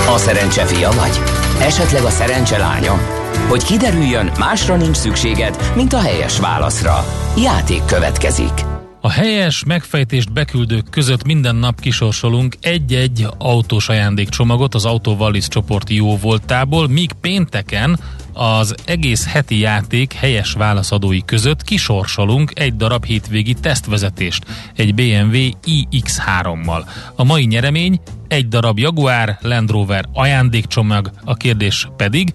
A 0.08 0.16
szerencse 0.16 0.66
fia 0.66 0.90
vagy? 0.90 1.20
Esetleg 1.60 2.02
a 2.02 2.10
szerencse 2.10 2.58
lánya? 2.58 2.98
Hogy 3.48 3.64
kiderüljön, 3.64 4.30
másra 4.38 4.76
nincs 4.76 4.96
szükséged, 4.96 5.72
mint 5.74 5.92
a 5.92 6.00
helyes 6.00 6.38
válaszra. 6.38 7.04
Játék 7.36 7.84
következik. 7.84 8.52
A 9.00 9.10
helyes 9.10 9.64
megfejtést 9.64 10.32
beküldők 10.32 10.90
között 10.90 11.24
minden 11.24 11.56
nap 11.56 11.80
kisorsolunk 11.80 12.56
egy-egy 12.60 13.26
autós 13.38 13.88
ajándékcsomagot 13.88 14.74
az 14.74 14.84
Autovallis 14.84 15.48
csoport 15.48 15.90
jó 15.90 16.16
voltából, 16.16 16.88
míg 16.88 17.12
pénteken 17.20 17.98
az 18.32 18.74
egész 18.84 19.26
heti 19.26 19.58
játék 19.58 20.12
helyes 20.12 20.52
válaszadói 20.52 21.24
között 21.24 21.62
kisorsolunk 21.62 22.52
egy 22.54 22.76
darab 22.76 23.04
hétvégi 23.04 23.54
tesztvezetést 23.54 24.44
egy 24.76 24.94
BMW 24.94 25.48
iX3-mal. 25.66 26.84
A 27.16 27.24
mai 27.24 27.44
nyeremény 27.44 28.00
egy 28.28 28.48
darab 28.48 28.78
Jaguar 28.78 29.38
Land 29.40 29.70
Rover 29.70 30.04
ajándékcsomag, 30.12 31.10
a 31.24 31.34
kérdés 31.34 31.88
pedig, 31.96 32.32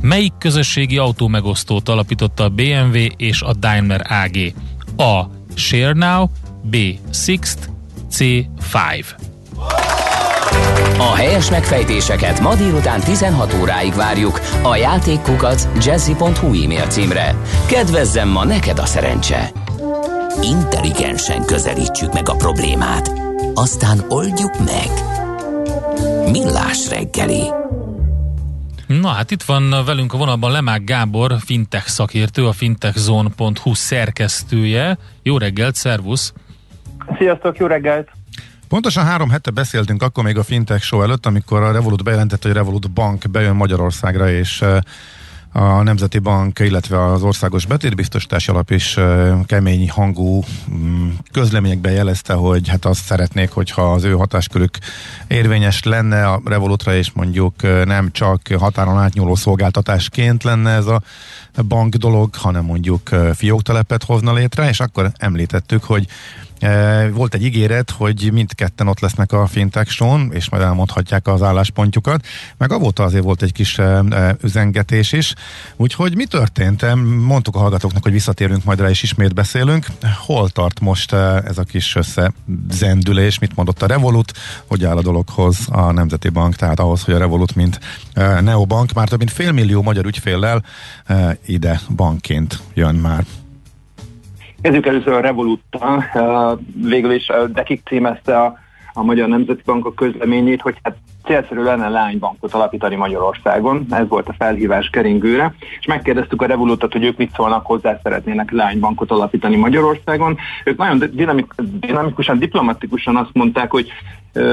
melyik 0.00 0.32
közösségi 0.38 0.98
autómegosztót 0.98 1.88
alapította 1.88 2.44
a 2.44 2.48
BMW 2.48 2.96
és 3.16 3.42
a 3.42 3.52
Daimler 3.54 4.06
AG? 4.08 4.52
A. 4.96 5.30
Share 5.54 5.92
Now, 5.92 6.28
B. 6.62 6.76
Sixt, 7.12 7.70
C. 8.10 8.18
Five. 8.58 9.16
A 10.98 11.14
helyes 11.14 11.50
megfejtéseket 11.50 12.40
ma 12.40 12.54
délután 12.54 13.00
16 13.00 13.54
óráig 13.60 13.94
várjuk 13.94 14.40
a 14.62 14.76
játékkukac 14.76 15.68
jazzy.hu 15.84 16.62
e-mail 16.62 16.86
címre. 16.86 17.34
Kedvezzem 17.68 18.28
ma 18.28 18.44
neked 18.44 18.78
a 18.78 18.86
szerencse! 18.86 19.50
Intelligensen 20.42 21.44
közelítsük 21.44 22.12
meg 22.12 22.28
a 22.28 22.34
problémát, 22.34 23.12
aztán 23.54 24.04
oldjuk 24.08 24.58
meg. 24.58 24.90
Millás 26.30 26.88
reggeli. 26.88 27.42
Na 28.86 29.08
hát 29.08 29.30
itt 29.30 29.42
van 29.42 29.84
velünk 29.86 30.12
a 30.12 30.16
vonalban 30.16 30.52
Lemák 30.52 30.84
Gábor, 30.84 31.34
fintech 31.38 31.86
szakértő, 31.86 32.46
a 32.46 32.52
fintechzone.hu 32.52 33.74
szerkesztője. 33.74 34.98
Jó 35.22 35.38
reggelt, 35.38 35.74
szervusz! 35.74 36.32
Sziasztok, 37.18 37.56
jó 37.56 37.66
reggelt! 37.66 38.15
Pontosan 38.68 39.04
három 39.04 39.30
hete 39.30 39.50
beszéltünk 39.50 40.02
akkor 40.02 40.24
még 40.24 40.38
a 40.38 40.42
Fintech 40.42 40.82
Show 40.82 41.02
előtt, 41.02 41.26
amikor 41.26 41.62
a 41.62 41.72
Revolut 41.72 42.04
bejelentett, 42.04 42.42
hogy 42.42 42.52
Revolut 42.52 42.90
Bank 42.90 43.30
bejön 43.30 43.56
Magyarországra, 43.56 44.30
és 44.30 44.62
eh, 44.62 44.78
a 45.52 45.82
Nemzeti 45.82 46.18
Bank, 46.18 46.58
illetve 46.58 47.04
az 47.04 47.22
Országos 47.22 47.66
Betétbiztosítási 47.66 48.50
Alap 48.50 48.70
is 48.70 48.98
kemény 49.46 49.90
hangú 49.90 50.44
mm, 50.70 51.08
közleményekben 51.32 51.92
jelezte, 51.92 52.32
hogy 52.32 52.68
hát 52.68 52.84
azt 52.84 53.04
szeretnék, 53.04 53.50
hogyha 53.50 53.92
az 53.92 54.04
ő 54.04 54.12
hatáskörük 54.12 54.78
érvényes 55.26 55.82
lenne 55.82 56.28
a 56.28 56.40
Revolutra, 56.44 56.94
és 56.94 57.10
mondjuk 57.12 57.62
nem 57.84 58.12
csak 58.12 58.40
határon 58.58 58.98
átnyúló 58.98 59.34
szolgáltatásként 59.34 60.42
lenne 60.42 60.70
ez 60.70 60.86
a 60.86 61.02
bank 61.68 61.94
dolog, 61.94 62.34
hanem 62.34 62.64
mondjuk 62.64 63.10
fióktelepet 63.34 64.04
hozna 64.04 64.32
létre, 64.32 64.68
és 64.68 64.80
akkor 64.80 65.12
említettük, 65.16 65.84
hogy 65.84 66.06
volt 67.12 67.34
egy 67.34 67.44
ígéret, 67.44 67.90
hogy 67.90 68.30
mindketten 68.32 68.88
ott 68.88 69.00
lesznek 69.00 69.32
a 69.32 69.46
fintech 69.46 69.90
show 69.90 70.04
és 70.30 70.48
majd 70.48 70.62
elmondhatják 70.62 71.26
az 71.26 71.42
álláspontjukat, 71.42 72.26
meg 72.56 72.72
avóta 72.72 73.02
azért 73.02 73.24
volt 73.24 73.42
egy 73.42 73.52
kis 73.52 73.78
e, 73.78 74.02
e, 74.10 74.36
üzengetés 74.42 75.12
is. 75.12 75.34
Úgyhogy 75.76 76.16
mi 76.16 76.24
történt? 76.24 76.94
Mondtuk 77.26 77.56
a 77.56 77.58
hallgatóknak, 77.58 78.02
hogy 78.02 78.12
visszatérünk 78.12 78.64
majd 78.64 78.80
rá, 78.80 78.88
és 78.88 79.02
ismét 79.02 79.34
beszélünk. 79.34 79.86
Hol 80.26 80.48
tart 80.48 80.80
most 80.80 81.12
ez 81.12 81.58
a 81.58 81.62
kis 81.62 81.96
összezendülés? 81.96 83.38
Mit 83.38 83.56
mondott 83.56 83.82
a 83.82 83.86
Revolut? 83.86 84.32
Hogy 84.66 84.84
áll 84.84 84.96
a 84.96 85.02
dologhoz 85.02 85.58
a 85.70 85.92
Nemzeti 85.92 86.28
Bank? 86.28 86.54
Tehát 86.54 86.80
ahhoz, 86.80 87.02
hogy 87.02 87.14
a 87.14 87.18
Revolut, 87.18 87.54
mint 87.54 87.80
neobank, 88.40 88.92
már 88.92 89.08
több 89.08 89.18
mint 89.18 89.30
félmillió 89.30 89.82
magyar 89.82 90.04
ügyféllel 90.04 90.64
ide 91.46 91.80
bankként 91.96 92.60
jön 92.74 92.94
már. 92.94 93.24
Kezdjük 94.66 94.86
először 94.86 95.12
a 95.12 95.20
Revoluttal. 95.20 96.04
Végül 96.82 97.12
is 97.12 97.32
Dekik 97.48 97.80
címezte 97.84 98.40
a, 98.40 98.58
a 98.92 99.02
Magyar 99.02 99.28
Nemzeti 99.28 99.62
Bank 99.64 99.86
a 99.86 99.94
közleményét, 99.94 100.60
hogy 100.60 100.76
hát 100.82 100.96
célszerű 101.26 101.62
lenne 101.62 101.88
lánybankot 101.88 102.54
alapítani 102.54 102.94
Magyarországon. 102.94 103.86
Ez 103.90 104.08
volt 104.08 104.28
a 104.28 104.34
felhívás 104.38 104.90
keringőre. 104.90 105.54
És 105.80 105.86
megkérdeztük 105.86 106.42
a 106.42 106.46
Revolutot, 106.46 106.92
hogy 106.92 107.04
ők 107.04 107.16
mit 107.16 107.34
szólnak 107.34 107.66
hozzá, 107.66 108.00
szeretnének 108.02 108.50
lánybankot 108.50 109.10
alapítani 109.10 109.56
Magyarországon. 109.56 110.36
Ők 110.64 110.76
nagyon 110.76 111.02
dinamik, 111.12 111.46
dinamikusan, 111.80 112.38
diplomatikusan 112.38 113.16
azt 113.16 113.30
mondták, 113.32 113.70
hogy 113.70 113.92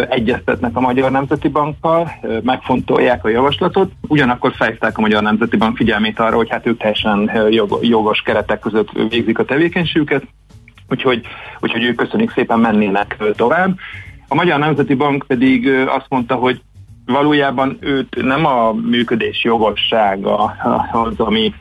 egyeztetnek 0.10 0.76
a 0.76 0.80
Magyar 0.80 1.12
Nemzeti 1.12 1.48
Bankkal, 1.48 2.12
megfontolják 2.44 3.26
a 3.26 3.30
javaslatot, 3.30 3.92
ugyanakkor 4.08 4.54
fejezták 4.54 4.98
a 4.98 5.02
Magyar 5.02 5.22
Nemzeti 5.22 5.58
Bank 5.58 5.78
figyelmét 5.78 6.20
arra, 6.20 6.36
hogy 6.36 6.50
hát 6.50 6.68
ők 6.68 6.78
teljesen 6.78 7.32
jogos 7.82 8.22
keretek 8.22 8.60
között 8.60 8.92
végzik 9.10 9.40
a 9.40 9.46
tevékenységüket, 9.46 10.24
úgyhogy, 10.90 11.22
úgyhogy 11.60 11.84
ők 11.84 11.96
köszönik 11.96 12.32
szépen 12.32 12.60
mennének 12.60 13.18
tovább. 13.36 13.78
A 14.34 14.36
Magyar 14.36 14.60
Nemzeti 14.60 14.94
Bank 14.94 15.24
pedig 15.28 15.68
azt 15.70 16.06
mondta, 16.10 16.36
hogy 16.36 16.62
valójában 17.06 17.78
őt 17.80 18.16
nem 18.22 18.46
a 18.46 18.72
működés 18.72 19.44
jogossága 19.44 20.56
az, 20.92 21.20
ami 21.20 21.54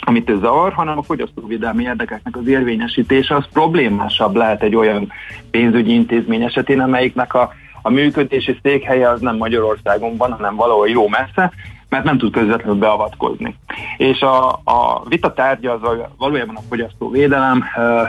amit 0.00 0.30
ez 0.30 0.38
zavar, 0.38 0.72
hanem 0.72 0.98
a 0.98 1.02
fogyasztóvédelmi 1.02 1.82
érdekeknek 1.82 2.36
az 2.36 2.46
érvényesítése 2.46 3.34
az 3.34 3.44
problémásabb 3.52 4.34
lehet 4.34 4.62
egy 4.62 4.74
olyan 4.74 5.12
pénzügyi 5.50 5.92
intézmény 5.92 6.42
esetén, 6.42 6.80
amelyiknek 6.80 7.34
a, 7.34 7.52
a 7.82 7.90
működési 7.90 8.58
székhelye 8.62 9.10
az 9.10 9.20
nem 9.20 9.36
Magyarországon 9.36 10.16
van, 10.16 10.32
hanem 10.32 10.56
valahol 10.56 10.88
jó 10.88 11.08
messze, 11.08 11.52
mert 11.88 12.04
nem 12.04 12.18
tud 12.18 12.32
közvetlenül 12.32 12.78
beavatkozni. 12.78 13.56
És 13.96 14.20
a, 14.20 14.48
a 14.48 15.02
vita 15.08 15.32
tárgya 15.32 15.72
az 15.72 15.82
a, 15.82 16.10
valójában 16.18 16.56
a 16.56 16.62
fogyasztóvédelem 16.68 17.64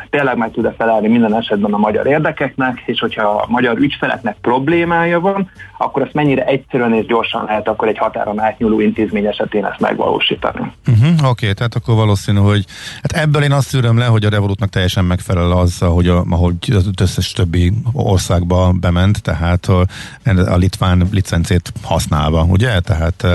tényleg 0.09 0.37
meg 0.37 0.51
tud-e 0.51 0.73
felelni 0.77 1.07
minden 1.07 1.35
esetben 1.35 1.73
a 1.73 1.77
magyar 1.77 2.07
érdekeknek, 2.07 2.83
és 2.85 2.99
hogyha 2.99 3.23
a 3.23 3.45
magyar 3.47 3.77
ügyfeleknek 3.77 4.37
problémája 4.41 5.19
van, 5.19 5.49
akkor 5.77 6.01
azt 6.01 6.13
mennyire 6.13 6.45
egyszerűen 6.45 6.93
és 6.93 7.05
gyorsan 7.05 7.45
lehet 7.45 7.67
akkor 7.67 7.87
egy 7.87 7.97
határon 7.97 8.39
átnyúló 8.39 8.79
intézmény 8.79 9.25
esetén 9.25 9.65
ezt 9.65 9.79
megvalósítani. 9.79 10.71
Uh-huh, 10.87 11.09
Oké, 11.09 11.27
okay, 11.27 11.53
tehát 11.53 11.75
akkor 11.75 11.95
valószínű, 11.95 12.39
hogy 12.39 12.65
hát 13.01 13.23
ebből 13.23 13.43
én 13.43 13.51
azt 13.51 13.67
szűröm 13.67 13.97
le, 13.97 14.05
hogy 14.05 14.25
a 14.25 14.29
Revolutnak 14.29 14.69
teljesen 14.69 15.05
megfelel 15.05 15.51
az, 15.51 15.77
hogy 15.79 16.07
a, 16.07 16.23
ahogy 16.29 16.55
az 16.69 16.89
összes 17.01 17.31
többi 17.31 17.73
országba 17.93 18.71
bement, 18.79 19.21
tehát 19.21 19.65
a, 19.65 19.85
a 20.25 20.55
litván 20.55 21.07
licencét 21.11 21.73
használva, 21.83 22.43
ugye? 22.43 22.79
Tehát 22.79 23.25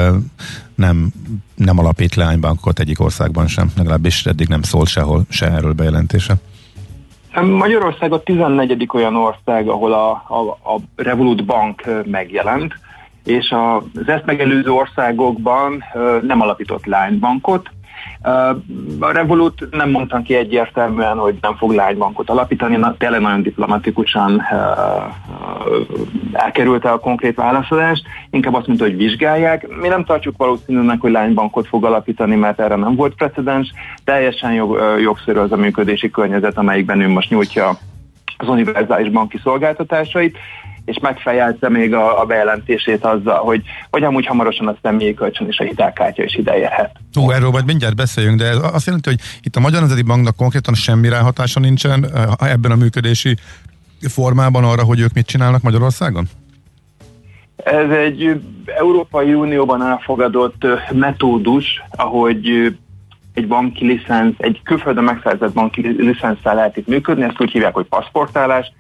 nem, 0.75 1.13
nem 1.55 1.79
alapít 1.79 2.15
leánybankot 2.15 2.79
egyik 2.79 3.01
országban 3.01 3.47
sem, 3.47 3.71
legalábbis 3.77 4.27
eddig 4.27 4.49
nem 4.49 4.63
szólt 4.63 4.89
sehol 4.89 5.23
se 5.29 5.47
erről 5.47 5.73
bejelentése. 5.73 6.35
Magyarország 7.41 8.13
a 8.13 8.23
14. 8.23 8.89
olyan 8.93 9.17
ország, 9.17 9.69
ahol 9.69 9.93
a, 9.93 10.11
a, 10.11 10.73
a 10.75 10.81
Revolut 10.97 11.45
Bank 11.45 11.83
megjelent, 12.05 12.75
és 13.25 13.51
az 13.51 14.09
ezt 14.09 14.25
megelőző 14.25 14.71
országokban 14.71 15.85
nem 16.23 16.41
alapított 16.41 16.87
lánybankot, 16.87 17.71
a 19.01 19.13
Revolut 19.13 19.69
nem 19.71 19.91
mondtam 19.91 20.23
ki 20.23 20.35
egyértelműen, 20.35 21.17
hogy 21.17 21.35
nem 21.41 21.57
fog 21.57 21.73
lánybankot 21.73 22.31
alapítani, 22.31 22.77
na, 22.77 22.97
tényleg 22.99 23.21
nagyon 23.21 23.43
diplomatikusan 23.43 24.43
elkerülte 26.33 26.91
a 26.91 26.99
konkrét 26.99 27.35
válaszolást, 27.35 28.05
inkább 28.31 28.55
azt 28.55 28.67
mondta, 28.67 28.85
hogy 28.85 28.97
vizsgálják. 28.97 29.69
Mi 29.81 29.89
nem 29.89 30.05
tartjuk 30.05 30.37
valószínűnek, 30.37 31.01
hogy 31.01 31.11
lánybankot 31.11 31.67
fog 31.67 31.85
alapítani, 31.85 32.37
mert 32.37 32.61
erre 32.61 32.77
nem 32.77 32.95
volt 32.95 33.15
precedens. 33.15 33.73
Teljesen 34.05 34.53
jog, 34.53 34.81
jogszerű 35.01 35.39
az 35.39 35.53
a 35.53 35.57
működési 35.57 36.11
környezet, 36.11 36.59
amelyikben 36.59 37.01
ő 37.01 37.09
most 37.09 37.31
nyújtja 37.31 37.79
az 38.37 38.49
univerzális 38.49 39.11
banki 39.11 39.41
szolgáltatásait 39.43 40.39
és 40.85 40.99
megfejelte 41.01 41.69
még 41.69 41.95
a, 41.95 42.21
a 42.21 42.25
bejelentését 42.25 43.05
azzal, 43.05 43.39
hogy, 43.39 43.63
hogy 43.91 44.03
amúgy 44.03 44.27
hamarosan 44.27 44.69
a 44.69 44.77
személyi 44.83 45.15
kölcsön 45.15 45.47
és 45.47 45.59
a 45.59 45.65
hitelkártya 45.65 46.23
is 46.23 46.35
ide 46.35 46.59
érhet. 46.59 46.97
Hú, 47.13 47.31
erről 47.31 47.51
majd 47.51 47.65
mindjárt 47.65 47.97
beszéljünk, 47.97 48.39
de 48.39 48.45
ez 48.45 48.59
azt 48.73 48.87
jelenti, 48.87 49.09
hogy 49.09 49.21
itt 49.43 49.57
a 49.57 49.61
Magyar 49.61 49.81
Nemzeti 49.81 50.03
Banknak 50.03 50.37
konkrétan 50.37 50.75
semmi 50.75 51.09
ráhatása 51.09 51.61
nincsen 51.61 52.07
eh, 52.15 52.53
ebben 52.53 52.71
a 52.71 52.77
működési 52.77 53.37
formában 54.09 54.65
arra, 54.65 54.83
hogy 54.83 55.01
ők 55.01 55.13
mit 55.13 55.27
csinálnak 55.27 55.63
Magyarországon? 55.63 56.25
Ez 57.57 57.91
egy 57.91 58.41
Európai 58.79 59.35
Unióban 59.35 59.83
elfogadott 59.83 60.67
metódus, 60.93 61.83
ahogy 61.91 62.73
egy 63.35 63.47
banki 63.47 63.87
licensz, 63.87 64.35
egy 64.39 64.61
külföldön 64.65 65.05
megszerzett 65.05 65.53
banki 65.53 65.81
licenszel 65.81 66.55
lehet 66.55 66.77
itt 66.77 66.87
működni, 66.87 67.23
ezt 67.23 67.41
úgy 67.41 67.51
hívják, 67.51 67.75
hogy 67.75 67.87
paszportálás, 67.87 68.73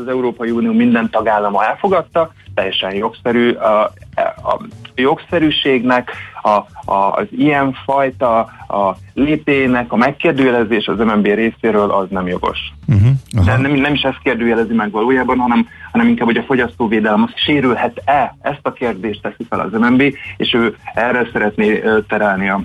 az 0.00 0.08
Európai 0.08 0.50
Unió 0.50 0.72
minden 0.72 1.10
tagállama 1.10 1.64
elfogadta, 1.64 2.32
teljesen 2.54 2.94
jogszerű. 2.94 3.52
A, 3.52 3.92
a 4.36 4.60
jogszerűségnek, 4.94 6.10
a, 6.42 6.48
a, 6.92 7.12
az 7.12 7.26
ilyen 7.30 7.76
fajta 7.84 8.38
a 8.68 8.96
lépének 9.14 9.92
a 9.92 9.96
megkérdőjelezés 9.96 10.86
az 10.86 10.98
MNB 10.98 11.24
részéről 11.24 11.90
az 11.90 12.06
nem 12.10 12.26
jogos. 12.26 12.58
Uh-huh, 12.88 13.44
De 13.44 13.56
nem, 13.56 13.72
nem 13.72 13.94
is 13.94 14.02
ezt 14.02 14.20
kérdőjelezi 14.22 14.74
meg 14.74 14.90
valójában, 14.90 15.38
hanem, 15.38 15.68
hanem 15.92 16.08
inkább, 16.08 16.26
hogy 16.26 16.36
a 16.36 16.42
fogyasztóvédelem 16.42 17.22
az 17.22 17.30
sérülhet-e? 17.34 18.36
Ezt 18.40 18.60
a 18.62 18.72
kérdést 18.72 19.22
teszi 19.22 19.46
fel 19.48 19.60
az 19.60 19.72
MNB, 19.72 20.02
és 20.36 20.54
ő 20.54 20.76
erre 20.94 21.28
szeretné 21.32 21.82
terelni 22.08 22.48
a 22.48 22.60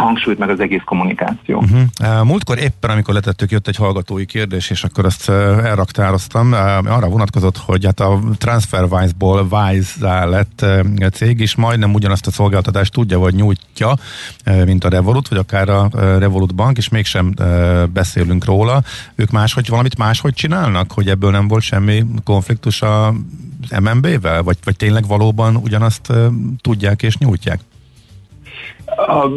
hangsúlyt, 0.00 0.38
meg 0.38 0.50
az 0.50 0.60
egész 0.60 0.82
kommunikáció. 0.84 1.58
Uh-huh. 1.58 2.24
Múltkor 2.24 2.58
éppen, 2.58 2.90
amikor 2.90 3.14
letettük, 3.14 3.50
jött 3.50 3.68
egy 3.68 3.76
hallgatói 3.76 4.24
kérdés, 4.26 4.70
és 4.70 4.84
akkor 4.84 5.04
azt 5.04 5.28
elraktároztam. 5.28 6.52
Arra 6.86 7.08
vonatkozott, 7.08 7.56
hogy 7.56 7.84
hát 7.84 8.00
a 8.00 8.20
TransferWise-ból 8.38 9.48
Wise 9.50 10.24
lett 10.24 10.66
cég, 11.12 11.40
és 11.40 11.54
majdnem 11.54 11.94
ugyanazt 11.94 12.26
a 12.26 12.30
szolgáltatást 12.30 12.92
tudja, 12.92 13.18
vagy 13.18 13.34
nyújtja, 13.34 13.94
mint 14.64 14.84
a 14.84 14.88
Revolut, 14.88 15.28
vagy 15.28 15.38
akár 15.38 15.68
a 15.68 15.88
Revolut 16.18 16.54
Bank, 16.54 16.76
és 16.76 16.88
mégsem 16.88 17.34
beszélünk 17.92 18.44
róla. 18.44 18.82
Ők 19.14 19.30
máshogy, 19.30 19.68
valamit 19.68 19.98
máshogy 19.98 20.34
csinálnak, 20.34 20.92
hogy 20.92 21.08
ebből 21.08 21.30
nem 21.30 21.48
volt 21.48 21.62
semmi 21.62 22.04
konfliktus 22.24 22.82
a 22.82 23.14
MNB-vel, 23.80 24.42
vagy, 24.42 24.56
vagy 24.64 24.76
tényleg 24.76 25.06
valóban 25.06 25.56
ugyanazt 25.56 26.12
tudják 26.60 27.02
és 27.02 27.16
nyújtják? 27.16 27.60
A, 29.06 29.28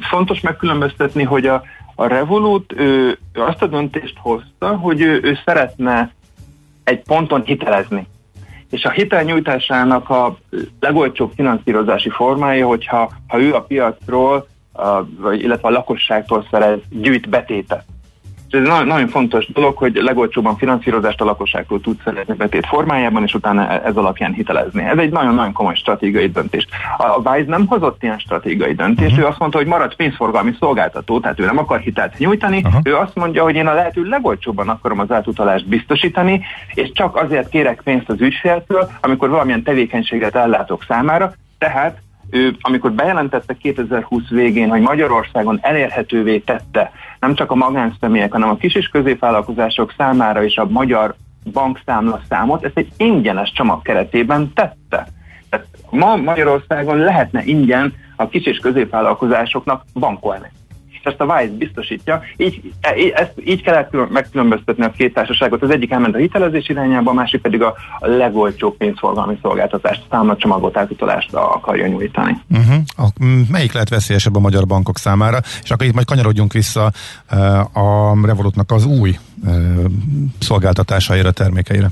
fontos 0.00 0.40
megkülönböztetni, 0.40 1.22
hogy 1.22 1.46
a, 1.46 1.62
a 1.94 2.06
Revolut 2.06 2.72
ő, 2.76 3.18
ő 3.32 3.40
azt 3.40 3.62
a 3.62 3.66
döntést 3.66 4.16
hozta, 4.18 4.76
hogy 4.76 5.00
ő, 5.00 5.20
ő 5.22 5.38
szeretne 5.44 6.12
egy 6.84 7.02
ponton 7.02 7.42
hitelezni. 7.44 8.06
És 8.70 8.84
a 8.84 8.90
hitelnyújtásának 8.90 10.10
a 10.10 10.38
legolcsóbb 10.80 11.32
finanszírozási 11.34 12.10
formája, 12.10 12.66
hogyha 12.66 13.10
ha 13.26 13.40
ő 13.40 13.54
a 13.54 13.62
piacról, 13.62 14.46
a, 14.72 14.98
illetve 15.32 15.68
a 15.68 15.72
lakosságtól 15.72 16.46
szerez 16.50 16.78
gyűjt 16.90 17.28
betétet 17.28 17.84
ez 18.54 18.66
nagyon, 18.66 18.86
nagyon 18.86 19.08
fontos 19.08 19.46
dolog, 19.52 19.76
hogy 19.76 19.94
legolcsóbban 19.94 20.56
finanszírozást 20.56 21.20
a 21.20 21.24
lakosságtól 21.24 21.80
tud 21.80 22.00
szerezni 22.04 22.34
betét 22.34 22.66
formájában, 22.66 23.22
és 23.22 23.34
utána 23.34 23.68
e- 23.68 23.82
ez 23.84 23.96
alapján 23.96 24.32
hitelezni. 24.32 24.82
Ez 24.82 24.98
egy 24.98 25.10
nagyon-nagyon 25.10 25.52
komoly 25.52 25.74
stratégiai 25.74 26.28
döntés. 26.28 26.66
A 26.96 27.30
Wise 27.30 27.50
nem 27.50 27.66
hozott 27.66 28.02
ilyen 28.02 28.18
stratégiai 28.18 28.74
döntést, 28.74 29.10
uh-huh. 29.10 29.24
ő 29.24 29.28
azt 29.28 29.38
mondta, 29.38 29.58
hogy 29.58 29.66
marad 29.66 29.94
pénzforgalmi 29.94 30.54
szolgáltató, 30.58 31.20
tehát 31.20 31.40
ő 31.40 31.44
nem 31.44 31.58
akar 31.58 31.78
hitelt 31.78 32.18
nyújtani, 32.18 32.62
uh-huh. 32.64 32.80
ő 32.84 32.96
azt 32.96 33.14
mondja, 33.14 33.42
hogy 33.42 33.54
én 33.54 33.66
a 33.66 33.74
lehető 33.74 34.02
legolcsóbban 34.02 34.68
akarom 34.68 34.98
az 34.98 35.10
átutalást 35.10 35.68
biztosítani, 35.68 36.40
és 36.74 36.92
csak 36.92 37.16
azért 37.16 37.48
kérek 37.48 37.80
pénzt 37.84 38.08
az 38.08 38.20
ügyféltől, 38.20 38.90
amikor 39.00 39.28
valamilyen 39.28 39.62
tevékenységet 39.62 40.34
ellátok 40.34 40.84
számára, 40.88 41.32
tehát 41.58 41.98
ő, 42.32 42.56
amikor 42.60 42.92
bejelentette 42.92 43.54
2020 43.54 44.28
végén, 44.28 44.68
hogy 44.68 44.80
Magyarországon 44.80 45.58
elérhetővé 45.62 46.38
tette 46.38 46.92
nem 47.20 47.34
csak 47.34 47.50
a 47.50 47.54
magánszemélyek, 47.54 48.32
hanem 48.32 48.48
a 48.48 48.56
kis 48.56 48.74
és 48.74 48.88
középvállalkozások 48.88 49.94
számára 49.96 50.42
is 50.42 50.56
a 50.56 50.66
magyar 50.68 51.14
bankszámla 51.52 52.20
számot, 52.28 52.64
ezt 52.64 52.78
egy 52.78 52.88
ingyenes 52.96 53.52
csomag 53.52 53.82
keretében 53.82 54.52
tette. 54.54 55.08
Tehát 55.50 55.66
ma 55.90 56.16
Magyarországon 56.16 56.96
lehetne 56.96 57.42
ingyen 57.44 57.94
a 58.16 58.28
kis 58.28 58.44
és 58.44 58.58
középvállalkozásoknak 58.58 59.84
bankolni 59.94 60.50
ezt 61.06 61.20
a 61.20 61.24
Wise 61.24 61.52
biztosítja. 61.52 62.22
Így, 62.36 62.72
e, 62.80 62.90
ezt, 63.14 63.32
így 63.44 63.62
kell 63.62 63.88
megkülönböztetni 64.10 64.84
a 64.84 64.90
két 64.90 65.14
társaságot. 65.14 65.62
Az 65.62 65.70
egyik 65.70 65.90
elment 65.90 66.14
a 66.14 66.18
hitelezés 66.18 66.68
irányába, 66.68 67.10
a 67.10 67.14
másik 67.14 67.40
pedig 67.40 67.62
a, 67.62 67.74
legolcsóbb 68.00 68.76
pénzforgalmi 68.76 69.38
szolgáltatást, 69.42 70.02
számlacsomagot, 70.10 70.76
átutalást 70.76 71.34
akarja 71.34 71.86
nyújtani. 71.86 72.40
Uh-huh. 72.50 72.76
A, 72.96 73.24
melyik 73.50 73.72
lehet 73.72 73.88
veszélyesebb 73.88 74.36
a 74.36 74.40
magyar 74.40 74.66
bankok 74.66 74.98
számára? 74.98 75.38
És 75.62 75.70
akkor 75.70 75.86
itt 75.86 75.94
majd 75.94 76.06
kanyarodjunk 76.06 76.52
vissza 76.52 76.92
uh, 77.32 77.76
a 77.76 78.16
Revolutnak 78.26 78.70
az 78.70 78.84
új 78.84 79.18
uh, 79.44 79.84
szolgáltatásaira, 80.38 81.30
termékeire. 81.30 81.90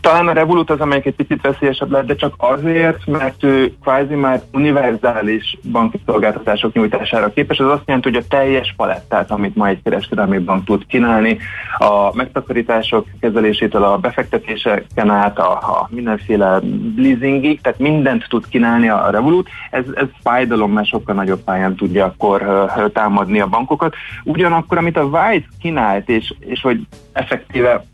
Talán 0.00 0.28
a 0.28 0.32
Revolut 0.32 0.70
az, 0.70 0.80
amelyik 0.80 1.06
egy 1.06 1.14
picit 1.14 1.40
veszélyesebb 1.40 1.90
lett, 1.90 2.06
de 2.06 2.14
csak 2.14 2.34
azért, 2.36 3.06
mert 3.06 3.42
ő 3.42 3.72
kvázi 3.82 4.14
már 4.14 4.42
univerzális 4.52 5.58
banki 5.70 6.00
szolgáltatások 6.06 6.72
nyújtására 6.72 7.32
képes. 7.32 7.58
Az 7.58 7.70
azt 7.70 7.82
jelenti, 7.86 8.08
hogy 8.10 8.22
a 8.24 8.26
teljes 8.28 8.74
palettát, 8.76 9.30
amit 9.30 9.56
ma 9.56 9.68
egy 9.68 9.82
kereskedelmi 9.82 10.38
bank 10.38 10.64
tud 10.64 10.86
kínálni, 10.86 11.38
a 11.78 12.16
megtakarítások 12.16 13.06
kezelésétől 13.20 13.84
a 13.84 13.98
befektetéseken 13.98 15.10
át, 15.10 15.38
a, 15.38 15.50
a 15.52 15.88
mindenféle 15.90 16.60
leasingig, 16.96 17.60
tehát 17.60 17.78
mindent 17.78 18.26
tud 18.28 18.48
kínálni 18.48 18.88
a 18.88 19.10
Revolut. 19.10 19.48
Ez, 19.70 19.84
ez 19.94 20.06
fájdalom, 20.22 20.72
mert 20.72 20.88
sokkal 20.88 21.14
nagyobb 21.14 21.40
pályán 21.44 21.74
tudja 21.74 22.04
akkor 22.04 22.70
támadni 22.92 23.40
a 23.40 23.46
bankokat. 23.46 23.94
Ugyanakkor, 24.24 24.78
amit 24.78 24.96
a 24.96 25.04
Wise 25.04 25.46
kínált, 25.60 26.08
és, 26.08 26.34
és 26.38 26.60
hogy 26.60 26.80
effektíve 27.12 27.84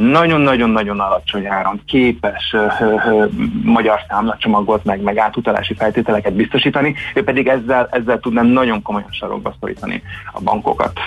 nagyon-nagyon-nagyon 0.00 1.00
alacsony 1.00 1.46
áron 1.46 1.80
képes 1.86 2.52
ö, 2.52 2.66
ö, 2.80 3.26
magyar 3.64 4.00
számlacsomagot, 4.08 4.84
meg, 4.84 5.00
meg 5.00 5.16
átutalási 5.16 5.74
feltételeket 5.74 6.32
biztosítani, 6.32 6.94
ő 7.14 7.24
pedig 7.24 7.48
ezzel, 7.48 7.88
ezzel 7.90 8.18
tudná 8.18 8.42
nagyon 8.42 8.82
komolyan 8.82 9.08
sarokba 9.10 9.54
szorítani 9.60 10.02
a 10.32 10.40
bankokat. 10.40 10.98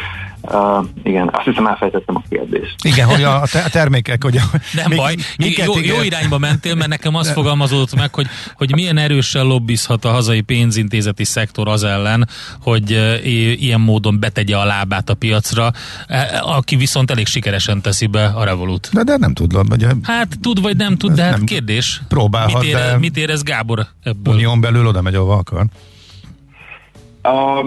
Uh, 0.45 0.85
igen, 1.03 1.29
azt 1.33 1.45
hiszem 1.45 1.67
elfejtettem 1.67 2.15
a 2.15 2.23
kérdést. 2.29 2.75
Igen, 2.81 3.07
hogy 3.07 3.23
a, 3.23 3.41
a 3.41 3.69
termékek, 3.71 4.23
hogy... 4.23 4.37
A, 4.37 4.41
Nem 4.73 4.89
még, 4.89 4.97
baj, 4.97 5.15
jó, 5.65 5.79
jó 5.79 6.01
irányba 6.01 6.37
mentél, 6.37 6.75
mert 6.75 6.89
nekem 6.89 7.15
az 7.15 7.31
fogalmazódott 7.31 7.95
meg, 7.95 8.13
hogy, 8.13 8.27
hogy 8.55 8.73
milyen 8.73 8.97
erősen 8.97 9.45
lobbizhat 9.45 10.05
a 10.05 10.09
hazai 10.09 10.41
pénzintézeti 10.41 11.23
szektor 11.23 11.67
az 11.67 11.83
ellen, 11.83 12.27
hogy 12.61 12.91
uh, 12.91 13.25
ilyen 13.61 13.81
módon 13.81 14.19
betegye 14.19 14.57
a 14.57 14.65
lábát 14.65 15.09
a 15.09 15.13
piacra, 15.13 15.71
e, 16.07 16.41
aki 16.45 16.75
viszont 16.75 17.11
elég 17.11 17.27
sikeresen 17.27 17.81
teszi 17.81 18.05
be 18.05 18.25
a 18.25 18.43
Revolut. 18.43 18.89
De, 18.93 19.03
de 19.03 19.17
nem 19.17 19.33
tud. 19.33 19.67
Vagy, 19.67 19.85
hát 20.03 20.39
tud 20.41 20.61
vagy 20.61 20.77
nem 20.77 20.97
tud, 20.97 21.11
de 21.11 21.23
hát 21.23 21.31
nem 21.31 21.45
kérdés. 21.45 22.01
Próbálhat, 22.07 22.61
mit, 22.61 22.69
ér, 22.69 22.75
de 22.75 22.97
mit 22.97 23.17
érez 23.17 23.43
Gábor 23.43 23.87
ebből? 24.03 24.33
Unión 24.33 24.61
belül 24.61 24.87
oda 24.87 25.01
megy, 25.01 25.15
ahova 25.15 25.35
akar. 25.35 25.65
A, 27.23 27.57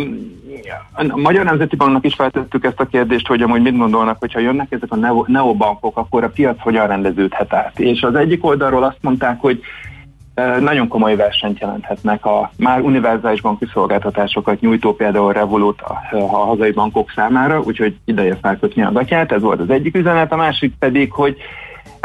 a 0.93 1.17
Magyar 1.17 1.45
Nemzeti 1.45 1.77
Banknak 1.77 2.05
is 2.05 2.15
feltettük 2.15 2.65
ezt 2.65 2.81
a 2.81 2.87
kérdést, 2.87 3.27
hogy 3.27 3.43
amúgy 3.43 3.63
mit 3.63 3.77
gondolnak, 3.77 4.19
hogyha 4.19 4.41
jönnek 4.41 4.73
ezek 4.73 4.93
a 4.93 5.25
neobankok, 5.27 5.97
akkor 5.97 6.25
a 6.25 6.29
piac 6.29 6.61
hogyan 6.61 6.87
rendeződhet 6.87 7.53
át. 7.53 7.79
És 7.79 8.03
az 8.03 8.15
egyik 8.15 8.45
oldalról 8.45 8.85
azt 8.85 8.99
mondták, 9.01 9.41
hogy 9.41 9.61
e, 10.35 10.59
nagyon 10.59 10.89
komoly 10.89 11.17
versenyt 11.17 11.59
jelenthetnek 11.59 12.27
a 12.27 12.51
már 12.57 12.81
univerzális 12.81 13.41
banki 13.41 13.67
szolgáltatásokat 13.73 14.61
nyújtó 14.61 14.95
például 14.95 15.33
Revolut 15.33 15.81
a, 15.81 16.17
a 16.17 16.37
hazai 16.37 16.73
bankok 16.73 17.11
számára, 17.15 17.61
úgyhogy 17.61 17.97
ideje 18.05 18.37
felkötni 18.43 18.83
a 18.83 18.93
gatyát, 18.93 19.33
ez 19.33 19.43
volt 19.43 19.61
az 19.61 19.71
egyik 19.71 19.97
üzenet, 19.97 20.33
a 20.33 20.37
másik 20.37 20.75
pedig, 20.79 21.13
hogy 21.13 21.37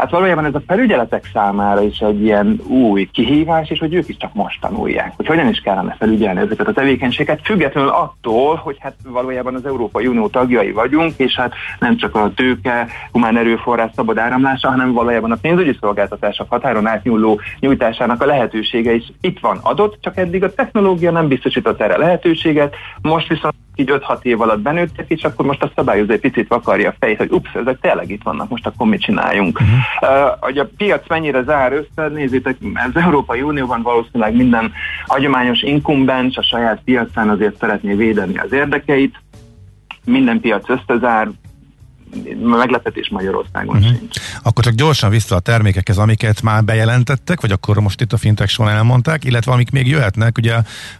hát 0.02 0.10
valójában 0.10 0.44
ez 0.44 0.54
a 0.54 0.62
felügyeletek 0.66 1.30
számára 1.32 1.82
is 1.82 1.98
egy 1.98 2.22
ilyen 2.22 2.60
új 2.66 3.08
kihívás, 3.12 3.70
és 3.70 3.78
hogy 3.78 3.94
ők 3.94 4.08
is 4.08 4.16
csak 4.16 4.34
most 4.34 4.60
tanulják, 4.60 5.12
hogy 5.16 5.26
hogyan 5.26 5.48
is 5.48 5.60
kellene 5.60 5.96
felügyelni 5.98 6.40
ezeket 6.40 6.68
a 6.68 6.72
tevékenységet, 6.72 7.40
függetlenül 7.44 7.90
attól, 7.90 8.54
hogy 8.54 8.76
hát 8.80 8.94
valójában 9.04 9.54
az 9.54 9.66
Európai 9.66 10.06
Unió 10.06 10.28
tagjai 10.28 10.72
vagyunk, 10.72 11.12
és 11.16 11.34
hát 11.34 11.54
nem 11.78 11.96
csak 11.96 12.14
a 12.14 12.32
tőke, 12.34 12.86
humán 13.12 13.36
erőforrás 13.36 13.90
szabad 13.94 14.18
áramlása, 14.18 14.70
hanem 14.70 14.92
valójában 14.92 15.32
a 15.32 15.38
pénzügyi 15.40 15.76
szolgáltatások 15.80 16.50
határon 16.50 16.86
átnyúló 16.86 17.40
nyújtásának 17.60 18.22
a 18.22 18.26
lehetősége 18.26 18.94
is 18.94 19.12
itt 19.20 19.40
van 19.40 19.58
adott, 19.62 19.98
csak 20.00 20.16
eddig 20.16 20.44
a 20.44 20.54
technológia 20.54 21.10
nem 21.10 21.28
biztosított 21.28 21.80
erre 21.80 21.96
lehetőséget, 21.96 22.74
most 23.02 23.28
viszont 23.28 23.54
így 23.74 23.92
5-6 23.92 24.22
év 24.22 24.40
alatt 24.40 24.60
benőttek, 24.60 25.08
és 25.08 25.24
akkor 25.24 25.46
most 25.46 25.62
a 25.62 25.72
szabályozó 25.74 26.12
egy 26.12 26.20
picit 26.20 26.48
vakarja 26.48 26.88
a 26.88 26.94
fejét, 26.98 27.16
hogy 27.16 27.30
ups, 27.30 27.54
ezek 27.54 27.80
tényleg 27.80 28.10
itt 28.10 28.22
vannak, 28.22 28.48
most 28.48 28.66
akkor 28.66 28.86
mit 28.86 29.00
csináljunk. 29.00 29.60
Uh-huh. 29.60 30.20
Uh, 30.20 30.38
hogy 30.40 30.58
a 30.58 30.68
piac 30.76 31.08
mennyire 31.08 31.42
zár 31.42 31.72
össze, 31.72 32.08
nézzétek, 32.08 32.56
az 32.74 33.02
Európai 33.02 33.42
Unióban 33.42 33.82
valószínűleg 33.82 34.36
minden 34.36 34.72
hagyományos 35.06 35.62
inkumbens 35.62 36.36
a 36.36 36.42
saját 36.42 36.80
piacán 36.84 37.28
azért 37.28 37.58
szeretné 37.58 37.94
védeni 37.94 38.38
az 38.38 38.52
érdekeit, 38.52 39.16
minden 40.04 40.40
piac 40.40 40.68
összezár, 40.68 41.28
meglepetés 42.42 43.08
Magyarországon 43.08 43.76
uh-huh. 43.76 43.96
sincs. 43.96 44.16
Akkor 44.42 44.64
csak 44.64 44.72
gyorsan 44.74 45.10
vissza 45.10 45.36
a 45.36 45.40
termékekhez, 45.40 45.98
amiket 45.98 46.42
már 46.42 46.64
bejelentettek, 46.64 47.40
vagy 47.40 47.52
akkor 47.52 47.80
most 47.80 48.00
itt 48.00 48.12
a 48.12 48.16
fintech 48.16 48.50
során 48.50 48.76
elmondták, 48.76 49.24
illetve 49.24 49.52
amik 49.52 49.70
még 49.70 49.86
jöhetnek, 49.86 50.38
ugye 50.38 50.56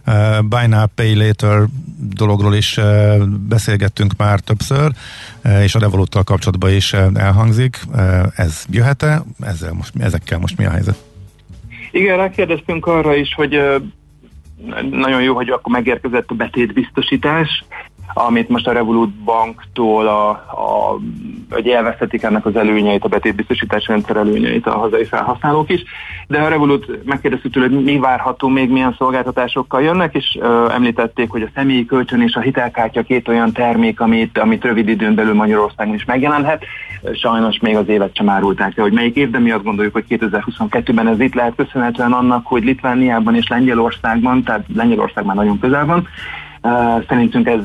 uh, 0.07 0.41
Buy 0.41 0.67
Now 0.67 0.85
Pay 0.95 1.15
Later 1.15 1.63
dologról 1.97 2.55
is 2.55 2.77
uh, 2.77 3.23
beszélgettünk 3.27 4.13
már 4.17 4.39
többször, 4.39 4.91
uh, 5.43 5.63
és 5.63 5.75
a 5.75 5.79
Revoluttal 5.79 6.23
kapcsolatban 6.23 6.71
is 6.71 6.93
uh, 6.93 7.07
elhangzik. 7.13 7.79
Uh, 7.91 8.23
ez 8.35 8.65
jöhet-e? 8.69 9.23
Ezzel 9.39 9.73
most, 9.73 9.93
ezekkel 9.99 10.39
most 10.39 10.57
mi 10.57 10.65
a 10.65 10.69
helyzet? 10.69 11.03
Igen, 11.91 12.17
rákérdeztünk 12.17 12.85
arra 12.85 13.15
is, 13.15 13.33
hogy 13.33 13.55
uh, 13.55 13.75
nagyon 14.91 15.21
jó, 15.21 15.35
hogy 15.35 15.49
akkor 15.49 15.71
megérkezett 15.71 16.29
a 16.29 16.33
betétbiztosítás, 16.33 17.63
amit 18.13 18.49
most 18.49 18.67
a 18.67 18.71
Revolut 18.71 19.09
banktól, 19.09 20.07
a, 20.07 20.29
a, 20.29 20.99
hogy 21.49 21.67
elvesztetik 21.67 22.23
ennek 22.23 22.45
az 22.45 22.55
előnyeit, 22.55 23.03
a 23.03 23.07
betétbiztosítási 23.07 23.85
rendszer 23.87 24.15
előnyeit 24.15 24.67
a 24.67 24.77
hazai 24.77 25.05
felhasználók 25.05 25.69
is, 25.69 25.83
de 26.27 26.39
a 26.39 26.47
Revolut 26.47 27.05
megkérdeztük 27.05 27.51
tőle, 27.51 27.67
hogy 27.67 27.83
mi 27.83 27.97
várható, 27.99 28.47
még 28.47 28.69
milyen 28.69 28.95
szolgáltatásokkal 28.97 29.81
jönnek, 29.81 30.15
és 30.15 30.37
ö, 30.39 30.69
említették, 30.69 31.29
hogy 31.29 31.41
a 31.41 31.49
személyi 31.55 31.85
kölcsön 31.85 32.21
és 32.21 32.35
a 32.35 32.39
hitelkártya 32.39 33.01
két 33.01 33.27
olyan 33.27 33.51
termék, 33.51 33.99
amit, 33.99 34.37
amit 34.37 34.63
rövid 34.63 34.87
időn 34.87 35.15
belül 35.15 35.33
Magyarországon 35.33 35.93
is 35.93 36.05
megjelenhet. 36.05 36.65
Sajnos 37.13 37.59
még 37.59 37.75
az 37.75 37.87
évet 37.87 38.15
sem 38.15 38.29
árulták 38.29 38.77
el, 38.77 38.83
hogy 38.83 38.93
melyik 38.93 39.15
év, 39.15 39.29
de 39.29 39.39
mi 39.39 39.51
azt 39.51 39.63
gondoljuk, 39.63 39.93
hogy 39.93 40.05
2022-ben 40.09 41.07
ez 41.07 41.19
itt 41.19 41.33
lehet 41.33 41.55
köszönhetően 41.55 42.11
annak, 42.11 42.45
hogy 42.45 42.63
Litvániában 42.63 43.35
és 43.35 43.47
Lengyelországban, 43.47 44.43
tehát 44.43 44.65
Lengyelország 44.75 45.25
már 45.25 45.35
nagyon 45.35 45.59
közel 45.59 45.85
van, 45.85 46.07
Szerintünk 47.07 47.47
ez, 47.47 47.59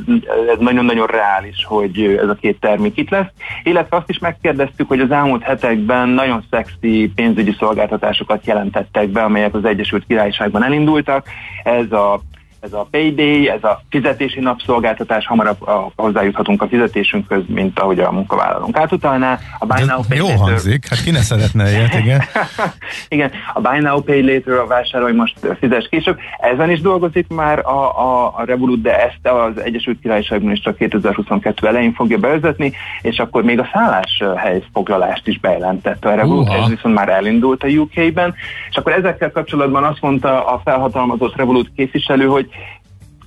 ez 0.52 0.58
nagyon-nagyon 0.58 1.06
reális, 1.06 1.64
hogy 1.64 2.18
ez 2.22 2.28
a 2.28 2.34
két 2.34 2.60
termék 2.60 2.96
itt 2.96 3.10
lesz. 3.10 3.26
Illetve 3.62 3.96
azt 3.96 4.08
is 4.08 4.18
megkérdeztük, 4.18 4.88
hogy 4.88 5.00
az 5.00 5.10
elmúlt 5.10 5.42
hetekben 5.42 6.08
nagyon 6.08 6.44
szexi 6.50 7.12
pénzügyi 7.14 7.54
szolgáltatásokat 7.58 8.46
jelentettek 8.46 9.08
be, 9.08 9.22
amelyek 9.22 9.54
az 9.54 9.64
Egyesült 9.64 10.04
Királyságban 10.06 10.64
elindultak. 10.64 11.26
Ez 11.62 11.92
a 11.92 12.20
ez 12.60 12.72
a 12.72 12.86
payday, 12.90 13.48
ez 13.48 13.64
a 13.64 13.80
fizetési 13.90 14.40
napszolgáltatás, 14.40 15.26
hamarabb 15.26 15.62
a, 15.62 15.92
hozzájuthatunk 15.96 16.62
a 16.62 16.68
fizetésünkhöz, 16.68 17.42
mint 17.46 17.78
ahogy 17.78 17.98
a 17.98 18.10
munkavállalónk. 18.10 18.76
Átutalná. 18.76 19.38
A 19.58 19.66
Buy 19.66 19.84
Now 19.84 20.00
Pay 20.08 20.16
Jó 20.16 20.26
later... 20.26 20.38
hangzik, 20.38 20.88
hát 20.88 21.02
ki 21.02 21.10
ne 21.10 21.20
szeretne 21.20 21.70
ilyet, 21.70 21.94
igen. 21.94 22.22
igen, 23.08 23.30
a 23.52 23.60
Buy 23.60 23.78
Now 23.78 24.00
Pay 24.00 24.34
Later, 24.34 24.54
a 24.54 24.66
vásárolj 24.66 25.12
most 25.12 25.38
fizes 25.58 25.88
később, 25.90 26.18
ezen 26.38 26.70
is 26.70 26.80
dolgozik 26.80 27.28
már 27.28 27.58
a, 27.58 28.00
a, 28.00 28.32
a 28.36 28.44
Revolut, 28.44 28.80
de 28.80 29.04
ezt 29.04 29.26
az 29.36 29.62
Egyesült 29.62 29.98
Királyságban 30.00 30.52
is 30.52 30.60
csak 30.60 30.76
2022 30.76 31.66
elején 31.66 31.92
fogja 31.92 32.18
bevezetni, 32.18 32.72
és 33.02 33.18
akkor 33.18 33.42
még 33.42 33.58
a 33.58 33.68
szálláshely 33.72 34.62
foglalást 34.72 35.26
is 35.26 35.38
bejelentette 35.38 36.08
a 36.08 36.14
Revolut, 36.14 36.48
ez 36.48 36.68
viszont 36.68 36.94
már 36.94 37.08
elindult 37.08 37.62
a 37.62 37.66
UK-ben, 37.66 38.34
és 38.70 38.76
akkor 38.76 38.92
ezekkel 38.92 39.30
kapcsolatban 39.30 39.84
azt 39.84 40.00
mondta 40.00 40.46
a 40.46 40.60
felhatalmazott 40.64 41.36
Revolut 41.36 41.70
képviselő, 41.76 42.26
hogy 42.26 42.47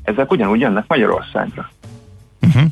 ezek 0.03 0.31
ugyanúgy 0.31 0.59
jönnek 0.59 0.85
Magyarországra. 0.87 1.71
Uh-huh. 2.41 2.63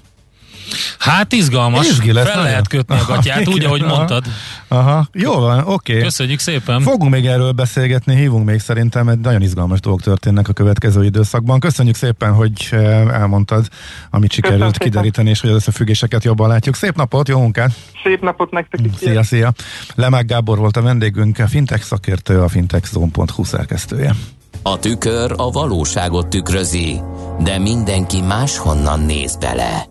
Hát 0.99 1.33
izgalmas, 1.33 1.87
Izgi 1.87 2.11
lesz, 2.11 2.25
fel 2.25 2.35
nagyon. 2.35 2.49
lehet 2.49 2.67
kötni 2.67 2.95
a 2.95 3.05
gatyát, 3.07 3.47
úgy, 3.53 3.63
ahogy 3.63 3.81
aha, 3.81 3.95
mondtad. 3.95 4.25
Aha, 4.67 5.07
jó 5.13 5.33
van, 5.39 5.59
oké. 5.59 5.71
Okay. 5.71 6.03
Köszönjük 6.03 6.39
szépen. 6.39 6.81
Fogunk 6.81 7.11
még 7.11 7.25
erről 7.25 7.51
beszélgetni, 7.51 8.15
hívunk 8.15 8.45
még 8.45 8.59
szerintem, 8.59 9.05
mert 9.05 9.19
nagyon 9.19 9.41
izgalmas 9.41 9.79
dolgok 9.79 10.01
történnek 10.01 10.49
a 10.49 10.53
következő 10.53 11.03
időszakban. 11.03 11.59
Köszönjük 11.59 11.95
szépen, 11.95 12.33
hogy 12.33 12.67
eh, 12.71 13.07
elmondtad, 13.19 13.67
amit 14.09 14.31
sikerült 14.31 14.59
Köszönöm 14.59 14.79
kideríteni, 14.79 15.29
és 15.29 15.41
hogy 15.41 15.49
az 15.49 15.55
összefüggéseket 15.55 16.23
jobban 16.23 16.47
látjuk. 16.47 16.75
Szép 16.75 16.95
napot, 16.95 17.27
jó 17.27 17.39
munkát! 17.39 17.71
Szép 18.03 18.21
napot 18.21 18.51
nektek 18.51 18.79
is! 18.85 18.91
Szia, 18.97 19.23
szia! 19.23 19.51
Lemák 19.95 20.25
Gábor 20.25 20.57
volt 20.57 20.77
a 20.77 20.81
vendégünk, 20.81 21.39
a 21.39 21.47
fintech 21.47 21.83
szakértő, 21.83 22.41
a 22.41 22.47
fintechzone.hu 22.47 23.43
szerkesztője. 23.43 24.15
A 24.61 24.79
tükör 24.79 25.33
a 25.37 25.51
valóságot 25.51 26.27
tükrözi, 26.27 27.01
de 27.43 27.57
mindenki 27.57 28.21
máshonnan 28.21 28.99
néz 28.99 29.35
bele. 29.35 29.87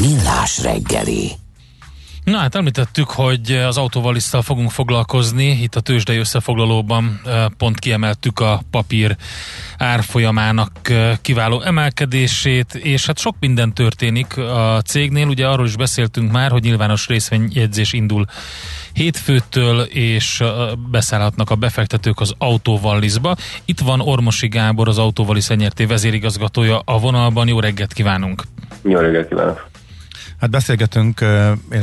Millás 0.00 0.62
reggeli. 0.62 1.43
Na 2.24 2.38
hát 2.38 2.54
említettük, 2.54 3.10
hogy 3.10 3.52
az 3.52 3.78
autóvalisztal 3.78 4.42
fogunk 4.42 4.70
foglalkozni. 4.70 5.46
Itt 5.46 5.74
a 5.74 5.80
tőzsdei 5.80 6.16
összefoglalóban 6.16 7.20
pont 7.58 7.78
kiemeltük 7.78 8.40
a 8.40 8.62
papír 8.70 9.16
árfolyamának 9.78 10.70
kiváló 11.22 11.60
emelkedését, 11.60 12.74
és 12.74 13.06
hát 13.06 13.18
sok 13.18 13.36
minden 13.40 13.72
történik 13.74 14.36
a 14.36 14.80
cégnél. 14.84 15.28
Ugye 15.28 15.46
arról 15.46 15.66
is 15.66 15.76
beszéltünk 15.76 16.32
már, 16.32 16.50
hogy 16.50 16.62
nyilvános 16.62 17.06
részvényjegyzés 17.06 17.92
indul 17.92 18.24
hétfőtől, 18.92 19.80
és 19.80 20.42
beszállhatnak 20.90 21.50
a 21.50 21.54
befektetők 21.54 22.20
az 22.20 22.34
Autóvalliszba. 22.38 23.36
Itt 23.64 23.80
van 23.80 24.00
Ormosi 24.00 24.48
Gábor, 24.48 24.88
az 24.88 24.98
Autóvalisz 24.98 25.48
NRT 25.48 25.86
vezérigazgatója 25.86 26.82
a 26.84 26.98
vonalban. 26.98 27.48
Jó 27.48 27.60
reggelt 27.60 27.92
kívánunk! 27.92 28.42
Jó 28.82 28.98
reggelt 28.98 29.28
kívánok! 29.28 29.72
Hát 30.40 30.50
beszélgetünk, 30.50 31.24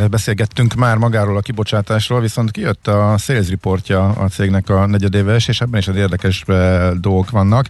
beszélgettünk 0.10 0.74
már 0.74 0.98
magáról 0.98 1.38
a 1.38 1.42
kibocsátásról, 1.42 2.22
viszont 2.22 2.52
kijött 2.52 2.88
a 2.88 3.18
sales 3.18 3.50
reportja 3.50 4.10
a 4.10 4.28
cégnek 4.28 4.70
a 4.70 4.86
negyedéves, 4.86 5.48
és 5.48 5.62
ebben 5.62 5.80
is 5.80 5.88
az 5.88 5.96
érdekes 5.96 6.44
dolgok 7.00 7.30
vannak, 7.30 7.68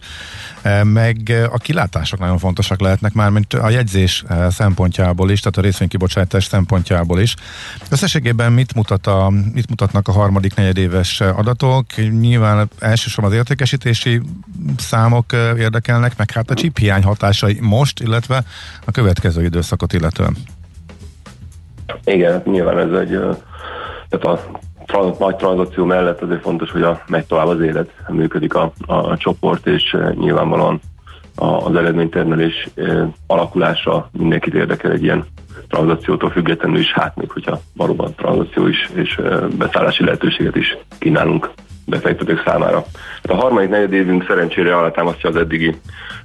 meg 0.82 1.32
a 1.52 1.58
kilátások 1.58 2.18
nagyon 2.18 2.38
fontosak 2.38 2.80
lehetnek 2.80 3.12
már, 3.12 3.30
mint 3.30 3.54
a 3.54 3.70
jegyzés 3.70 4.24
szempontjából 4.50 5.30
is, 5.30 5.40
tehát 5.40 5.56
a 5.56 5.60
részvénykibocsátás 5.60 6.44
szempontjából 6.44 7.20
is. 7.20 7.34
Összességében 7.88 8.52
mit, 8.52 8.74
mutat 8.74 9.06
a, 9.06 9.30
mit 9.52 9.68
mutatnak 9.68 10.08
a 10.08 10.12
harmadik 10.12 10.54
negyedéves 10.54 11.20
adatok? 11.20 11.86
Nyilván 11.96 12.70
elsősorban 12.78 13.32
az 13.32 13.38
értékesítési 13.38 14.20
számok 14.78 15.32
érdekelnek, 15.58 16.16
meg 16.16 16.30
hát 16.30 16.50
a 16.50 16.54
chip 16.54 16.78
hatásai 17.02 17.58
most, 17.60 18.00
illetve 18.00 18.44
a 18.84 18.90
következő 18.90 19.44
időszakot 19.44 19.92
illetően. 19.92 20.36
Igen, 22.04 22.42
nyilván 22.44 22.78
ez 22.78 22.98
egy, 22.98 23.18
tehát 24.08 24.40
a 24.92 25.14
nagy 25.18 25.36
tranzakció 25.36 25.84
mellett 25.84 26.22
azért 26.22 26.42
fontos, 26.42 26.70
hogy 26.70 26.82
a, 26.82 27.02
megy 27.06 27.26
tovább 27.26 27.46
az 27.46 27.60
élet, 27.60 27.90
működik 28.08 28.54
a, 28.54 28.72
a, 28.86 28.94
a 28.94 29.16
csoport, 29.16 29.66
és 29.66 29.96
nyilvánvalóan 30.14 30.80
a, 31.36 31.46
az 31.46 31.74
eredménytermelés 31.74 32.68
alakulása 33.26 34.08
mindenkit 34.12 34.54
érdekel 34.54 34.90
egy 34.90 35.02
ilyen 35.02 35.24
tranzakciótól 35.68 36.30
függetlenül 36.30 36.78
is, 36.78 36.92
hát 36.92 37.16
még 37.16 37.30
hogyha 37.30 37.60
valóban 37.76 38.14
tranzakció 38.14 38.66
is 38.66 38.90
és 38.94 39.20
beszállási 39.58 40.04
lehetőséget 40.04 40.56
is 40.56 40.76
kínálunk 40.98 41.50
befektetők 41.86 42.42
számára. 42.44 42.84
Hát 43.22 43.30
a 43.30 43.34
harmadik 43.34 43.68
negyed 43.68 43.92
évünk 43.92 44.24
szerencsére 44.28 44.76
alátámasztja 44.76 45.28
az 45.28 45.36
eddigi 45.36 45.76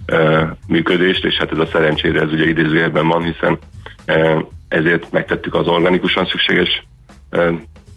e, 0.06 0.56
működést, 0.68 1.26
és 1.26 1.38
hát 1.38 1.52
ez 1.52 1.58
a 1.58 1.66
szerencsére 1.66 2.22
ez 2.22 2.32
ugye 2.32 2.48
idézőjelben 2.48 3.08
van, 3.08 3.24
hiszen 3.24 3.58
e, 4.06 4.46
ezért 4.68 5.12
megtettük 5.12 5.54
az 5.54 5.68
organikusan 5.68 6.26
szükséges 6.26 6.84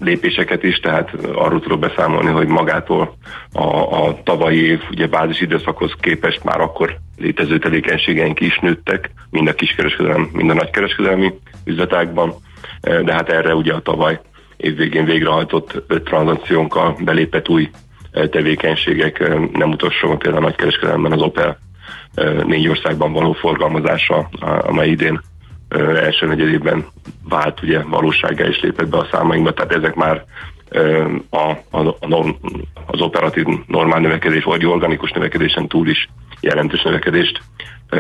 lépéseket 0.01 0.63
is, 0.63 0.79
tehát 0.79 1.11
arról 1.35 1.61
tudok 1.61 1.79
beszámolni, 1.79 2.31
hogy 2.31 2.47
magától 2.47 3.17
a, 3.53 4.07
a 4.07 4.23
tavalyi 4.23 4.65
év 4.65 4.81
ugye 4.91 5.07
bázis 5.07 5.41
időszakhoz 5.41 5.93
képest 6.01 6.45
már 6.45 6.61
akkor 6.61 6.97
létező 7.17 7.59
tevékenységeink 7.59 8.41
is 8.41 8.59
nőttek, 8.59 9.11
mind 9.31 9.49
a 9.49 9.55
kiskereskedelem, 9.55 10.29
mind 10.33 10.51
a 10.51 10.55
nagykereskedelmi 10.55 11.35
üzletákban, 11.65 12.35
de 12.81 13.13
hát 13.13 13.29
erre 13.29 13.55
ugye 13.55 13.73
a 13.73 13.81
tavaly 13.81 14.21
évvégén 14.57 15.05
végrehajtott 15.05 15.83
öt 15.87 16.05
tranzakciónkkal 16.05 16.97
belépett 17.05 17.49
új 17.49 17.71
tevékenységek, 18.31 19.29
nem 19.53 19.71
utolsó 19.71 20.17
például 20.17 20.45
a 20.45 20.47
nagykereskedelemben 20.47 21.13
az 21.13 21.23
Opel 21.23 21.59
négy 22.47 22.69
országban 22.69 23.13
való 23.13 23.33
forgalmazása, 23.33 24.29
amely 24.41 24.89
idén 24.89 25.21
első 25.79 26.27
negyedében 26.27 26.87
vált 27.29 27.63
ugye 27.63 27.83
valósággá 27.83 28.49
is 28.49 28.61
lépett 28.61 28.89
be 28.89 28.97
a 28.97 29.09
számainkba, 29.11 29.53
tehát 29.53 29.73
ezek 29.73 29.95
már 29.95 30.25
a, 31.31 31.51
a, 31.71 31.89
a, 32.01 32.37
az 32.87 33.01
operatív 33.01 33.45
normál 33.67 34.01
növekedés 34.01 34.45
vagy 34.45 34.67
organikus 34.67 35.11
növekedésen 35.11 35.69
túl 35.69 35.89
is 35.89 36.09
jelentős 36.41 36.83
növekedést 36.83 37.41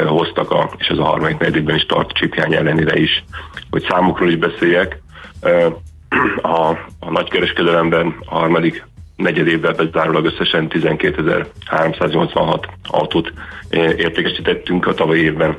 hoztak, 0.06 0.50
a, 0.50 0.70
és 0.78 0.86
ez 0.86 0.98
a 0.98 1.04
harmadik 1.04 1.38
negyedében 1.38 1.76
is 1.76 1.86
tart 1.86 2.12
csipjány 2.12 2.54
ellenére 2.54 2.98
is. 2.98 3.24
Hogy 3.70 3.86
számokról 3.88 4.28
is 4.30 4.36
beszéljek, 4.36 5.02
a, 6.42 6.68
a 7.00 7.10
nagykereskedelemben 7.10 8.14
a 8.24 8.38
harmadik 8.38 8.86
negyed 9.16 9.46
évben 9.46 9.76
bezárólag 9.76 10.24
összesen 10.24 10.66
12.386 10.70 12.64
autót 12.82 13.32
értékesítettünk 13.96 14.86
a 14.86 14.94
tavalyi 14.94 15.22
évben. 15.22 15.56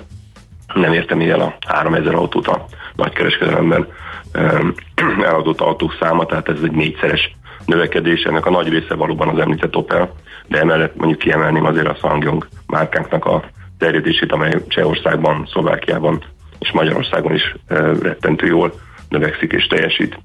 Nem 0.74 0.93
értem 0.93 1.19
el 1.19 1.39
a 1.39 1.55
3000 1.67 2.15
autót 2.15 2.47
a 2.47 2.65
nagykereskedelemben. 2.95 3.88
Eladott 5.24 5.61
autók 5.61 5.95
száma, 5.99 6.26
tehát 6.26 6.49
ez 6.49 6.59
egy 6.63 6.72
négyszeres 6.72 7.36
növekedés, 7.65 8.24
ennek 8.24 8.45
a 8.45 8.49
nagy 8.49 8.69
része 8.69 8.95
valóban 8.95 9.28
az 9.28 9.39
említett 9.39 9.76
Opel, 9.76 10.11
de 10.47 10.59
emellett 10.59 10.95
mondjuk 10.95 11.19
kiemelném 11.19 11.65
azért 11.65 11.88
a 11.88 11.97
Sangyong 12.01 12.47
márkánknak 12.67 13.26
a 13.26 13.43
terjedését, 13.78 14.32
amely 14.32 14.53
Csehországban, 14.67 15.47
Szlovákiában 15.51 16.24
és 16.59 16.72
Magyarországon 16.72 17.34
is 17.34 17.55
rettentő 18.01 18.45
jól 18.45 18.74
növekszik 19.09 19.51
és 19.51 19.67
teljesít. 19.67 20.19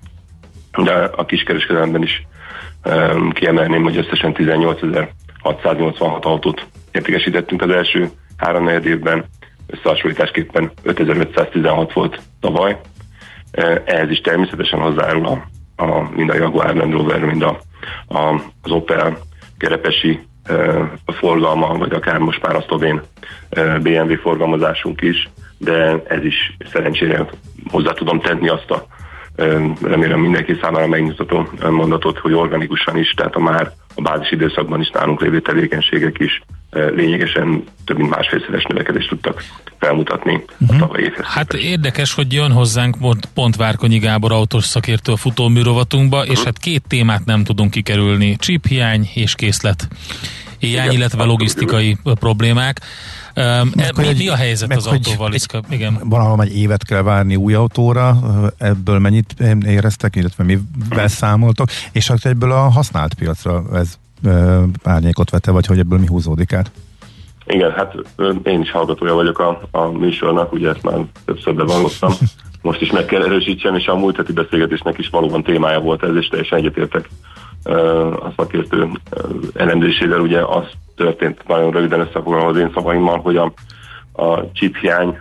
De 0.76 0.92
a 0.92 1.24
kiskereskedelemben 1.24 2.02
is 2.02 2.26
kiemelném, 3.32 3.82
hogy 3.82 3.96
összesen 3.96 4.34
18.686 4.34 6.22
autót 6.22 6.66
értékesítettünk 6.92 7.62
az 7.62 7.70
első 7.70 8.10
három 8.36 8.68
évben, 8.68 9.24
összehasonlításképpen 9.66 10.70
5516 10.82 11.92
volt 11.92 12.20
tavaly, 12.40 12.80
ehhez 13.84 14.10
is 14.10 14.20
természetesen 14.20 14.80
hozzájárul 14.80 15.26
a, 15.26 15.44
a, 15.82 16.10
mind 16.14 16.30
a 16.30 16.34
Jaguar 16.34 16.74
Land 16.74 16.92
Rover, 16.92 17.20
mind 17.20 17.42
a, 17.42 17.58
a, 18.08 18.42
az 18.62 18.70
Opel 18.70 19.18
kerepesi 19.58 20.20
a 21.04 21.12
forgalma, 21.12 21.78
vagy 21.78 21.92
akár 21.92 22.18
most 22.18 22.42
már 22.42 22.56
a 22.56 22.64
szlovén 22.66 23.02
BMW 23.82 24.16
forgalmazásunk 24.16 25.00
is, 25.00 25.28
de 25.58 26.02
ez 26.08 26.24
is 26.24 26.56
szerencsére 26.72 27.26
hozzá 27.70 27.92
tudom 27.92 28.20
tenni 28.20 28.48
azt 28.48 28.70
a 28.70 28.86
remélem 29.82 30.20
mindenki 30.20 30.58
számára 30.60 30.86
megnyugtató 30.86 31.48
mondatot, 31.70 32.18
hogy 32.18 32.32
organikusan 32.32 32.98
is, 32.98 33.10
tehát 33.10 33.34
a 33.34 33.40
már 33.40 33.72
a 33.94 34.02
bázis 34.02 34.30
időszakban 34.30 34.80
is 34.80 34.90
nálunk 34.90 35.20
lévő 35.20 35.40
tevékenységek 35.40 36.18
is 36.18 36.42
lényegesen 36.94 37.64
több 37.84 37.96
mint 37.96 38.10
másfélszeres 38.10 38.64
növekedést 38.64 39.08
tudtak 39.08 39.42
felmutatni 39.78 40.34
uh-huh. 40.34 40.68
a 40.68 40.72
mhm. 40.72 40.78
tavalyi 40.78 41.04
évhez. 41.04 41.26
Hát 41.26 41.52
érdekes, 41.54 42.14
hogy 42.14 42.32
jön 42.32 42.52
hozzánk 42.52 42.96
pont, 42.98 43.28
pont 43.34 43.56
Várkonyi 43.56 43.98
Gábor 43.98 44.32
autós 44.32 44.64
szakértő 44.64 45.12
a 45.12 45.16
futóműrovatunkba, 45.16 46.18
uh-huh. 46.18 46.32
és 46.32 46.42
hát 46.42 46.58
két 46.58 46.82
témát 46.88 47.24
nem 47.24 47.44
tudunk 47.44 47.70
kikerülni, 47.70 48.36
chip 48.36 48.66
hiány 48.66 49.08
és 49.14 49.34
készlet 49.34 49.88
hiány, 50.58 50.92
illetve 50.92 51.24
logisztikai 51.24 51.96
problémák. 52.02 52.80
Um, 53.36 53.72
mi, 53.96 54.12
mi 54.16 54.28
a 54.28 54.34
helyzet 54.34 54.76
az 54.76 54.86
autóval? 54.86 55.32
Egy, 55.32 55.46
Igen. 55.70 55.98
Valahol 56.04 56.42
egy 56.42 56.56
évet 56.56 56.84
kell 56.84 57.02
várni 57.02 57.36
új 57.36 57.54
autóra, 57.54 58.18
ebből 58.58 58.98
mennyit 58.98 59.34
éreztek, 59.66 60.16
illetve 60.16 60.44
mivel 60.44 61.08
számoltok, 61.08 61.68
és 61.92 62.08
hát 62.08 62.26
ebből 62.26 62.52
a 62.52 62.68
használt 62.68 63.14
piacra 63.14 63.64
ez 63.72 63.98
árnyékot 64.82 65.30
vette, 65.30 65.50
vagy 65.50 65.66
hogy 65.66 65.78
ebből 65.78 65.98
mi 65.98 66.06
húzódik 66.06 66.52
át? 66.52 66.70
Igen, 67.46 67.72
hát 67.72 67.94
én 68.42 68.60
is 68.60 68.70
hallgatója 68.70 69.14
vagyok 69.14 69.38
a, 69.38 69.60
a 69.70 69.84
műsornak, 69.86 70.52
ugye 70.52 70.68
ezt 70.68 70.82
már 70.82 70.98
többször 71.24 71.54
bevallottam. 71.54 72.12
Most 72.62 72.80
is 72.80 72.90
meg 72.90 73.04
kell 73.04 73.22
erősítsem, 73.22 73.74
és 73.74 73.86
a 73.86 73.96
múlt 73.96 74.16
heti 74.16 74.32
beszélgetésnek 74.32 74.98
is 74.98 75.08
valóban 75.08 75.42
témája 75.42 75.80
volt 75.80 76.02
ez, 76.02 76.14
és 76.14 76.28
teljesen 76.28 76.58
egyetértek 76.58 77.08
a 78.20 78.32
szakértő 78.36 78.88
elemzésével. 79.54 80.20
Ugye 80.20 80.40
az 80.40 80.64
történt 80.96 81.48
nagyon 81.48 81.70
röviden 81.70 82.00
összefoglalva 82.00 82.48
az 82.48 82.56
én 82.56 82.70
szavaimmal, 82.74 83.20
hogy 83.20 83.36
a, 83.36 83.52
a 84.12 84.50
chip 84.52 84.76
hiány 84.76 85.18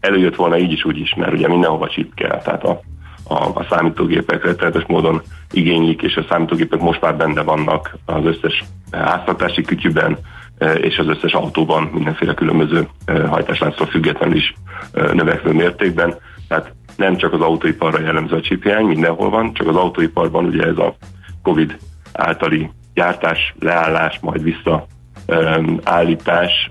előjött 0.00 0.36
volna 0.36 0.58
így 0.58 0.72
is, 0.72 0.84
úgy 0.84 0.98
is, 0.98 1.14
mert 1.14 1.32
ugye 1.32 1.48
mindenhova 1.48 1.88
chip 1.88 2.14
kell, 2.14 2.42
tehát 2.42 2.64
a, 2.64 2.80
a, 3.28 3.34
a 3.34 3.66
számítógépek 3.70 4.44
rettenetes 4.44 4.84
módon 4.86 5.22
igénylik, 5.52 6.02
és 6.02 6.16
a 6.16 6.24
számítógépek 6.28 6.80
most 6.80 7.00
már 7.00 7.16
benne 7.16 7.42
vannak 7.42 7.96
az 8.04 8.24
összes 8.24 8.64
háztartási 8.90 9.62
kütyűben, 9.62 10.18
e, 10.58 10.72
és 10.72 10.98
az 10.98 11.08
összes 11.08 11.32
autóban 11.32 11.90
mindenféle 11.92 12.34
különböző 12.34 12.88
e, 13.04 13.26
hajtásláncról 13.26 13.88
függetlenül 13.88 14.36
is 14.36 14.54
növekvő 14.92 15.52
mértékben. 15.52 16.14
Tehát 16.48 16.74
nem 16.96 17.16
csak 17.16 17.32
az 17.32 17.40
autóiparra 17.40 18.00
jellemző 18.00 18.36
a 18.36 18.40
csiphiány, 18.40 18.84
mindenhol 18.84 19.30
van, 19.30 19.54
csak 19.54 19.68
az 19.68 19.76
autóiparban 19.76 20.44
ugye 20.44 20.62
ez 20.62 20.76
a 20.76 20.94
COVID 21.42 21.76
általi 22.12 22.70
gyártás, 22.94 23.54
leállás, 23.58 24.18
majd 24.20 24.42
visszaállítás 25.26 26.70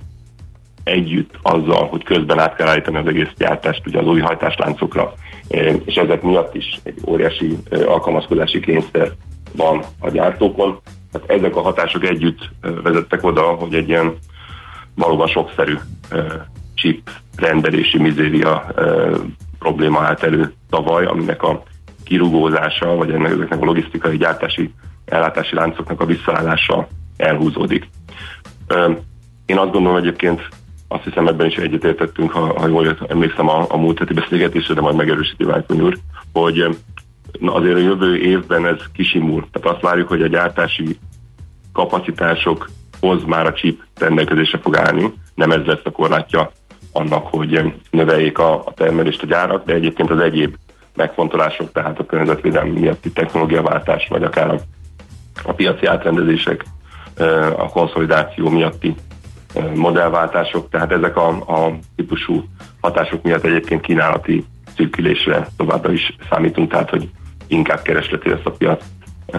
együtt 0.83 1.39
azzal, 1.41 1.87
hogy 1.87 2.03
közben 2.03 2.39
át 2.39 2.55
kell 2.55 2.67
állítani 2.67 2.97
az 2.97 3.07
egész 3.07 3.31
gyártást 3.37 3.87
ugye 3.87 3.99
az 3.99 4.07
új 4.07 4.19
hajtásláncokra, 4.19 5.13
és 5.85 5.95
ezek 5.95 6.21
miatt 6.21 6.55
is 6.55 6.79
egy 6.83 6.97
óriási 7.07 7.57
alkalmazkodási 7.85 8.59
kényszer 8.59 9.11
van 9.55 9.83
a 9.99 10.09
gyártókon. 10.09 10.79
Hát 11.13 11.29
ezek 11.29 11.55
a 11.55 11.61
hatások 11.61 12.03
együtt 12.03 12.49
vezettek 12.83 13.23
oda, 13.23 13.41
hogy 13.41 13.73
egy 13.73 13.87
ilyen 13.87 14.13
valóban 14.95 15.27
sokszerű 15.27 15.75
chip 16.75 17.09
rendelési 17.35 17.97
mizéria 17.97 18.73
probléma 19.59 20.01
állt 20.01 20.23
elő 20.23 20.53
tavaly, 20.69 21.05
aminek 21.05 21.43
a 21.43 21.63
kirugózása, 22.03 22.95
vagy 22.95 23.11
ennek, 23.11 23.31
ezeknek 23.31 23.61
a 23.61 23.65
logisztikai 23.65 24.17
gyártási 24.17 24.73
ellátási 25.05 25.55
láncoknak 25.55 26.01
a 26.01 26.05
visszaállása 26.05 26.87
elhúzódik. 27.17 27.89
Én 29.45 29.57
azt 29.57 29.71
gondolom 29.71 29.97
egyébként, 29.97 30.49
azt 30.91 31.03
hiszem 31.03 31.27
ebben 31.27 31.47
is 31.47 31.55
egyetértettünk, 31.55 32.31
ha, 32.31 32.59
ha 32.59 32.67
jól 32.67 32.97
emlékszem 33.07 33.49
a, 33.49 33.65
a 33.69 33.77
múlt 33.77 33.99
heti 33.99 34.13
beszélgetésre, 34.13 34.73
de 34.73 34.81
majd 34.81 34.95
megerősíti 34.95 35.43
Vájkony 35.43 35.81
úr, 35.81 35.97
hogy 36.33 36.77
azért 37.45 37.75
a 37.75 37.79
jövő 37.79 38.17
évben 38.17 38.65
ez 38.65 38.79
kisimul. 38.93 39.47
Tehát 39.51 39.75
azt 39.75 39.83
várjuk, 39.83 40.07
hogy 40.07 40.21
a 40.21 40.27
gyártási 40.27 40.97
kapacitásokhoz 41.73 43.23
már 43.25 43.45
a 43.45 43.53
chip 43.53 43.81
rendelkezésre 43.99 44.57
fog 44.57 44.77
állni. 44.77 45.13
Nem 45.35 45.51
ez 45.51 45.65
lesz 45.65 45.79
a 45.83 45.91
korlátja 45.91 46.51
annak, 46.91 47.27
hogy 47.27 47.73
növeljék 47.89 48.37
a, 48.37 48.53
a 48.53 48.73
termelést 48.73 49.23
a 49.23 49.25
gyárak, 49.25 49.65
de 49.65 49.73
egyébként 49.73 50.09
az 50.09 50.19
egyéb 50.19 50.55
megfontolások, 50.95 51.71
tehát 51.71 51.99
a 51.99 52.05
környezetvédelmi 52.05 52.79
miatti 52.79 53.11
technológiaváltás, 53.11 54.07
vagy 54.07 54.23
akár 54.23 54.49
a, 54.49 54.59
a 55.43 55.53
piaci 55.53 55.85
átrendezések, 55.85 56.63
a 57.57 57.69
konszolidáció 57.69 58.49
miatti 58.49 58.95
modellváltások, 59.75 60.69
tehát 60.69 60.91
ezek 60.91 61.17
a, 61.17 61.27
a 61.27 61.77
típusú 61.95 62.43
hatások 62.81 63.23
miatt 63.23 63.43
egyébként 63.43 63.81
kínálati 63.81 64.45
szűkülésre 64.75 65.47
továbbra 65.57 65.91
is 65.91 66.15
számítunk, 66.29 66.71
tehát 66.71 66.89
hogy 66.89 67.09
inkább 67.47 67.81
keresleti 67.81 68.29
lesz 68.29 68.39
a 68.45 68.51
piac, 68.51 68.83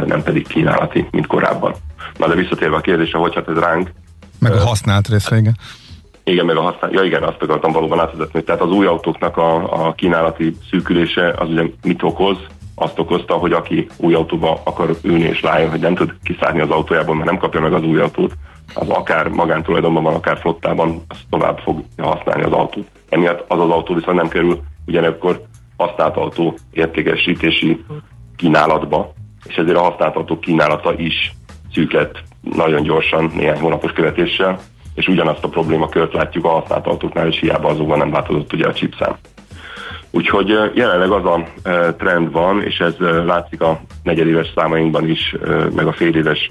nem 0.07 0.23
pedig 0.23 0.47
kínálati, 0.47 1.09
mint 1.11 1.27
korábban. 1.27 1.75
Na 2.17 2.29
de 2.29 2.35
visszatérve 2.35 2.77
a 2.77 2.81
kérdésre, 2.81 3.19
hogy 3.19 3.35
hát 3.35 3.49
ez 3.49 3.59
ránk. 3.59 3.91
Meg 4.39 4.53
a 4.53 4.67
használt 4.67 5.09
részre, 5.09 5.37
igen. 5.37 5.57
Igen, 6.25 6.47
meg 6.47 6.57
a 6.57 6.61
használat. 6.61 6.95
Ja 6.95 7.03
igen, 7.03 7.23
azt 7.23 7.43
akartam 7.43 7.73
valóban 7.73 8.01
átvezetni. 8.01 8.43
Tehát 8.43 8.61
az 8.61 8.71
új 8.71 8.87
autóknak 8.87 9.37
a, 9.37 9.87
a 9.87 9.93
kínálati 9.93 10.57
szűkülése 10.71 11.35
az 11.39 11.49
ugye 11.49 11.63
mit 11.83 12.03
okoz? 12.03 12.37
Azt 12.75 12.99
okozta, 12.99 13.35
hogy 13.35 13.53
aki 13.53 13.87
új 13.97 14.15
autóba 14.15 14.61
akar 14.65 14.97
ülni 15.03 15.25
és 15.25 15.43
rájön, 15.43 15.71
hogy 15.71 15.81
nem 15.81 15.95
tud 15.95 16.15
kiszállni 16.23 16.61
az 16.61 16.71
autójából, 16.71 17.15
mert 17.15 17.27
nem 17.27 17.39
kapja 17.39 17.61
meg 17.61 17.73
az 17.73 17.83
új 17.83 18.01
autót, 18.01 18.33
az 18.75 18.89
akár 18.89 19.29
magántulajdonban 19.29 20.03
van, 20.03 20.15
akár 20.15 20.39
flottában, 20.39 21.03
az 21.09 21.17
tovább 21.31 21.59
fogja 21.59 22.07
használni 22.07 22.43
az 22.43 22.53
autót. 22.53 22.87
Emiatt 23.09 23.45
az 23.49 23.61
az 23.61 23.71
autó 23.71 23.95
viszont 23.95 24.17
nem 24.17 24.29
kerül 24.29 24.61
ugyanekkor 24.87 25.43
használt 25.77 26.17
autó 26.17 26.55
értékesítési 26.71 27.85
kínálatba, 28.37 29.13
és 29.45 29.55
ezért 29.55 29.77
a 29.77 29.83
használt 29.83 30.17
autó 30.17 30.39
kínálata 30.39 30.95
is 30.97 31.33
szűk 31.73 31.93
lett 31.93 32.23
nagyon 32.41 32.83
gyorsan, 32.83 33.31
néhány 33.35 33.61
hónapos 33.61 33.93
követéssel, 33.93 34.59
és 34.95 35.09
ugyanazt 35.09 35.45
a 35.45 35.49
problémakört 35.49 36.13
látjuk 36.13 36.45
a 36.45 36.49
használt 36.49 36.87
autóknál, 36.87 37.27
és 37.27 37.41
hiába 37.41 37.69
azokban 37.69 37.99
nem 37.99 38.11
változott 38.11 38.53
ugye 38.53 38.67
a 38.67 38.73
chipszám. 38.73 39.17
Úgyhogy 40.11 40.49
jelenleg 40.75 41.11
az 41.11 41.25
a 41.25 41.45
trend 41.99 42.33
van, 42.33 42.63
és 42.63 42.79
ez 42.79 42.95
látszik 42.99 43.61
a 43.61 43.81
negyedéves 44.03 44.53
számainkban 44.55 45.09
is, 45.09 45.37
meg 45.75 45.87
a 45.87 45.93
féléves 45.93 46.51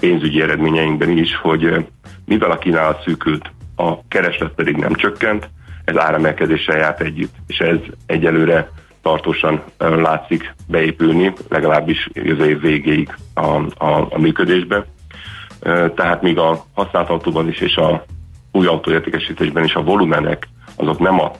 pénzügyi 0.00 0.42
eredményeinkben 0.42 1.10
is, 1.10 1.36
hogy 1.36 1.86
mivel 2.24 2.50
a 2.50 2.58
kínálat 2.58 3.02
szűkült, 3.02 3.50
a 3.76 4.06
kereslet 4.08 4.52
pedig 4.52 4.76
nem 4.76 4.94
csökkent, 4.94 5.50
ez 5.84 5.96
áremelkedéssel 5.96 6.76
járt 6.76 7.00
együtt, 7.00 7.34
és 7.46 7.58
ez 7.58 7.78
egyelőre 8.06 8.70
tartósan 9.02 9.62
látszik 9.78 10.54
beépülni, 10.68 11.32
legalábbis 11.48 12.08
jövő 12.12 12.44
év 12.44 12.60
végéig 12.60 13.14
a, 13.34 13.46
a, 13.84 14.06
a 14.10 14.18
működésbe. 14.18 14.86
Tehát 15.94 16.22
míg 16.22 16.38
a 16.38 16.64
használt 16.74 17.08
autóban 17.08 17.48
is 17.48 17.60
és 17.60 17.76
a 17.76 18.04
új 18.52 18.66
autóértékesítésben 18.66 19.64
is 19.64 19.74
a 19.74 19.82
volumenek 19.82 20.48
azok 20.76 20.98
nem 20.98 21.20
a 21.20 21.30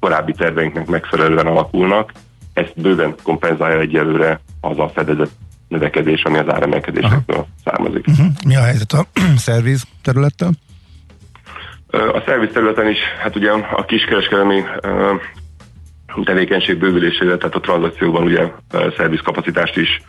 korábbi 0.00 0.32
terveinknek 0.32 0.86
megfelelően 0.86 1.46
alakulnak. 1.46 2.12
Ezt 2.52 2.80
bőven 2.80 3.14
kompenzálja 3.22 3.80
egyelőre 3.80 4.40
az 4.60 4.78
a 4.78 4.88
fedezett 4.88 5.32
növekedés, 5.68 6.22
ami 6.22 6.38
az 6.38 6.48
áremelkedésektől 6.48 7.46
származik. 7.64 8.06
Uh-huh. 8.06 8.26
Mi 8.46 8.56
a 8.56 8.62
helyzet 8.62 8.92
a 8.92 9.06
szerviz 9.36 9.84
területtel? 10.02 10.50
A 11.90 12.22
szerviz 12.26 12.50
területen 12.52 12.88
is, 12.88 12.98
hát 13.22 13.36
ugye 13.36 13.50
a 13.50 13.84
kiskereskedelmi 13.84 14.62
tevékenység 16.24 16.78
bővülésével, 16.78 17.36
tehát 17.36 17.54
a 17.54 17.60
tranzakcióban 17.60 18.22
ugye 18.22 18.50
szervizkapacitást 18.96 19.76
is 19.76 20.02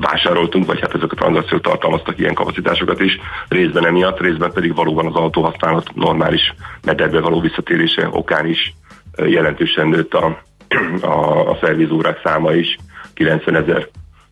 vásároltunk, 0.00 0.66
vagy 0.66 0.80
hát 0.80 0.94
ezek 0.94 1.12
a 1.12 1.14
tranzakciók 1.14 1.60
tartalmaztak 1.60 2.18
ilyen 2.18 2.34
kapacitásokat 2.34 3.00
is, 3.00 3.18
részben 3.48 3.86
emiatt, 3.86 4.20
részben 4.20 4.52
pedig 4.52 4.74
valóban 4.74 5.06
az 5.06 5.14
autóhasználat 5.14 5.94
normális 5.94 6.54
mederbe 6.84 7.20
való 7.20 7.40
visszatérése 7.40 8.08
okán 8.10 8.46
is 8.46 8.74
jelentősen 9.16 9.88
nőtt 9.88 10.14
a, 10.14 10.42
a, 11.00 11.50
a 11.50 11.58
szervizórák 11.60 12.20
száma 12.24 12.52
is, 12.52 12.76
90 13.14 13.86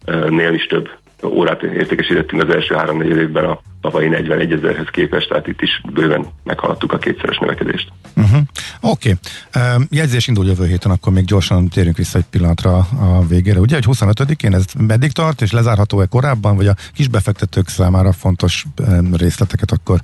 ezernél 0.04 0.54
is 0.54 0.66
több 0.66 0.88
órát 1.24 1.62
értékesítettünk 1.62 2.42
az 2.42 2.54
első 2.54 2.74
három 2.74 3.02
évben 3.02 3.44
a 3.44 3.60
tavalyi 3.80 4.08
41 4.08 4.52
ezerhez 4.52 4.86
képest, 4.90 5.28
tehát 5.28 5.46
itt 5.46 5.60
is 5.60 5.80
bőven 5.92 6.26
meghaladtuk 6.44 6.92
a 6.92 6.98
kétszeres 6.98 7.38
növekedést. 7.38 7.88
Uh-huh. 8.16 8.40
Oké, 8.80 9.14
okay. 9.52 9.76
uh, 9.76 9.82
jegyzés 9.90 10.28
indul 10.28 10.46
jövő 10.46 10.66
héten, 10.66 10.90
akkor 10.90 11.12
még 11.12 11.24
gyorsan 11.24 11.68
térünk 11.68 11.96
vissza 11.96 12.18
egy 12.18 12.24
pillanatra 12.30 12.76
a 12.76 13.26
végére. 13.28 13.60
Ugye, 13.60 13.74
hogy 13.74 13.96
25-én 13.98 14.54
ez 14.54 14.64
meddig 14.78 15.12
tart, 15.12 15.42
és 15.42 15.52
lezárható-e 15.52 16.06
korábban, 16.06 16.56
vagy 16.56 16.66
a 16.66 16.74
kisbefektetők 16.94 17.68
számára 17.68 18.12
fontos 18.12 18.64
um, 18.88 19.14
részleteket 19.16 19.70
akkor 19.70 20.00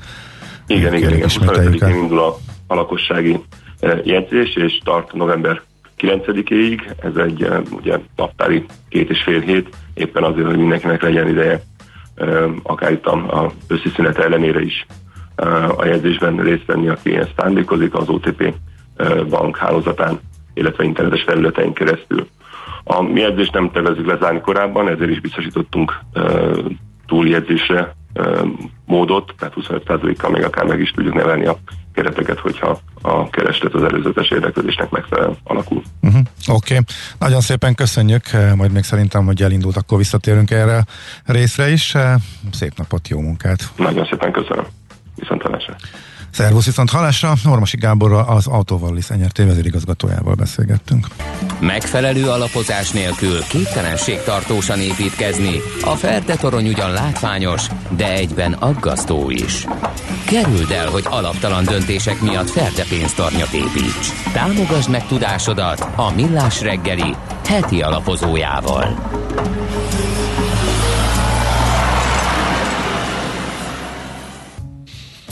igen, 0.66 0.94
igen, 0.94 1.14
igen. 1.14 1.28
25-én 1.28 1.94
indul 1.94 2.18
a, 2.18 2.38
a 2.66 2.74
lakossági 2.74 3.40
jegyzés, 4.04 4.56
és 4.56 4.80
tart 4.84 5.12
november 5.12 5.62
9-éig, 6.00 6.94
ez 7.02 7.16
egy 7.16 7.42
uh, 7.42 7.60
ugye 7.70 7.98
naptári 8.16 8.64
két 8.88 9.10
és 9.10 9.22
fél 9.22 9.40
hét, 9.40 9.76
éppen 9.94 10.22
azért, 10.22 10.46
hogy 10.46 10.58
mindenkinek 10.58 11.02
legyen 11.02 11.28
ideje, 11.28 11.62
uh, 12.16 12.50
akár 12.62 12.92
itt 12.92 13.06
a, 13.06 13.42
a 13.44 13.52
össziszünet 13.68 14.18
ellenére 14.18 14.60
is 14.60 14.86
a 15.76 15.84
jegyzésben 15.84 16.36
részt 16.36 16.66
venni, 16.66 16.88
aki 16.88 17.10
ilyen 17.10 17.28
szándékozik 17.36 17.94
az 17.94 18.08
OTP 18.08 18.54
bank 19.28 19.56
hálózatán, 19.56 20.20
illetve 20.54 20.84
internetes 20.84 21.22
felületeink 21.22 21.74
keresztül. 21.74 22.26
A 22.84 23.02
mi 23.02 23.20
jegyzést 23.20 23.52
nem 23.52 23.70
tervezünk 23.70 24.06
lezárni 24.06 24.40
korábban, 24.40 24.88
ezért 24.88 25.10
is 25.10 25.20
biztosítottunk 25.20 25.98
túljegyzésre 27.06 27.94
módot, 28.86 29.34
tehát 29.38 29.54
25%-kal 29.56 30.30
még 30.30 30.44
akár 30.44 30.64
meg 30.64 30.80
is 30.80 30.90
tudjuk 30.90 31.14
nevelni 31.14 31.46
a 31.46 31.56
kereteket, 31.94 32.38
hogyha 32.38 32.80
a 33.02 33.30
kereslet 33.30 33.74
az 33.74 33.82
előzetes 33.82 34.28
érdeklődésnek 34.30 34.90
megfelelően 34.90 35.36
alakul. 35.44 35.82
Uh-huh. 36.00 36.20
Oké, 36.48 36.74
okay. 36.74 36.84
nagyon 37.18 37.40
szépen 37.40 37.74
köszönjük, 37.74 38.24
majd 38.56 38.72
még 38.72 38.82
szerintem, 38.82 39.24
hogy 39.24 39.42
elindult, 39.42 39.76
akkor 39.76 39.98
visszatérünk 39.98 40.50
erre 40.50 40.84
a 41.26 41.32
részre 41.32 41.70
is. 41.70 41.94
Szép 42.52 42.72
napot, 42.76 43.08
jó 43.08 43.20
munkát! 43.20 43.70
Nagyon 43.76 44.06
szépen 44.10 44.32
köszönöm! 44.32 44.66
Viszont 45.16 45.42
hallásra. 45.42 45.76
Szervusz 46.32 46.64
viszont 46.64 46.90
hallásra. 46.90 47.34
Normasi 47.44 47.76
Gáborral 47.76 48.24
az 48.28 48.46
Autóvallis 48.46 49.06
NRT 49.06 49.36
vezérigazgatójával 49.36 50.34
beszélgettünk. 50.34 51.06
Megfelelő 51.60 52.28
alapozás 52.28 52.90
nélkül 52.90 53.42
képtelenség 53.48 54.22
tartósan 54.22 54.80
építkezni. 54.80 55.60
A 55.82 55.94
Ferde 55.94 56.36
torony 56.36 56.68
ugyan 56.68 56.90
látványos, 56.90 57.66
de 57.96 58.12
egyben 58.12 58.52
aggasztó 58.52 59.30
is. 59.30 59.66
Kerüld 60.26 60.70
el, 60.70 60.88
hogy 60.88 61.04
alaptalan 61.10 61.64
döntések 61.64 62.20
miatt 62.20 62.50
Ferde 62.50 62.84
pénztarnyat 62.88 63.52
építs. 63.52 64.32
Támogasd 64.32 64.90
meg 64.90 65.06
tudásodat 65.06 65.88
a 65.96 66.12
Millás 66.14 66.60
reggeli 66.60 67.14
heti 67.46 67.82
alapozójával. 67.82 68.98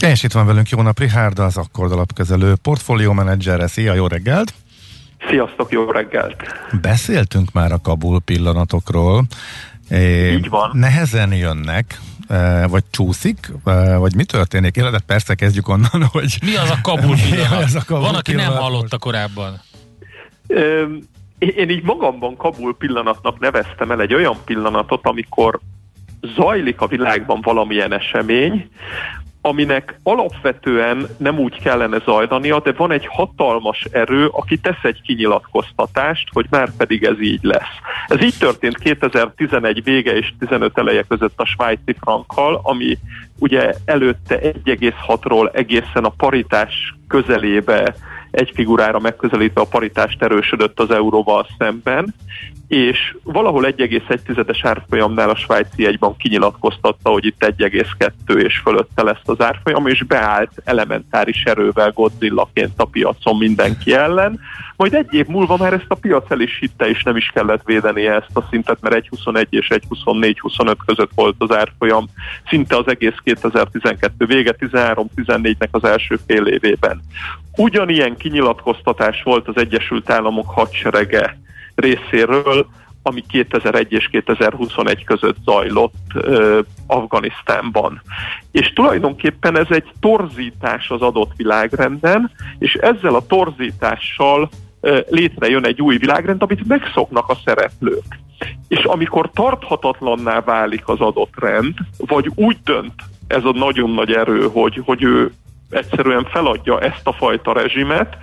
És 0.01 0.23
itt 0.23 0.33
van 0.33 0.47
velünk 0.47 0.69
Jónap 0.69 0.99
Richárd, 0.99 1.39
az 1.39 1.57
Akkord 1.57 1.93
alapkezelő 1.93 2.55
portfólió 2.63 3.13
menedzsere. 3.13 3.67
Szia, 3.67 3.95
jó 3.95 4.07
reggelt! 4.07 4.55
Sziasztok, 5.29 5.73
jó 5.73 5.91
reggelt! 5.91 6.37
Beszéltünk 6.81 7.53
már 7.53 7.73
a 7.73 7.81
Kabul 7.81 8.21
pillanatokról. 8.21 9.25
Így 9.91 10.49
van. 10.49 10.71
Nehezen 10.73 11.35
jönnek, 11.35 12.01
e, 12.29 12.67
vagy 12.67 12.85
csúszik, 12.91 13.53
e, 13.65 13.97
vagy 13.97 14.15
mi 14.15 14.25
történik? 14.25 14.77
Életet 14.77 15.03
persze 15.07 15.35
kezdjük 15.35 15.69
onnan, 15.69 16.05
hogy... 16.13 16.39
Mi 16.45 16.57
az 16.57 16.71
a 16.71 16.79
Kabul 16.83 17.17
pillanat? 17.31 17.65
az 17.65 17.75
a 17.75 17.83
Kabul 17.87 18.03
Van, 18.03 18.15
aki 18.15 18.31
pillanat 18.31 18.53
nem 18.53 18.63
hallotta 18.63 18.99
korábban. 18.99 19.61
Én 21.39 21.71
így 21.71 21.83
magamban 21.83 22.37
Kabul 22.37 22.77
pillanatnak 22.77 23.39
neveztem 23.39 23.91
el 23.91 24.01
egy 24.01 24.15
olyan 24.15 24.37
pillanatot, 24.45 25.07
amikor 25.07 25.61
zajlik 26.37 26.81
a 26.81 26.87
világban 26.87 27.41
valamilyen 27.41 27.93
esemény, 27.93 28.69
aminek 29.41 30.01
alapvetően 30.03 31.07
nem 31.17 31.39
úgy 31.39 31.63
kellene 31.63 31.99
zajlania, 32.05 32.61
de 32.61 32.73
van 32.73 32.93
egy 32.93 33.07
hatalmas 33.07 33.87
erő, 33.91 34.27
aki 34.27 34.59
tesz 34.59 34.83
egy 34.83 35.03
kinyilatkoztatást, 35.03 36.29
hogy 36.33 36.47
már 36.51 36.71
pedig 36.77 37.05
ez 37.05 37.21
így 37.21 37.43
lesz. 37.43 37.77
Ez 38.07 38.23
így 38.23 38.35
történt 38.39 38.79
2011 38.79 39.85
vége 39.85 40.17
és 40.17 40.33
15 40.39 40.79
eleje 40.79 41.03
között 41.03 41.41
a 41.41 41.45
svájci 41.45 41.97
frankkal, 42.01 42.61
ami 42.63 42.99
ugye 43.39 43.75
előtte 43.85 44.39
1,6-ról 44.41 45.55
egészen 45.55 46.05
a 46.05 46.13
paritás 46.17 46.95
közelébe 47.09 47.95
egy 48.31 48.51
figurára 48.55 48.99
megközelítve 48.99 49.61
a 49.61 49.65
paritást 49.71 50.23
erősödött 50.23 50.81
az 50.81 50.91
euróval 50.91 51.47
szemben, 51.59 52.15
és 52.69 53.17
valahol 53.23 53.65
1,1-es 53.77 54.59
árfolyamnál 54.63 55.31
a 55.31 55.37
svájci 55.37 55.87
egyban 55.87 56.17
kinyilatkoztatta, 56.17 57.11
hogy 57.11 57.25
itt 57.25 57.45
1,2 57.45 58.37
és 58.37 58.59
fölötte 58.59 59.03
lesz 59.03 59.23
az 59.25 59.41
árfolyam, 59.41 59.87
és 59.87 60.03
beállt 60.03 60.51
elementáris 60.65 61.43
erővel 61.43 61.91
Godzillaként 61.91 62.73
a 62.77 62.85
piacon 62.85 63.37
mindenki 63.37 63.95
ellen. 63.95 64.41
Majd 64.77 64.95
egy 64.95 65.15
év 65.15 65.27
múlva 65.27 65.57
már 65.57 65.73
ezt 65.73 65.85
a 65.89 65.95
piac 65.95 66.31
el 66.31 66.41
is 66.41 66.59
hitte, 66.59 66.89
és 66.89 67.03
nem 67.03 67.17
is 67.17 67.31
kellett 67.35 67.63
védeni 67.65 68.07
ezt 68.07 68.31
a 68.37 68.47
szintet, 68.51 68.81
mert 68.81 68.95
1,21 68.95 69.47
és 69.51 69.69
1,24-25 69.71 70.77
között 70.87 71.11
volt 71.15 71.35
az 71.39 71.53
árfolyam 71.53 72.07
szinte 72.49 72.77
az 72.77 72.89
egész 72.89 73.17
2012 73.25 74.27
vége, 74.27 74.55
13-14-nek 74.59 75.71
az 75.71 75.85
első 75.85 76.19
fél 76.27 76.47
évében. 76.47 77.03
Ugyanilyen 77.57 78.17
kinyilatkoztatás 78.19 79.23
volt 79.23 79.49
az 79.49 79.57
Egyesült 79.57 80.11
Államok 80.11 80.51
hadserege 80.51 81.39
részéről, 81.75 82.67
ami 83.03 83.25
2001 83.29 83.93
és 83.93 84.09
2021 84.09 85.05
között 85.05 85.37
zajlott 85.45 85.95
uh, 86.15 86.59
Afganisztánban. 86.87 88.03
És 88.51 88.73
tulajdonképpen 88.73 89.59
ez 89.59 89.67
egy 89.69 89.93
torzítás 90.01 90.91
az 90.91 91.01
adott 91.01 91.33
világrenden, 91.37 92.31
és 92.59 92.75
ezzel 92.75 93.15
a 93.15 93.27
torzítással 93.27 94.49
uh, 94.81 94.99
létrejön 95.09 95.65
egy 95.65 95.83
új 95.83 95.97
világrend, 95.97 96.43
amit 96.43 96.67
megszoknak 96.67 97.29
a 97.29 97.39
szereplők. 97.45 98.19
És 98.69 98.85
amikor 98.85 99.31
tarthatatlanná 99.31 100.41
válik 100.41 100.89
az 100.89 101.01
adott 101.01 101.33
rend, 101.41 101.75
vagy 101.97 102.31
úgy 102.35 102.57
dönt 102.65 103.03
ez 103.29 103.45
a 103.45 103.53
nagyon 103.53 103.91
nagy 103.91 104.13
erő, 104.13 104.49
hogy, 104.53 104.83
hogy 104.85 105.03
ő 105.03 105.33
egyszerűen 105.71 106.25
feladja 106.25 106.81
ezt 106.81 107.07
a 107.07 107.13
fajta 107.13 107.53
rezsimet, 107.53 108.17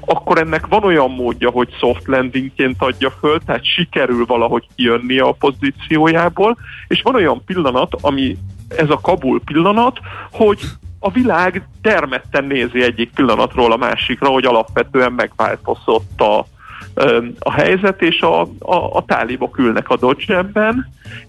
akkor 0.00 0.38
ennek 0.38 0.66
van 0.66 0.84
olyan 0.84 1.10
módja, 1.10 1.50
hogy 1.50 1.68
soft 1.78 2.06
landingként 2.06 2.76
adja 2.78 3.10
föl, 3.10 3.40
tehát 3.46 3.64
sikerül 3.64 4.26
valahogy 4.26 4.66
kijönni 4.76 5.18
a 5.18 5.36
pozíciójából, 5.38 6.56
és 6.88 7.02
van 7.02 7.14
olyan 7.14 7.44
pillanat, 7.44 7.94
ami 8.00 8.36
ez 8.76 8.90
a 8.90 9.00
Kabul 9.00 9.40
pillanat, 9.44 9.98
hogy 10.32 10.60
a 10.98 11.10
világ 11.10 11.68
termetten 11.82 12.44
nézi 12.44 12.82
egyik 12.82 13.10
pillanatról 13.14 13.72
a 13.72 13.76
másikra, 13.76 14.28
hogy 14.28 14.44
alapvetően 14.44 15.12
megváltozott 15.12 16.20
a, 16.20 16.46
a 17.38 17.52
helyzet, 17.52 18.02
és 18.02 18.20
a, 18.20 18.40
a, 18.58 18.96
a 18.96 19.04
tálibok 19.06 19.58
ülnek 19.58 19.88
a 19.88 19.96
dodge 19.96 20.44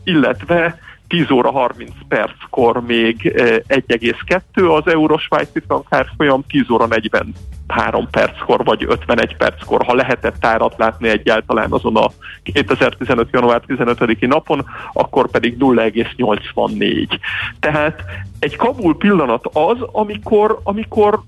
illetve 0.03 0.79
10 1.13 1.31
óra 1.31 1.51
30 1.51 1.91
perckor 2.07 2.81
még 2.81 3.33
1,2 3.67 4.41
eh, 4.55 4.73
az 4.73 4.87
eurós 4.87 5.23
svájci 5.23 5.59
frank 5.67 5.87
árfolyam, 5.89 6.43
10 6.47 6.69
óra 6.69 6.85
43 6.85 8.07
perckor 8.11 8.63
vagy 8.63 8.85
51 8.87 9.35
perckor, 9.35 9.85
ha 9.85 9.93
lehetett 9.93 10.45
árat 10.45 10.73
látni 10.77 11.09
egyáltalán 11.09 11.71
azon 11.71 11.95
a 11.95 12.11
2015. 12.43 13.29
január 13.31 13.61
15-i 13.67 14.25
napon, 14.25 14.65
akkor 14.93 15.29
pedig 15.29 15.57
0,84. 15.59 17.07
Tehát 17.59 18.03
egy 18.39 18.55
Kabul 18.55 18.97
pillanat 18.97 19.49
az, 19.53 19.77
amikor, 19.91 20.59
amikor 20.63 21.21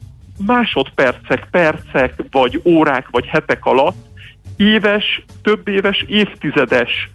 másodpercek, 0.45 1.47
percek, 1.51 2.23
vagy 2.31 2.61
órák, 2.63 3.07
vagy 3.11 3.25
hetek 3.25 3.65
alatt 3.65 3.97
éves, 4.57 5.25
több 5.41 5.67
éves, 5.67 6.05
évtizedes 6.07 7.09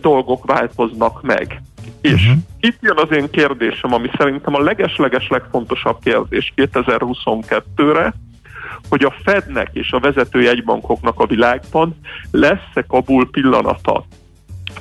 dolgok 0.00 0.46
változnak 0.46 1.22
meg. 1.22 1.62
És 2.00 2.12
uh-huh. 2.12 2.42
itt 2.60 2.78
jön 2.80 2.96
az 2.96 3.16
én 3.16 3.30
kérdésem, 3.30 3.92
ami 3.92 4.10
szerintem 4.16 4.54
a 4.54 4.60
leges-leges 4.60 5.28
legfontosabb 5.28 5.98
kérdés 6.02 6.52
2022-re, 6.56 8.12
hogy 8.88 9.04
a 9.04 9.14
Fednek 9.24 9.70
és 9.72 9.92
a 9.92 9.98
vezető 9.98 10.42
jegybankoknak 10.42 11.20
a 11.20 11.26
világban 11.26 12.00
lesz-e 12.30 12.84
Kabul 12.88 13.30
pillanata. 13.30 14.04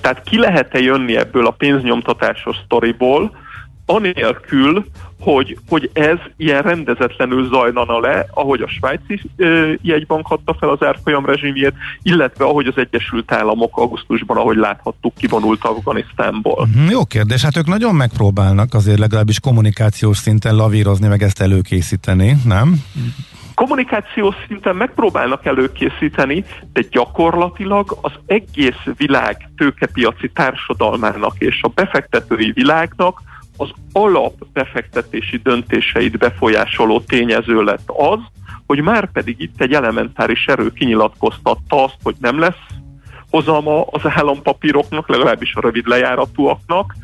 Tehát 0.01 0.24
ki 0.24 0.38
lehet-e 0.38 0.80
jönni 0.80 1.16
ebből 1.16 1.45
a 1.45 1.51
pénznyomtatásos 1.51 2.55
sztoriból, 2.66 3.38
anélkül, 3.86 4.86
hogy, 5.20 5.57
hogy 5.70 5.89
ez 5.93 6.17
ilyen 6.38 6.61
rendezetlenül 6.61 7.47
zajlana 7.47 7.99
le, 7.99 8.26
ahogy 8.34 8.61
a 8.61 8.67
svájci 8.67 9.22
ö, 9.36 9.74
jegybank 9.82 10.30
adta 10.30 10.55
fel 10.59 10.70
az 10.70 10.84
árfolyam 10.84 11.26
rezsimjét, 11.26 11.74
illetve 12.01 12.45
ahogy 12.45 12.67
az 12.67 12.78
Egyesült 12.78 13.32
Államok 13.32 13.78
augusztusban, 13.78 14.38
ahogy 14.38 14.57
láthattuk, 14.57 15.13
kivonult 15.15 15.63
Afganisztánból. 15.63 16.67
Mhm, 16.76 16.89
jó 16.89 17.05
kérdés, 17.05 17.41
hát 17.41 17.57
ők 17.57 17.67
nagyon 17.67 17.95
megpróbálnak 17.95 18.74
azért 18.74 18.99
legalábbis 18.99 19.39
kommunikációs 19.39 20.17
szinten 20.17 20.55
lavírozni, 20.55 21.07
meg 21.07 21.24
ezt 21.24 21.41
előkészíteni, 21.41 22.36
nem? 22.45 22.84
kommunikációs 23.53 24.36
szinten 24.47 24.76
megpróbálnak 24.76 25.45
előkészíteni, 25.45 26.45
de 26.74 26.82
gyakorlatilag 26.91 27.97
az 28.01 28.11
egész 28.26 28.84
világ 28.97 29.49
tőkepiaci 29.57 30.30
társadalmának 30.30 31.34
és 31.38 31.59
a 31.61 31.67
befektetői 31.67 32.51
világnak 32.51 33.22
az 33.60 33.70
alapbefektetési 33.91 35.38
döntéseit 35.38 36.18
befolyásoló 36.18 36.99
tényező 36.99 37.64
lett 37.64 37.89
az, 37.97 38.20
hogy 38.66 38.82
már 38.82 39.12
pedig 39.12 39.36
itt 39.39 39.62
egy 39.62 39.74
elementáris 39.74 40.45
erő 40.45 40.72
kinyilatkoztatta 40.72 41.84
azt, 41.84 41.97
hogy 42.03 42.16
nem 42.20 42.39
lesz 42.39 42.66
hozama 43.30 43.86
az 43.86 44.01
állampapíroknak, 44.03 45.10
legalábbis 45.10 45.53
a 45.55 45.62
rövid 45.62 45.88
lejáratúaknak, 45.88 46.95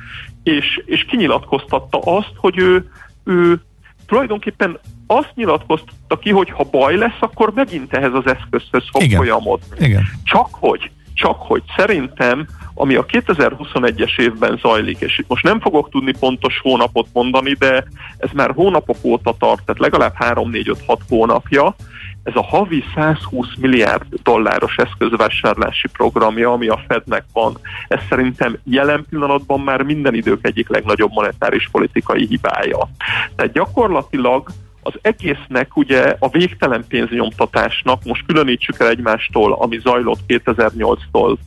és, 0.43 0.81
és 0.85 1.05
kinyilatkoztatta 1.05 1.99
azt, 1.99 2.33
hogy 2.37 2.57
ő, 2.57 2.91
ő 3.23 3.61
tulajdonképpen 4.07 4.79
azt 5.07 5.31
nyilatkoztatta 5.35 6.17
ki, 6.19 6.29
hogy 6.29 6.49
ha 6.49 6.63
baj 6.63 6.95
lesz, 6.95 7.17
akkor 7.19 7.53
megint 7.53 7.93
ehhez 7.93 8.13
az 8.13 8.27
eszközhöz 8.27 8.83
fog 8.91 9.01
Igen. 9.01 9.17
folyamodni. 9.17 9.85
Igen. 9.85 10.03
Csak 10.23 10.47
hogy, 10.51 10.91
csak 11.13 11.41
hogy 11.41 11.63
szerintem, 11.75 12.47
ami 12.75 12.95
a 12.95 13.05
2021-es 13.05 14.19
évben 14.19 14.57
zajlik, 14.61 14.99
és 14.99 15.23
most 15.27 15.43
nem 15.43 15.59
fogok 15.59 15.89
tudni 15.89 16.13
pontos 16.19 16.59
hónapot 16.59 17.07
mondani, 17.13 17.53
de 17.53 17.83
ez 18.17 18.29
már 18.33 18.51
hónapok 18.51 18.97
óta 19.01 19.35
tart, 19.39 19.63
tehát 19.65 19.81
legalább 19.81 20.13
3-4-5-6 20.19 20.97
hónapja, 21.09 21.75
ez 22.23 22.35
a 22.35 22.43
havi 22.43 22.83
120 22.95 23.47
milliárd 23.59 24.05
dolláros 24.23 24.75
eszközvásárlási 24.77 25.87
programja, 25.87 26.51
ami 26.51 26.67
a 26.67 26.83
Fednek 26.87 27.23
van, 27.33 27.57
ez 27.87 27.99
szerintem 28.09 28.57
jelen 28.63 29.05
pillanatban 29.09 29.59
már 29.59 29.81
minden 29.81 30.13
idők 30.13 30.45
egyik 30.45 30.69
legnagyobb 30.69 31.11
monetáris 31.11 31.69
politikai 31.71 32.25
hibája. 32.25 32.89
Tehát 33.35 33.53
gyakorlatilag 33.53 34.49
az 34.81 34.93
egésznek 35.01 35.77
ugye 35.77 36.15
a 36.19 36.29
végtelen 36.29 36.85
pénznyomtatásnak, 36.87 38.03
most 38.03 38.25
különítsük 38.25 38.79
el 38.79 38.89
egymástól, 38.89 39.53
ami 39.53 39.79
zajlott 39.79 40.19
2008-tól 40.27 41.37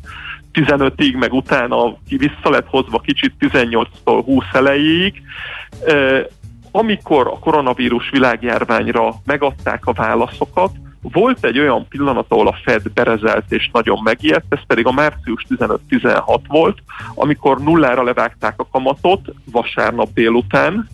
15-ig, 0.52 1.18
meg 1.18 1.32
utána 1.32 1.96
vissza 2.08 2.50
lett 2.50 2.66
hozva 2.66 2.98
kicsit 2.98 3.32
18-tól 3.40 4.22
20 4.24 4.44
elejéig, 4.52 5.22
amikor 6.70 7.26
a 7.26 7.38
koronavírus 7.38 8.10
világjárványra 8.10 9.14
megadták 9.24 9.86
a 9.86 9.92
válaszokat, 9.92 10.70
volt 11.02 11.44
egy 11.44 11.58
olyan 11.58 11.88
pillanat, 11.88 12.26
ahol 12.28 12.48
a 12.48 12.58
Fed 12.62 12.92
berezelt 12.92 13.52
és 13.52 13.70
nagyon 13.72 14.00
megijedt, 14.02 14.44
ez 14.48 14.66
pedig 14.66 14.86
a 14.86 14.92
március 14.92 15.46
15-16 15.48 16.40
volt, 16.46 16.78
amikor 17.14 17.60
nullára 17.60 18.02
levágták 18.02 18.54
a 18.56 18.68
kamatot 18.70 19.20
vasárnap 19.52 20.08
délután, 20.14 20.88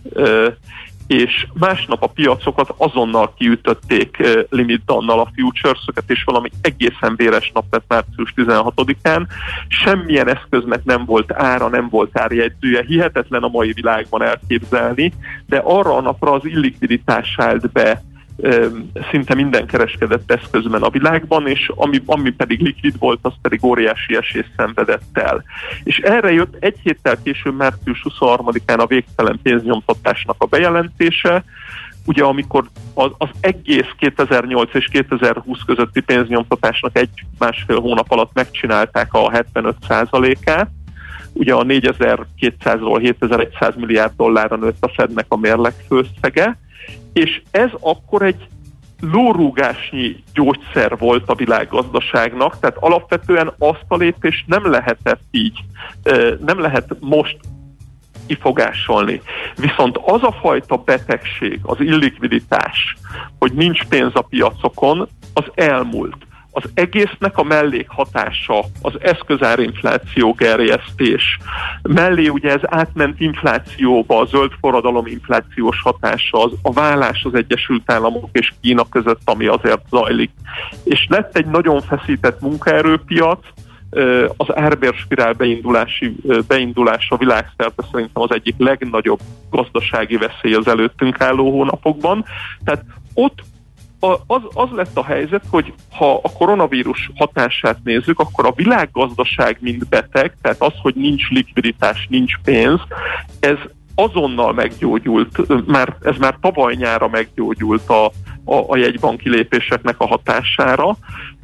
és 1.06 1.46
másnap 1.52 2.02
a 2.02 2.06
piacokat 2.06 2.74
azonnal 2.76 3.34
kiütötték 3.36 4.16
limitdannal 4.50 5.20
a 5.20 5.28
futures-öket, 5.36 6.10
és 6.10 6.24
valami 6.24 6.50
egészen 6.60 7.14
véres 7.16 7.50
nap 7.54 7.64
lett 7.70 7.84
március 7.88 8.32
16-án. 8.36 9.26
Semmilyen 9.68 10.28
eszköznek 10.28 10.84
nem 10.84 11.04
volt 11.04 11.32
ára, 11.32 11.68
nem 11.68 11.88
volt 11.88 12.18
árjegyzője, 12.18 12.84
hihetetlen 12.86 13.42
a 13.42 13.48
mai 13.48 13.72
világban 13.72 14.22
elképzelni, 14.22 15.12
de 15.46 15.56
arra 15.64 15.96
a 15.96 16.00
napra 16.00 16.32
az 16.32 16.44
illikviditás 16.44 17.34
állt 17.38 17.72
be 17.72 18.02
szinte 19.10 19.34
minden 19.34 19.66
kereskedett 19.66 20.32
eszközben 20.32 20.82
a 20.82 20.90
világban, 20.90 21.46
és 21.48 21.70
ami, 21.74 22.02
ami 22.06 22.30
pedig 22.30 22.60
likvid 22.60 22.98
volt, 22.98 23.18
az 23.22 23.32
pedig 23.42 23.64
óriási 23.64 24.16
esélyt 24.16 24.50
szenvedett 24.56 25.18
el. 25.18 25.44
És 25.84 25.98
erre 25.98 26.32
jött 26.32 26.56
egy 26.58 26.78
héttel 26.82 27.22
később, 27.22 27.56
március 27.56 28.06
23-án 28.08 28.78
a 28.78 28.86
végtelen 28.86 29.38
pénznyomtatásnak 29.42 30.36
a 30.38 30.46
bejelentése, 30.46 31.44
ugye 32.06 32.24
amikor 32.24 32.64
az, 32.94 33.10
az 33.18 33.28
egész 33.40 33.88
2008 33.98 34.74
és 34.74 34.86
2020 34.86 35.58
közötti 35.66 36.00
pénznyomtatásnak 36.00 36.98
egy-másfél 36.98 37.80
hónap 37.80 38.10
alatt 38.10 38.30
megcsinálták 38.34 39.14
a 39.14 39.30
75%-át, 39.30 40.70
ugye 41.32 41.54
a 41.54 41.64
4200-ról 41.64 42.98
7100 43.00 43.74
milliárd 43.76 44.12
dollárra 44.16 44.56
nőtt 44.56 44.84
a 44.84 44.88
Fednek 44.88 45.26
a 45.28 45.36
mérleg 45.36 45.72
főszege, 45.88 46.58
és 47.14 47.42
ez 47.50 47.70
akkor 47.80 48.22
egy 48.22 48.48
lórúgásnyi 49.00 50.16
gyógyszer 50.34 50.98
volt 50.98 51.28
a 51.28 51.34
világgazdaságnak, 51.34 52.58
tehát 52.60 52.76
alapvetően 52.76 53.52
azt 53.58 53.84
a 53.88 53.96
lépést 53.96 54.46
nem 54.46 54.70
lehetett 54.70 55.20
így, 55.30 55.58
nem 56.44 56.58
lehet 56.58 56.96
most 57.00 57.36
kifogásolni. 58.26 59.20
Viszont 59.56 59.96
az 60.04 60.22
a 60.22 60.32
fajta 60.40 60.76
betegség, 60.76 61.60
az 61.62 61.80
illikviditás, 61.80 62.96
hogy 63.38 63.52
nincs 63.52 63.84
pénz 63.84 64.10
a 64.14 64.22
piacokon, 64.22 65.08
az 65.34 65.44
elmúlt 65.54 66.16
az 66.56 66.70
egésznek 66.74 67.38
a 67.38 67.42
mellékhatása, 67.42 68.64
az 68.82 68.92
eszközárinfláció 69.00 70.32
gerjesztés, 70.32 71.38
mellé 71.82 72.28
ugye 72.28 72.50
ez 72.50 72.60
átment 72.62 73.20
inflációba, 73.20 74.20
a 74.20 74.26
zöld 74.26 74.52
forradalom 74.60 75.06
inflációs 75.06 75.80
hatása, 75.82 76.42
az, 76.42 76.52
a 76.62 76.72
vállás 76.72 77.24
az 77.24 77.34
Egyesült 77.34 77.92
Államok 77.92 78.28
és 78.32 78.52
Kína 78.60 78.88
között, 78.88 79.20
ami 79.24 79.46
azért 79.46 79.88
zajlik. 79.90 80.30
És 80.84 81.06
lett 81.08 81.36
egy 81.36 81.46
nagyon 81.46 81.80
feszített 81.80 82.40
munkaerőpiac, 82.40 83.46
az 84.36 84.56
árbérspirál 84.56 85.32
beindulási, 85.32 86.16
beindulása 86.46 87.16
világszerte 87.16 87.84
szerintem 87.92 88.22
az 88.22 88.32
egyik 88.32 88.54
legnagyobb 88.58 89.20
gazdasági 89.50 90.16
veszély 90.16 90.54
az 90.54 90.68
előttünk 90.68 91.20
álló 91.20 91.50
hónapokban. 91.50 92.24
Tehát 92.64 92.84
ott 93.14 93.42
az, 94.26 94.42
az 94.54 94.68
lett 94.70 94.96
a 94.96 95.04
helyzet, 95.04 95.44
hogy 95.50 95.72
ha 95.90 96.20
a 96.22 96.32
koronavírus 96.32 97.10
hatását 97.14 97.78
nézzük, 97.84 98.18
akkor 98.18 98.46
a 98.46 98.52
világgazdaság 98.54 99.58
mind 99.60 99.88
beteg, 99.88 100.36
tehát 100.42 100.62
az, 100.62 100.72
hogy 100.82 100.94
nincs 100.94 101.28
likviditás, 101.28 102.06
nincs 102.10 102.32
pénz, 102.44 102.80
ez 103.40 103.58
azonnal 103.94 104.52
meggyógyult, 104.52 105.66
már, 105.66 105.96
ez 106.02 106.16
már 106.16 106.36
tavaly 106.40 106.74
nyára 106.74 107.08
meggyógyult 107.08 107.88
a, 107.88 108.04
a, 108.44 108.64
a 108.68 108.76
jegybanki 108.76 109.28
lépéseknek 109.28 110.00
a 110.00 110.06
hatására, 110.06 110.96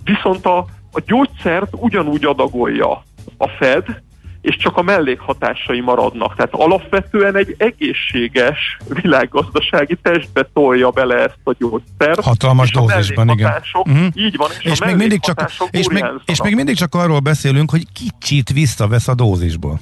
viszont 0.04 0.46
a, 0.46 0.58
a 0.92 1.00
gyógyszert 1.06 1.72
ugyanúgy 1.76 2.24
adagolja 2.24 3.02
a 3.36 3.48
Fed, 3.48 4.02
és 4.40 4.56
csak 4.56 4.76
a 4.76 4.82
mellékhatásai 4.82 5.80
maradnak. 5.80 6.36
Tehát 6.36 6.52
alapvetően 6.54 7.36
egy 7.36 7.54
egészséges 7.58 8.78
világgazdasági 8.88 9.96
testbe 10.02 10.48
tolja 10.52 10.90
bele 10.90 11.14
ezt 11.14 11.38
a 11.44 11.54
gyógyszert. 11.58 12.20
Hatalmas 12.20 12.70
dózisban, 12.70 13.28
igen. 13.28 13.52
Uh-huh. 13.72 14.06
Így 14.14 14.36
van, 14.36 14.50
és, 14.58 14.70
és, 14.70 14.84
még 14.84 14.96
mindig 14.96 15.20
csak, 15.20 15.52
és, 15.70 15.88
még, 15.88 16.04
és 16.24 16.42
még 16.42 16.54
mindig 16.54 16.76
csak 16.76 16.94
arról 16.94 17.18
beszélünk, 17.18 17.70
hogy 17.70 17.86
kicsit 17.92 18.52
visszavesz 18.52 19.08
a 19.08 19.14
dózisból. 19.14 19.80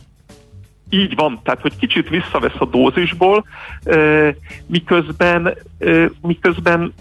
Így 0.91 1.15
van, 1.15 1.41
tehát 1.43 1.61
hogy 1.61 1.77
kicsit 1.77 2.09
visszavesz 2.09 2.59
a 2.59 2.65
dózisból, 2.65 3.45
miközben, 4.67 5.59
miközben 6.21 6.95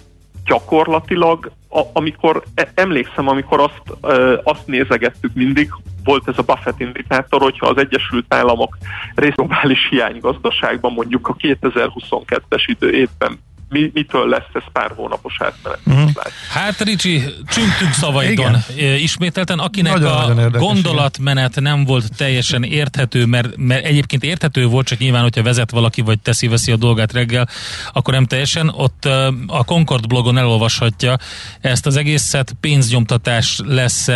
gyakorlatilag, 0.48 1.52
a, 1.70 1.82
amikor 1.94 2.44
e, 2.56 2.72
emlékszem, 2.76 3.28
amikor 3.28 3.60
azt, 3.60 4.14
e, 4.18 4.42
azt 4.44 4.68
nézegettük 4.68 5.34
mindig, 5.34 5.74
volt 6.04 6.28
ez 6.28 6.38
a 6.38 6.42
Buffett 6.42 6.80
indikátor, 6.80 7.42
hogyha 7.42 7.68
az 7.68 7.78
Egyesült 7.78 8.34
Államok 8.34 8.78
részglobális 9.16 9.88
hiánygazdaságban 9.90 10.92
mondjuk 10.92 11.28
a 11.28 11.36
2022-es 11.36 12.64
idő 12.66 12.92
évben 12.92 13.40
mi, 13.70 13.92
mitől 13.94 14.30
lesz 14.30 14.48
ez 14.54 14.64
pár 14.72 14.92
hónapos 14.96 15.36
átmenet. 15.40 15.80
Uh-huh. 15.86 16.12
Hát 16.50 16.82
Ricsi, 16.82 17.24
csüntünk 17.48 17.94
szavaidon. 17.94 18.58
Ismételten, 18.98 19.60
akinek 19.60 19.94
nagyon, 19.94 20.12
a 20.12 20.34
nagyon 20.34 20.52
gondolatmenet 20.52 21.60
nem 21.60 21.86
volt 21.86 22.16
teljesen 22.18 22.64
érthető, 22.64 23.26
mert, 23.26 23.58
mert 23.58 23.86
egyébként 23.86 24.24
érthető 24.24 24.66
volt, 24.66 24.88
csak 24.88 25.00
nyilván, 25.00 25.22
hogyha 25.22 25.44
vezet 25.44 25.72
valaki, 25.72 26.02
vagy 26.02 26.20
teszi-veszi 26.20 26.72
a 26.72 26.76
dolgát 26.76 27.14
reggel, 27.14 27.48
akkor 27.94 28.14
nem 28.14 28.26
teljesen. 28.26 28.70
Ott 28.70 29.06
a 29.48 29.64
Concord 29.66 30.08
blogon 30.08 30.38
elolvashatja 30.38 31.18
ezt 31.62 31.86
az 31.86 31.96
egészet, 31.96 32.56
pénznyomtatás 32.60 33.60
lesz 33.66 34.08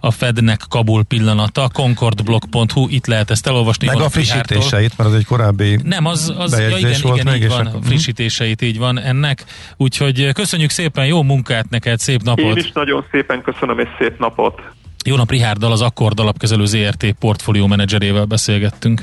a 0.00 0.10
Fednek 0.10 0.60
Kabul 0.68 1.04
pillanata, 1.04 1.70
concordblog.hu, 1.72 2.88
itt 2.88 3.06
lehet 3.06 3.30
ezt 3.30 3.46
elolvasni. 3.46 3.86
Meg 3.86 4.00
a 4.00 4.08
frissítéseit, 4.08 4.92
mert 4.96 5.10
az 5.10 5.16
egy 5.16 5.24
korábbi 5.24 5.80
Nem, 5.82 6.06
az, 6.06 6.32
az 6.36 6.58
ja 6.58 6.76
igen, 6.76 7.00
volt 7.02 7.20
igen, 7.20 7.32
meg, 7.32 7.42
így 7.42 7.48
van, 7.48 7.82
frissítéseit, 7.82 8.62
így 8.62 8.78
van 8.78 8.87
van 8.94 9.04
ennek, 9.04 9.44
úgyhogy 9.76 10.32
köszönjük 10.32 10.70
szépen, 10.70 11.06
jó 11.06 11.22
munkát 11.22 11.70
neked, 11.70 11.98
szép 11.98 12.22
napot! 12.22 12.44
Én 12.44 12.56
is 12.56 12.72
nagyon 12.72 13.04
szépen 13.10 13.42
köszönöm, 13.42 13.78
és 13.78 13.88
szép 13.98 14.18
napot! 14.18 14.60
Jó 15.04 15.16
nap, 15.16 15.30
Rihárdal, 15.30 15.72
az 15.72 15.80
Akkord 15.80 16.20
alapkezelő 16.20 16.64
ZRT 16.64 17.12
portfólió 17.12 17.66
menedzserével 17.66 18.24
beszélgettünk. 18.24 19.02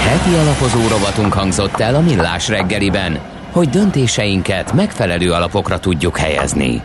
Heti 0.00 0.34
alapozó 0.34 0.88
rovatunk 0.88 1.32
hangzott 1.32 1.80
el 1.80 1.94
a 1.94 2.00
Millás 2.00 2.48
reggeliben, 2.48 3.18
hogy 3.50 3.68
döntéseinket 3.68 4.72
megfelelő 4.72 5.32
alapokra 5.32 5.78
tudjuk 5.78 6.18
helyezni. 6.18 6.82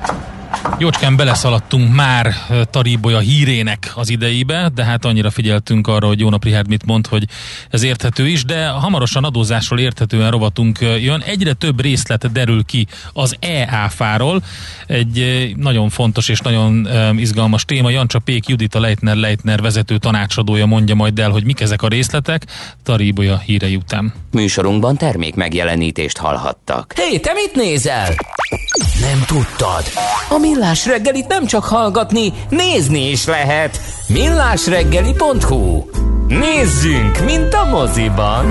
Jócskán 0.79 1.15
beleszaladtunk 1.15 1.93
már 1.95 2.33
Taríbolya 2.69 3.19
hírének 3.19 3.91
az 3.95 4.09
idejébe, 4.09 4.71
de 4.75 4.83
hát 4.83 5.05
annyira 5.05 5.29
figyeltünk 5.29 5.87
arra, 5.87 6.07
hogy 6.07 6.19
Jónap 6.19 6.43
Rihárd 6.43 6.67
mit 6.67 6.85
mond, 6.85 7.07
hogy 7.07 7.25
ez 7.69 7.83
érthető 7.83 8.27
is, 8.27 8.45
de 8.45 8.67
hamarosan 8.67 9.23
adózásról 9.23 9.79
érthetően 9.79 10.31
rovatunk 10.31 10.79
jön. 10.79 11.21
Egyre 11.21 11.53
több 11.53 11.81
részlet 11.81 12.31
derül 12.31 12.63
ki 12.65 12.87
az 13.13 13.35
EÁFáról. 13.39 14.41
Egy 14.87 15.51
nagyon 15.55 15.89
fontos 15.89 16.29
és 16.29 16.39
nagyon 16.39 16.87
izgalmas 17.17 17.65
téma. 17.65 17.89
Jancsa 17.89 18.19
Pék 18.19 18.47
Judita 18.47 18.79
Leitner-Leitner 18.79 19.61
vezető 19.61 19.97
tanácsadója 19.97 20.65
mondja 20.65 20.95
majd 20.95 21.19
el, 21.19 21.29
hogy 21.29 21.43
mik 21.43 21.61
ezek 21.61 21.81
a 21.81 21.87
részletek 21.87 22.45
Taríbolya 22.83 23.37
hírei 23.37 23.75
után. 23.75 24.13
Műsorunkban 24.31 24.97
termék 24.97 25.35
megjelenítést 25.35 26.17
hallhattak. 26.17 26.93
Hé, 26.95 27.01
hey, 27.01 27.19
te 27.19 27.33
mit 27.33 27.55
nézel? 27.55 28.15
Nem 29.01 29.23
tudtad? 29.27 29.83
A 30.37 30.39
Millás 30.39 30.85
reggelit 30.85 31.27
nem 31.27 31.45
csak 31.45 31.63
hallgatni, 31.63 32.33
nézni 32.49 33.09
is 33.09 33.25
lehet. 33.25 33.79
Millásreggeli.hu 34.07 35.83
Nézzünk, 36.27 37.19
mint 37.25 37.53
a 37.53 37.65
moziban! 37.69 38.45